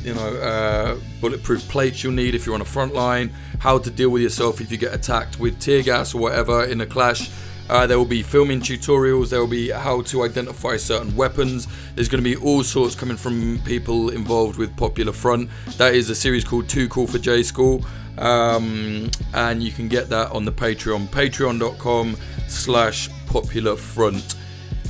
you 0.07 0.15
know, 0.15 0.37
uh, 0.37 0.97
bulletproof 1.21 1.69
plates 1.69 2.05
you'll 2.05 2.13
need 2.13 2.37
if 2.37 2.47
you're 2.47 2.55
on 2.55 2.61
a 2.61 2.65
front 2.65 2.95
line, 2.95 3.33
how 3.59 3.77
to 3.77 3.91
deal 3.91 4.11
with 4.11 4.23
yourself 4.23 4.61
if 4.61 4.71
you 4.71 4.79
get 4.79 4.95
attacked 4.95 5.41
with 5.41 5.59
tear 5.59 5.83
gas 5.83 6.15
or 6.15 6.23
whatever 6.23 6.63
in 6.65 6.81
a 6.81 6.87
clash. 6.87 7.29
Uh, 7.69 7.85
there 7.85 7.99
will 7.99 8.05
be 8.05 8.23
filming 8.23 8.61
tutorials. 8.61 9.31
There 9.31 9.41
will 9.41 9.49
be 9.49 9.71
how 9.71 10.03
to 10.03 10.23
identify 10.23 10.77
certain 10.77 11.17
weapons. 11.17 11.67
There's 11.97 12.09
going 12.09 12.23
to 12.23 12.31
be 12.31 12.37
all 12.37 12.63
sorts 12.63 12.95
coming 12.95 13.17
from 13.17 13.61
people 13.65 14.11
involved 14.11 14.57
with 14.57 14.77
Popular 14.77 15.13
Front. 15.13 15.51
That 15.77 15.97
is 15.97 16.09
a 16.09 16.15
series 16.15 16.45
called 16.45 16.69
Too 16.69 16.89
Cool 16.89 17.09
for 17.09 17.19
J 17.19 17.43
School, 17.43 17.85
um, 18.19 19.11
and 19.35 19.61
you 19.61 19.73
can 19.73 19.89
get 19.89 20.09
that 20.11 20.31
on 20.31 20.45
the 20.45 20.53
Patreon, 20.53 21.09
Patreon.com/slash 21.09 23.11
Popular 23.27 23.75
Front. 23.75 24.37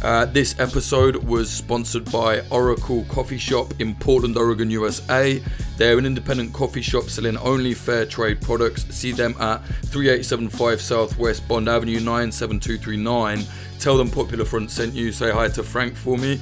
Uh, 0.02 0.26
this 0.26 0.58
episode 0.60 1.16
was 1.16 1.50
sponsored 1.50 2.10
by 2.12 2.40
Oracle 2.50 3.04
Coffee 3.08 3.38
Shop 3.38 3.72
in 3.80 3.94
Portland, 3.94 4.36
Oregon, 4.36 4.70
USA. 4.70 5.42
They're 5.76 5.98
an 5.98 6.06
independent 6.06 6.52
coffee 6.52 6.82
shop 6.82 7.04
selling 7.04 7.36
only 7.38 7.74
fair 7.74 8.04
trade 8.04 8.40
products. 8.40 8.84
See 8.94 9.12
them 9.12 9.34
at 9.40 9.64
3875 9.86 10.80
Southwest 10.80 11.48
Bond 11.48 11.68
Avenue 11.68 12.00
97239. 12.00 13.44
Tell 13.78 13.96
them 13.96 14.10
Popular 14.10 14.44
Front 14.44 14.70
sent 14.70 14.94
you. 14.94 15.12
Say 15.12 15.30
hi 15.30 15.48
to 15.48 15.62
Frank 15.62 15.96
for 15.96 16.18
me. 16.18 16.40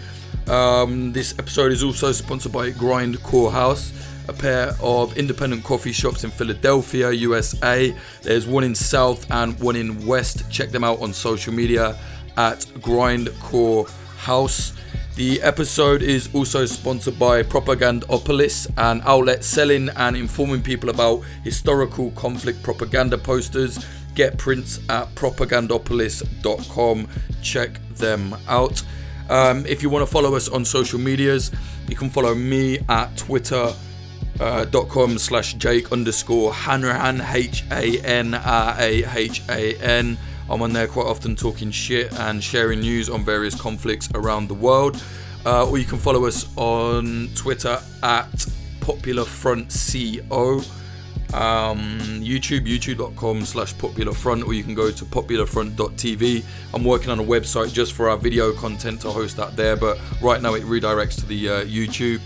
Um, 0.49 1.13
this 1.13 1.35
episode 1.39 1.73
is 1.73 1.83
also 1.83 2.13
sponsored 2.13 2.53
by 2.53 2.71
Grindcore 2.73 3.53
House 3.53 3.93
a 4.29 4.33
pair 4.33 4.75
of 4.81 5.17
independent 5.19 5.63
coffee 5.65 5.93
shops 5.93 6.25
in 6.25 6.31
Philadelphia, 6.31 7.11
USA. 7.11 7.95
There's 8.23 8.47
one 8.47 8.65
in 8.65 8.75
South 8.75 9.31
and 9.31 9.59
one 9.61 9.77
in 9.77 10.07
West. 10.07 10.51
Check 10.51 10.71
them 10.71 10.83
out 10.83 11.01
on 11.01 11.13
social 11.13 11.53
media 11.53 11.99
at 12.37 12.61
Grindcore 12.81 13.89
House. 14.19 14.73
The 15.17 15.41
episode 15.43 16.03
is 16.03 16.29
also 16.35 16.67
sponsored 16.67 17.19
by 17.21 17.45
Propagandopolis, 17.45 18.67
an 18.77 19.01
outlet 19.05 19.45
selling 19.45 19.89
and 19.91 20.17
informing 20.17 20.61
people 20.61 20.89
about 20.91 21.23
historical 21.45 22.11
conflict 22.13 22.65
propaganda 22.65 23.17
posters. 23.17 23.79
Get 24.17 24.39
prints 24.39 24.81
at 24.89 25.15
propagandopolis.com. 25.15 27.09
Check 27.43 27.81
them 27.97 28.37
out. 28.49 28.83
Um, 29.31 29.65
if 29.67 29.83
you 29.83 29.91
want 29.91 30.05
to 30.05 30.13
follow 30.13 30.35
us 30.35 30.49
on 30.49 30.65
social 30.65 30.99
medias, 30.99 31.53
you 31.89 31.95
can 31.95 32.11
follow 32.11 32.35
me 32.35 32.81
at 32.89 33.17
Twitter. 33.17 33.73
Uh, 34.41 34.67
slash 35.17 35.55
Jake 35.55 35.93
underscore 35.93 36.53
Hanrahan 36.53 37.21
H 37.21 37.63
A 37.71 38.01
N 38.01 38.35
R 38.35 38.75
A 38.81 39.05
H 39.15 39.43
A 39.49 39.77
N. 39.77 40.19
I'm 40.51 40.61
on 40.63 40.73
there 40.73 40.87
quite 40.87 41.07
often 41.07 41.37
talking 41.37 41.71
shit 41.71 42.13
and 42.21 42.43
sharing 42.43 42.81
news 42.81 43.09
on 43.09 43.25
various 43.25 43.59
conflicts 43.59 44.09
around 44.15 44.49
the 44.49 44.55
world. 44.55 45.03
Uh, 45.47 45.69
or 45.69 45.79
you 45.79 45.85
can 45.85 45.99
follow 45.99 46.27
us 46.27 46.47
on 46.57 47.29
Twitter 47.35 47.79
at 48.03 48.47
Popular 48.81 49.25
Front 49.25 49.69
CO. 49.71 50.61
Um, 51.33 51.99
YouTube, 52.23 52.67
youtube.com 52.67 53.45
slash 53.45 53.77
popular 53.77 54.13
front, 54.13 54.45
or 54.47 54.55
you 54.55 54.63
can 54.63 54.75
go 54.75 54.91
to 54.93 55.05
popularfront.tv. 55.05 56.45
I'm 56.73 56.85
working 56.85 57.11
on 57.11 57.19
a 57.19 57.25
website 57.25 57.73
just 57.73 57.93
for 57.93 58.09
our 58.09 58.17
video 58.17 58.53
content 58.53 59.01
to 59.01 59.11
host 59.11 59.37
that 59.39 59.57
there, 59.57 59.77
but 59.77 59.99
right 60.23 60.41
now 60.41 60.55
it 60.55 60.63
redirects 60.63 61.17
to 61.17 61.27
the 61.27 61.49
uh, 61.49 61.65
YouTube. 61.65 62.21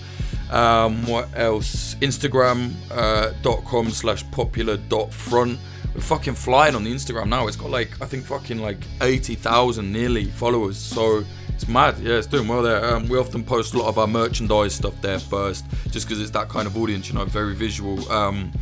Um, 0.50 1.06
what 1.06 1.28
else? 1.34 1.94
Instagram.com 1.96 3.86
uh, 3.86 3.90
slash 3.90 4.30
popular.front 4.30 5.58
fucking 6.00 6.34
flying 6.34 6.74
on 6.74 6.84
the 6.84 6.92
Instagram 6.92 7.28
now. 7.28 7.46
It's 7.46 7.56
got 7.56 7.70
like 7.70 8.00
I 8.00 8.06
think 8.06 8.24
fucking 8.24 8.58
like 8.58 8.78
eighty 9.00 9.34
thousand 9.34 9.92
nearly 9.92 10.26
followers. 10.26 10.76
So 10.76 11.24
it's 11.54 11.68
mad. 11.68 11.98
Yeah, 11.98 12.14
it's 12.14 12.26
doing 12.26 12.46
well 12.46 12.62
there. 12.62 12.84
Um, 12.84 13.08
we 13.08 13.18
often 13.18 13.42
post 13.42 13.74
a 13.74 13.78
lot 13.78 13.88
of 13.88 13.98
our 13.98 14.06
merchandise 14.06 14.74
stuff 14.74 15.00
there 15.00 15.18
first, 15.18 15.64
just 15.90 16.06
because 16.06 16.20
it's 16.20 16.30
that 16.30 16.48
kind 16.48 16.66
of 16.66 16.76
audience, 16.76 17.08
you 17.08 17.14
know, 17.14 17.24
very 17.24 17.54
visual. 17.54 18.10
Um, 18.12 18.52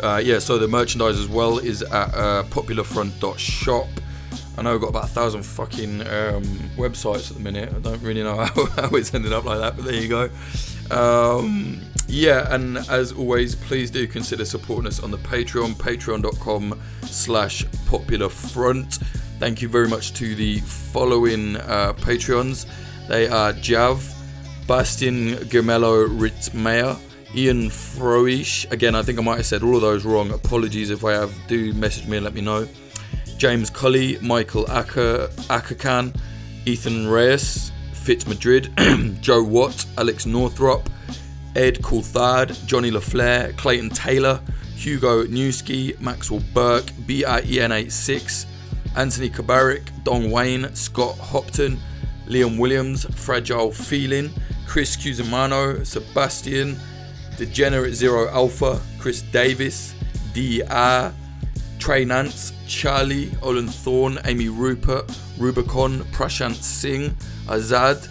uh, 0.00 0.20
yeah, 0.22 0.38
so 0.38 0.58
the 0.58 0.68
merchandise 0.68 1.18
as 1.18 1.26
well 1.26 1.58
is 1.58 1.82
at 1.82 2.14
uh, 2.14 2.44
popularfront.shop. 2.50 3.88
I 4.56 4.62
know 4.62 4.74
I've 4.74 4.80
got 4.80 4.88
about 4.88 5.04
a 5.04 5.08
thousand 5.08 5.42
fucking 5.42 6.00
um, 6.02 6.42
websites 6.76 7.30
at 7.30 7.36
the 7.36 7.42
minute. 7.42 7.72
I 7.74 7.78
don't 7.78 8.02
really 8.02 8.22
know 8.22 8.36
how, 8.36 8.66
how 8.76 8.88
it's 8.96 9.14
ended 9.14 9.32
up 9.32 9.44
like 9.44 9.60
that, 9.60 9.76
but 9.76 9.84
there 9.84 9.94
you 9.94 10.08
go. 10.08 10.30
Um, 10.90 11.80
yeah, 12.08 12.52
and 12.54 12.78
as 12.88 13.12
always, 13.12 13.54
please 13.54 13.90
do 13.90 14.06
consider 14.06 14.44
supporting 14.44 14.86
us 14.86 15.02
on 15.02 15.10
the 15.10 15.18
Patreon, 15.18 15.74
patreon.com 15.74 16.80
slash 17.02 17.64
popular 17.86 18.28
front. 18.28 18.94
Thank 19.38 19.62
you 19.62 19.68
very 19.68 19.88
much 19.88 20.14
to 20.14 20.34
the 20.34 20.58
following 20.60 21.56
uh, 21.56 21.92
Patreons. 21.92 22.66
They 23.08 23.28
are 23.28 23.52
Jav, 23.52 24.02
Bastian 24.66 25.34
Gemello 25.48 26.08
Ritzmeyer, 26.08 26.98
Ian 27.34 27.68
Froish. 27.68 28.70
Again, 28.72 28.94
I 28.94 29.02
think 29.02 29.18
I 29.18 29.22
might 29.22 29.36
have 29.36 29.46
said 29.46 29.62
all 29.62 29.76
of 29.76 29.82
those 29.82 30.04
wrong. 30.04 30.30
Apologies 30.32 30.90
if 30.90 31.04
I 31.04 31.12
have. 31.12 31.32
Do 31.46 31.72
message 31.74 32.06
me 32.06 32.16
and 32.16 32.24
let 32.24 32.34
me 32.34 32.40
know. 32.40 32.66
James 33.36 33.70
Cully, 33.70 34.18
Michael 34.20 34.68
Acker, 34.70 35.30
Ethan 36.66 37.06
Reyes, 37.06 37.70
Fitz 37.92 38.26
Madrid, 38.26 38.72
Joe 39.20 39.42
Watt, 39.42 39.86
Alex 39.96 40.26
Northrop, 40.26 40.90
Ed 41.58 41.82
Coulthard, 41.82 42.54
Johnny 42.66 42.92
LaFleur, 42.92 43.56
Clayton 43.56 43.90
Taylor, 43.90 44.40
Hugo 44.76 45.24
Newski, 45.24 46.00
Maxwell 46.00 46.40
Burke, 46.54 46.86
BIEN86, 47.04 48.46
Anthony 48.94 49.28
Kabarik, 49.28 49.90
Don 50.04 50.30
Wayne, 50.30 50.72
Scott 50.76 51.18
Hopton, 51.18 51.76
Liam 52.28 52.60
Williams, 52.60 53.06
Fragile 53.16 53.72
Feeling, 53.72 54.30
Chris 54.68 54.96
Cusimano, 54.96 55.84
Sebastian, 55.84 56.78
Degenerate 57.36 57.94
Zero 57.94 58.28
Alpha, 58.28 58.80
Chris 59.00 59.22
Davis, 59.22 59.96
D.R., 60.34 61.12
Trey 61.80 62.04
Nance, 62.04 62.52
Charlie, 62.68 63.32
Olin 63.42 63.66
Thorne, 63.66 64.20
Amy 64.26 64.48
Rupert, 64.48 65.10
Rubicon, 65.38 66.04
Prashant 66.12 66.54
Singh, 66.54 67.10
Azad, 67.46 68.08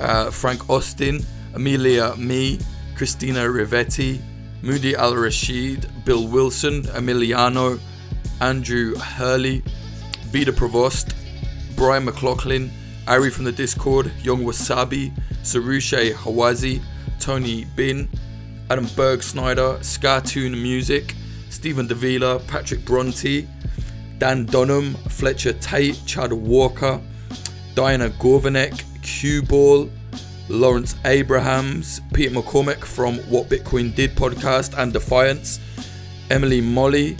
uh, 0.00 0.32
Frank 0.32 0.68
Austin, 0.68 1.24
Amelia 1.54 2.14
Me, 2.16 2.58
Christina 2.96 3.40
Rivetti, 3.40 4.20
Moody 4.62 4.94
Al 4.96 5.14
Rashid, 5.14 5.88
Bill 6.04 6.26
Wilson, 6.26 6.82
Emiliano, 6.84 7.78
Andrew 8.40 8.94
Hurley, 8.96 9.62
Vida 10.26 10.52
Provost, 10.52 11.14
Brian 11.76 12.04
McLaughlin, 12.04 12.70
Ari 13.06 13.30
from 13.30 13.44
the 13.44 13.52
Discord, 13.52 14.10
Young 14.22 14.42
Wasabi, 14.42 15.12
Sarushe 15.42 16.12
Hawazi, 16.14 16.80
Tony 17.20 17.64
Bin, 17.76 18.08
Adam 18.70 18.86
Berg 18.96 19.22
Snyder, 19.22 19.78
Scartoon 19.80 20.52
Music, 20.60 21.14
Stephen 21.50 21.86
Davila, 21.86 22.40
Patrick 22.40 22.84
Bronte, 22.84 23.46
Dan 24.18 24.46
Dunham, 24.46 24.94
Fletcher 25.08 25.52
Tate, 25.52 26.00
Chad 26.06 26.32
Walker, 26.32 27.00
Diana 27.74 28.08
Gorvanek, 28.08 28.82
Q 29.02 29.42
Ball, 29.42 29.90
Lawrence 30.48 30.94
Abrahams, 31.04 32.00
Peter 32.12 32.34
McCormack 32.34 32.84
from 32.84 33.16
What 33.30 33.48
Bitcoin 33.48 33.94
Did 33.94 34.14
podcast 34.14 34.76
and 34.78 34.92
Defiance, 34.92 35.58
Emily 36.30 36.60
Molly, 36.60 37.16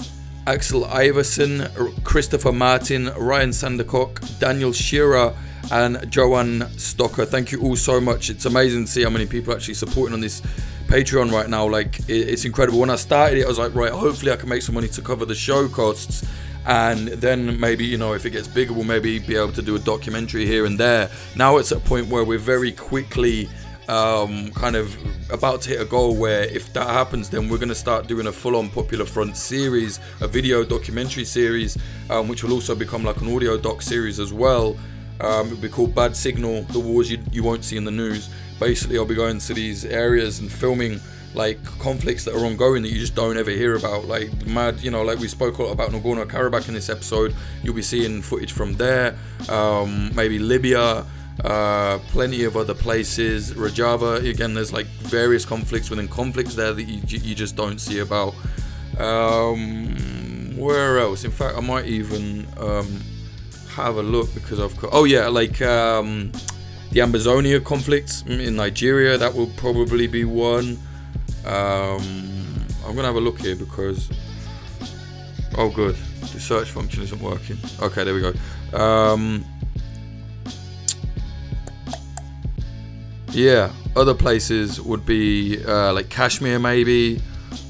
Axel 0.47 0.85
Iverson, 0.85 1.67
Christopher 2.05 2.53
Martin, 2.53 3.07
Ryan 3.17 3.51
Sandercock, 3.51 4.39
Daniel 4.39 4.73
Shearer, 4.73 5.35
and 5.73 6.11
Joanne 6.11 6.61
Stocker. 6.77 7.27
Thank 7.27 7.51
you 7.51 7.63
all 7.63 7.77
so 7.77 8.01
much. 8.01 8.29
It's 8.29 8.45
amazing 8.45 8.85
to 8.85 8.91
see 8.91 9.03
how 9.03 9.11
many 9.11 9.25
people 9.25 9.55
actually 9.55 9.75
supporting 9.75 10.13
on 10.13 10.21
this 10.21 10.43
Patreon 10.87 11.33
right 11.33 11.49
now. 11.49 11.67
Like, 11.67 12.01
it's 12.09 12.45
incredible. 12.45 12.81
When 12.81 12.91
I 12.91 12.97
started 12.97 13.39
it, 13.39 13.45
I 13.47 13.49
was 13.49 13.59
like, 13.59 13.75
right, 13.75 13.91
hopefully 13.91 14.33
I 14.33 14.37
can 14.37 14.51
make 14.51 14.61
some 14.61 14.75
money 14.75 14.89
to 14.89 15.01
cover 15.01 15.25
the 15.25 15.35
show 15.35 15.67
costs 15.69 16.27
and 16.67 17.09
then 17.09 17.59
maybe 17.61 17.85
you 17.85 17.99
know 17.99 18.15
if 18.15 18.25
it 18.25 18.31
gets 18.31 18.49
bigger 18.49 18.73
we'll 18.73 18.85
maybe 18.85 19.19
be 19.19 19.37
able 19.37 19.53
to 19.53 19.63
do 19.63 19.77
a 19.77 19.79
documentary 19.79 20.47
here 20.47 20.67
and 20.67 20.79
there. 20.79 21.11
Now 21.37 21.59
it's 21.59 21.73
at 21.73 21.79
a 21.79 21.81
point 21.81 22.09
where 22.09 22.25
we're 22.25 22.39
very 22.39 22.73
quickly 22.73 23.49
um, 23.89 24.51
kind 24.53 24.77
of 24.77 24.97
about 25.31 25.61
to 25.63 25.71
hit 25.71 25.81
a 25.81 25.85
goal 25.85 26.17
where 26.17 26.45
if 26.45 26.73
that 26.73 26.89
happens 26.89 27.29
then 27.29 27.49
we're 27.49 27.59
going 27.59 27.69
to 27.69 27.75
start 27.75 28.07
doing 28.07 28.29
a 28.29 28.33
full-on 28.33 28.71
popular 28.71 29.05
front 29.05 29.37
series 29.37 30.01
a 30.23 30.29
video 30.29 30.65
documentary 30.65 31.25
series 31.25 31.77
um, 32.09 32.27
which 32.29 32.43
will 32.43 32.53
also 32.53 32.75
become 32.75 33.05
like 33.05 33.21
an 33.21 33.35
audio 33.35 33.59
doc 33.59 33.83
series 33.83 34.19
as 34.19 34.33
well. 34.33 34.77
Um, 35.21 35.47
it'll 35.49 35.59
be 35.59 35.69
called 35.69 35.95
bad 35.95 36.17
signal 36.17 36.63
the 36.65 36.81
wars 36.81 37.11
you, 37.11 37.19
you 37.31 37.43
won't 37.43 37.65
see 37.65 37.77
in 37.77 37.85
the 37.85 37.91
news. 37.91 38.31
Basically 38.59 38.97
i'll 38.97 39.05
be 39.05 39.15
going 39.15 39.39
to 39.39 39.55
these 39.55 39.85
areas 39.85 40.39
and 40.39 40.51
filming 40.51 41.01
like 41.35 41.63
conflicts 41.81 42.25
that 42.25 42.35
are 42.35 42.45
ongoing 42.45 42.83
that 42.83 42.91
you 42.91 42.99
just 42.99 43.15
don't 43.15 43.37
ever 43.37 43.51
hear 43.51 43.75
about. 43.77 44.07
Like 44.07 44.47
mad, 44.47 44.81
you 44.81 44.91
know, 44.91 45.03
like 45.03 45.19
we 45.19 45.29
spoke 45.29 45.59
a 45.59 45.63
lot 45.63 45.73
about 45.73 45.91
Nagorno 45.91 46.25
Karabakh 46.25 46.69
in 46.69 46.75
this 46.75 46.89
episode. 46.89 47.35
You'll 47.63 47.75
be 47.75 47.83
seeing 47.83 48.23
footage 48.23 48.53
from 48.53 48.75
there, 48.75 49.17
um, 49.49 50.15
maybe 50.15 50.39
Libya, 50.39 51.05
uh, 51.43 51.99
plenty 52.09 52.45
of 52.45 52.57
other 52.57 52.75
places. 52.75 53.53
Rojava, 53.53 54.29
again, 54.29 54.55
there's 54.55 54.73
like 54.73 54.87
various 54.87 55.45
conflicts 55.45 55.91
within 55.91 56.09
conflicts 56.09 56.55
there 56.55 56.73
that 56.73 56.85
you, 56.85 57.01
you 57.07 57.35
just 57.35 57.57
don't 57.57 57.81
see 57.81 57.99
about. 57.99 58.35
Um, 58.99 60.57
where 60.57 60.99
else? 60.99 61.25
In 61.25 61.33
fact, 61.33 61.57
I 61.57 61.61
might 61.61 61.87
even 61.87 62.47
um, 62.59 63.01
have 63.71 63.97
a 63.97 64.03
look 64.03 64.33
because 64.35 64.61
I've 64.61 64.77
got. 64.81 64.91
Oh 64.93 65.05
yeah, 65.05 65.27
like 65.27 65.61
um, 65.63 66.31
the 66.93 67.01
Ambazonia 67.01 67.63
conflict 67.63 68.23
in 68.29 68.55
Nigeria. 68.55 69.19
That 69.19 69.35
will 69.35 69.51
probably 69.57 70.07
be 70.07 70.25
one. 70.25 70.79
Um, 71.45 72.67
I'm 72.87 72.95
gonna 72.95 73.07
have 73.07 73.17
a 73.17 73.21
look 73.21 73.41
here 73.41 73.57
because 73.57 74.11
oh 75.57 75.71
good, 75.71 75.97
the 76.21 76.41
search 76.41 76.71
function 76.71 77.03
isn't 77.03 77.21
working. 77.21 77.59
Okay, 77.81 78.05
there 78.05 78.15
we 78.15 78.21
go. 78.21 78.79
Um, 78.79 79.45
yeah, 83.31 83.73
other 83.97 84.15
places 84.15 84.81
would 84.81 85.05
be 85.05 85.63
uh, 85.65 85.93
like 85.93 86.09
Kashmir, 86.09 86.59
maybe 86.59 87.21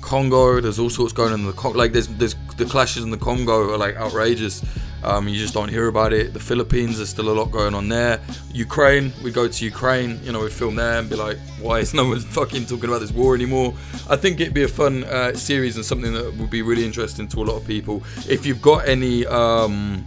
Congo. 0.00 0.60
There's 0.60 0.78
all 0.78 0.90
sorts 0.90 1.12
going 1.12 1.32
on 1.32 1.40
in 1.40 1.46
the 1.46 1.52
Congo. 1.52 1.78
Like 1.78 1.92
there's 1.92 2.08
there's 2.08 2.36
the 2.56 2.64
clashes 2.64 3.02
in 3.02 3.10
the 3.10 3.16
Congo 3.18 3.72
are 3.72 3.78
like 3.78 3.96
outrageous. 3.96 4.64
Um, 5.04 5.28
you 5.28 5.38
just 5.38 5.54
don't 5.54 5.68
hear 5.68 5.88
about 5.88 6.12
it. 6.12 6.32
The 6.32 6.40
Philippines, 6.40 6.96
there's 6.96 7.10
still 7.10 7.30
a 7.30 7.36
lot 7.36 7.50
going 7.50 7.74
on 7.74 7.88
there. 7.88 8.20
Ukraine, 8.52 9.12
we 9.22 9.30
go 9.30 9.46
to 9.46 9.64
Ukraine, 9.64 10.18
you 10.24 10.32
know, 10.32 10.40
we'd 10.40 10.52
film 10.52 10.74
there 10.76 10.98
and 10.98 11.08
be 11.08 11.16
like, 11.16 11.38
why 11.60 11.80
is 11.80 11.94
no 12.00 12.08
one 12.08 12.20
fucking 12.20 12.66
talking 12.66 12.88
about 12.88 13.00
this 13.00 13.12
war 13.12 13.34
anymore? 13.34 13.74
I 14.08 14.16
think 14.16 14.40
it'd 14.40 14.54
be 14.54 14.64
a 14.64 14.68
fun 14.68 15.04
uh, 15.04 15.34
series 15.34 15.76
and 15.76 15.84
something 15.84 16.12
that 16.12 16.34
would 16.36 16.50
be 16.50 16.62
really 16.62 16.84
interesting 16.84 17.28
to 17.28 17.42
a 17.42 17.44
lot 17.44 17.56
of 17.56 17.66
people. 17.66 18.02
If 18.28 18.46
you've 18.46 18.62
got 18.62 18.88
any, 18.88 19.26
um, 19.26 20.06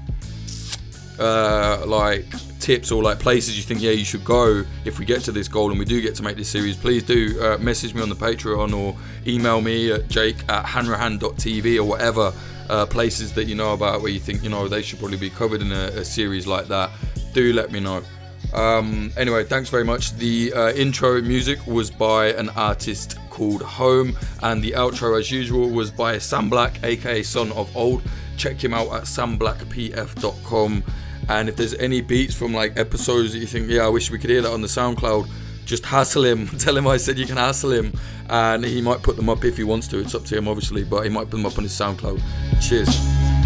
uh, 1.19 1.83
like, 1.85 2.25
tips 2.59 2.91
or 2.91 3.01
like 3.01 3.17
places 3.17 3.55
you 3.55 3.63
think 3.63 3.81
yeah 3.81 3.91
you 3.91 4.03
should 4.03 4.25
go 4.25 4.61
if 4.83 4.99
we 4.99 5.05
get 5.05 5.21
to 5.21 5.31
this 5.31 5.47
goal 5.47 5.69
and 5.69 5.79
we 5.79 5.85
do 5.85 6.01
get 6.01 6.13
to 6.13 6.21
make 6.21 6.35
this 6.35 6.49
series 6.49 6.75
please 6.75 7.01
do 7.01 7.41
uh, 7.41 7.57
message 7.59 7.93
me 7.93 8.01
on 8.01 8.09
the 8.09 8.15
patreon 8.15 8.75
or 8.75 8.93
email 9.25 9.61
me 9.61 9.89
at 9.89 10.09
jake 10.09 10.37
at 10.49 10.65
hanrahan.tv 10.65 11.77
or 11.77 11.85
whatever 11.85 12.33
uh, 12.69 12.85
places 12.85 13.33
that 13.33 13.45
you 13.45 13.55
know 13.55 13.73
about 13.73 14.01
where 14.01 14.11
you 14.11 14.19
think 14.19 14.43
you 14.43 14.49
know 14.49 14.67
they 14.67 14.81
should 14.81 14.99
probably 14.99 15.17
be 15.17 15.29
covered 15.29 15.61
in 15.61 15.71
a, 15.71 15.85
a 15.99 16.05
series 16.05 16.47
like 16.47 16.67
that 16.67 16.91
do 17.33 17.53
let 17.53 17.71
me 17.71 17.79
know. 17.79 18.01
Um, 18.53 19.11
anyway 19.17 19.43
thanks 19.43 19.69
very 19.69 19.83
much. 19.83 20.13
The 20.13 20.53
uh, 20.53 20.71
intro 20.71 21.21
music 21.21 21.65
was 21.67 21.91
by 21.91 22.27
an 22.33 22.49
artist 22.49 23.17
called 23.29 23.61
home 23.61 24.17
and 24.41 24.63
the 24.63 24.71
outro 24.71 25.19
as 25.19 25.29
usual 25.31 25.69
was 25.69 25.91
by 25.91 26.17
sam 26.17 26.49
black 26.49 26.83
aka 26.83 27.23
son 27.23 27.51
of 27.51 27.75
old. 27.75 28.01
Check 28.37 28.63
him 28.63 28.73
out 28.73 28.87
at 28.93 29.03
samblackpf.com 29.03 30.83
and 31.29 31.49
if 31.49 31.55
there's 31.55 31.73
any 31.75 32.01
beats 32.01 32.33
from 32.33 32.53
like 32.53 32.77
episodes 32.77 33.33
that 33.33 33.39
you 33.39 33.47
think, 33.47 33.69
yeah, 33.69 33.85
I 33.85 33.89
wish 33.89 34.09
we 34.09 34.17
could 34.17 34.29
hear 34.29 34.41
that 34.41 34.51
on 34.51 34.61
the 34.61 34.67
SoundCloud, 34.67 35.29
just 35.67 35.85
hassle 35.85 36.25
him. 36.25 36.47
Tell 36.57 36.75
him 36.75 36.87
I 36.87 36.97
said 36.97 37.19
you 37.19 37.27
can 37.27 37.37
hassle 37.37 37.71
him, 37.71 37.93
and 38.29 38.65
he 38.65 38.81
might 38.81 39.03
put 39.03 39.15
them 39.17 39.29
up 39.29 39.45
if 39.45 39.57
he 39.57 39.63
wants 39.63 39.87
to. 39.89 39.99
It's 39.99 40.15
up 40.15 40.25
to 40.25 40.37
him, 40.37 40.47
obviously, 40.47 40.83
but 40.83 41.03
he 41.03 41.09
might 41.09 41.25
put 41.25 41.31
them 41.31 41.45
up 41.45 41.57
on 41.57 41.63
his 41.63 41.73
SoundCloud. 41.73 42.19
Cheers. 42.67 43.36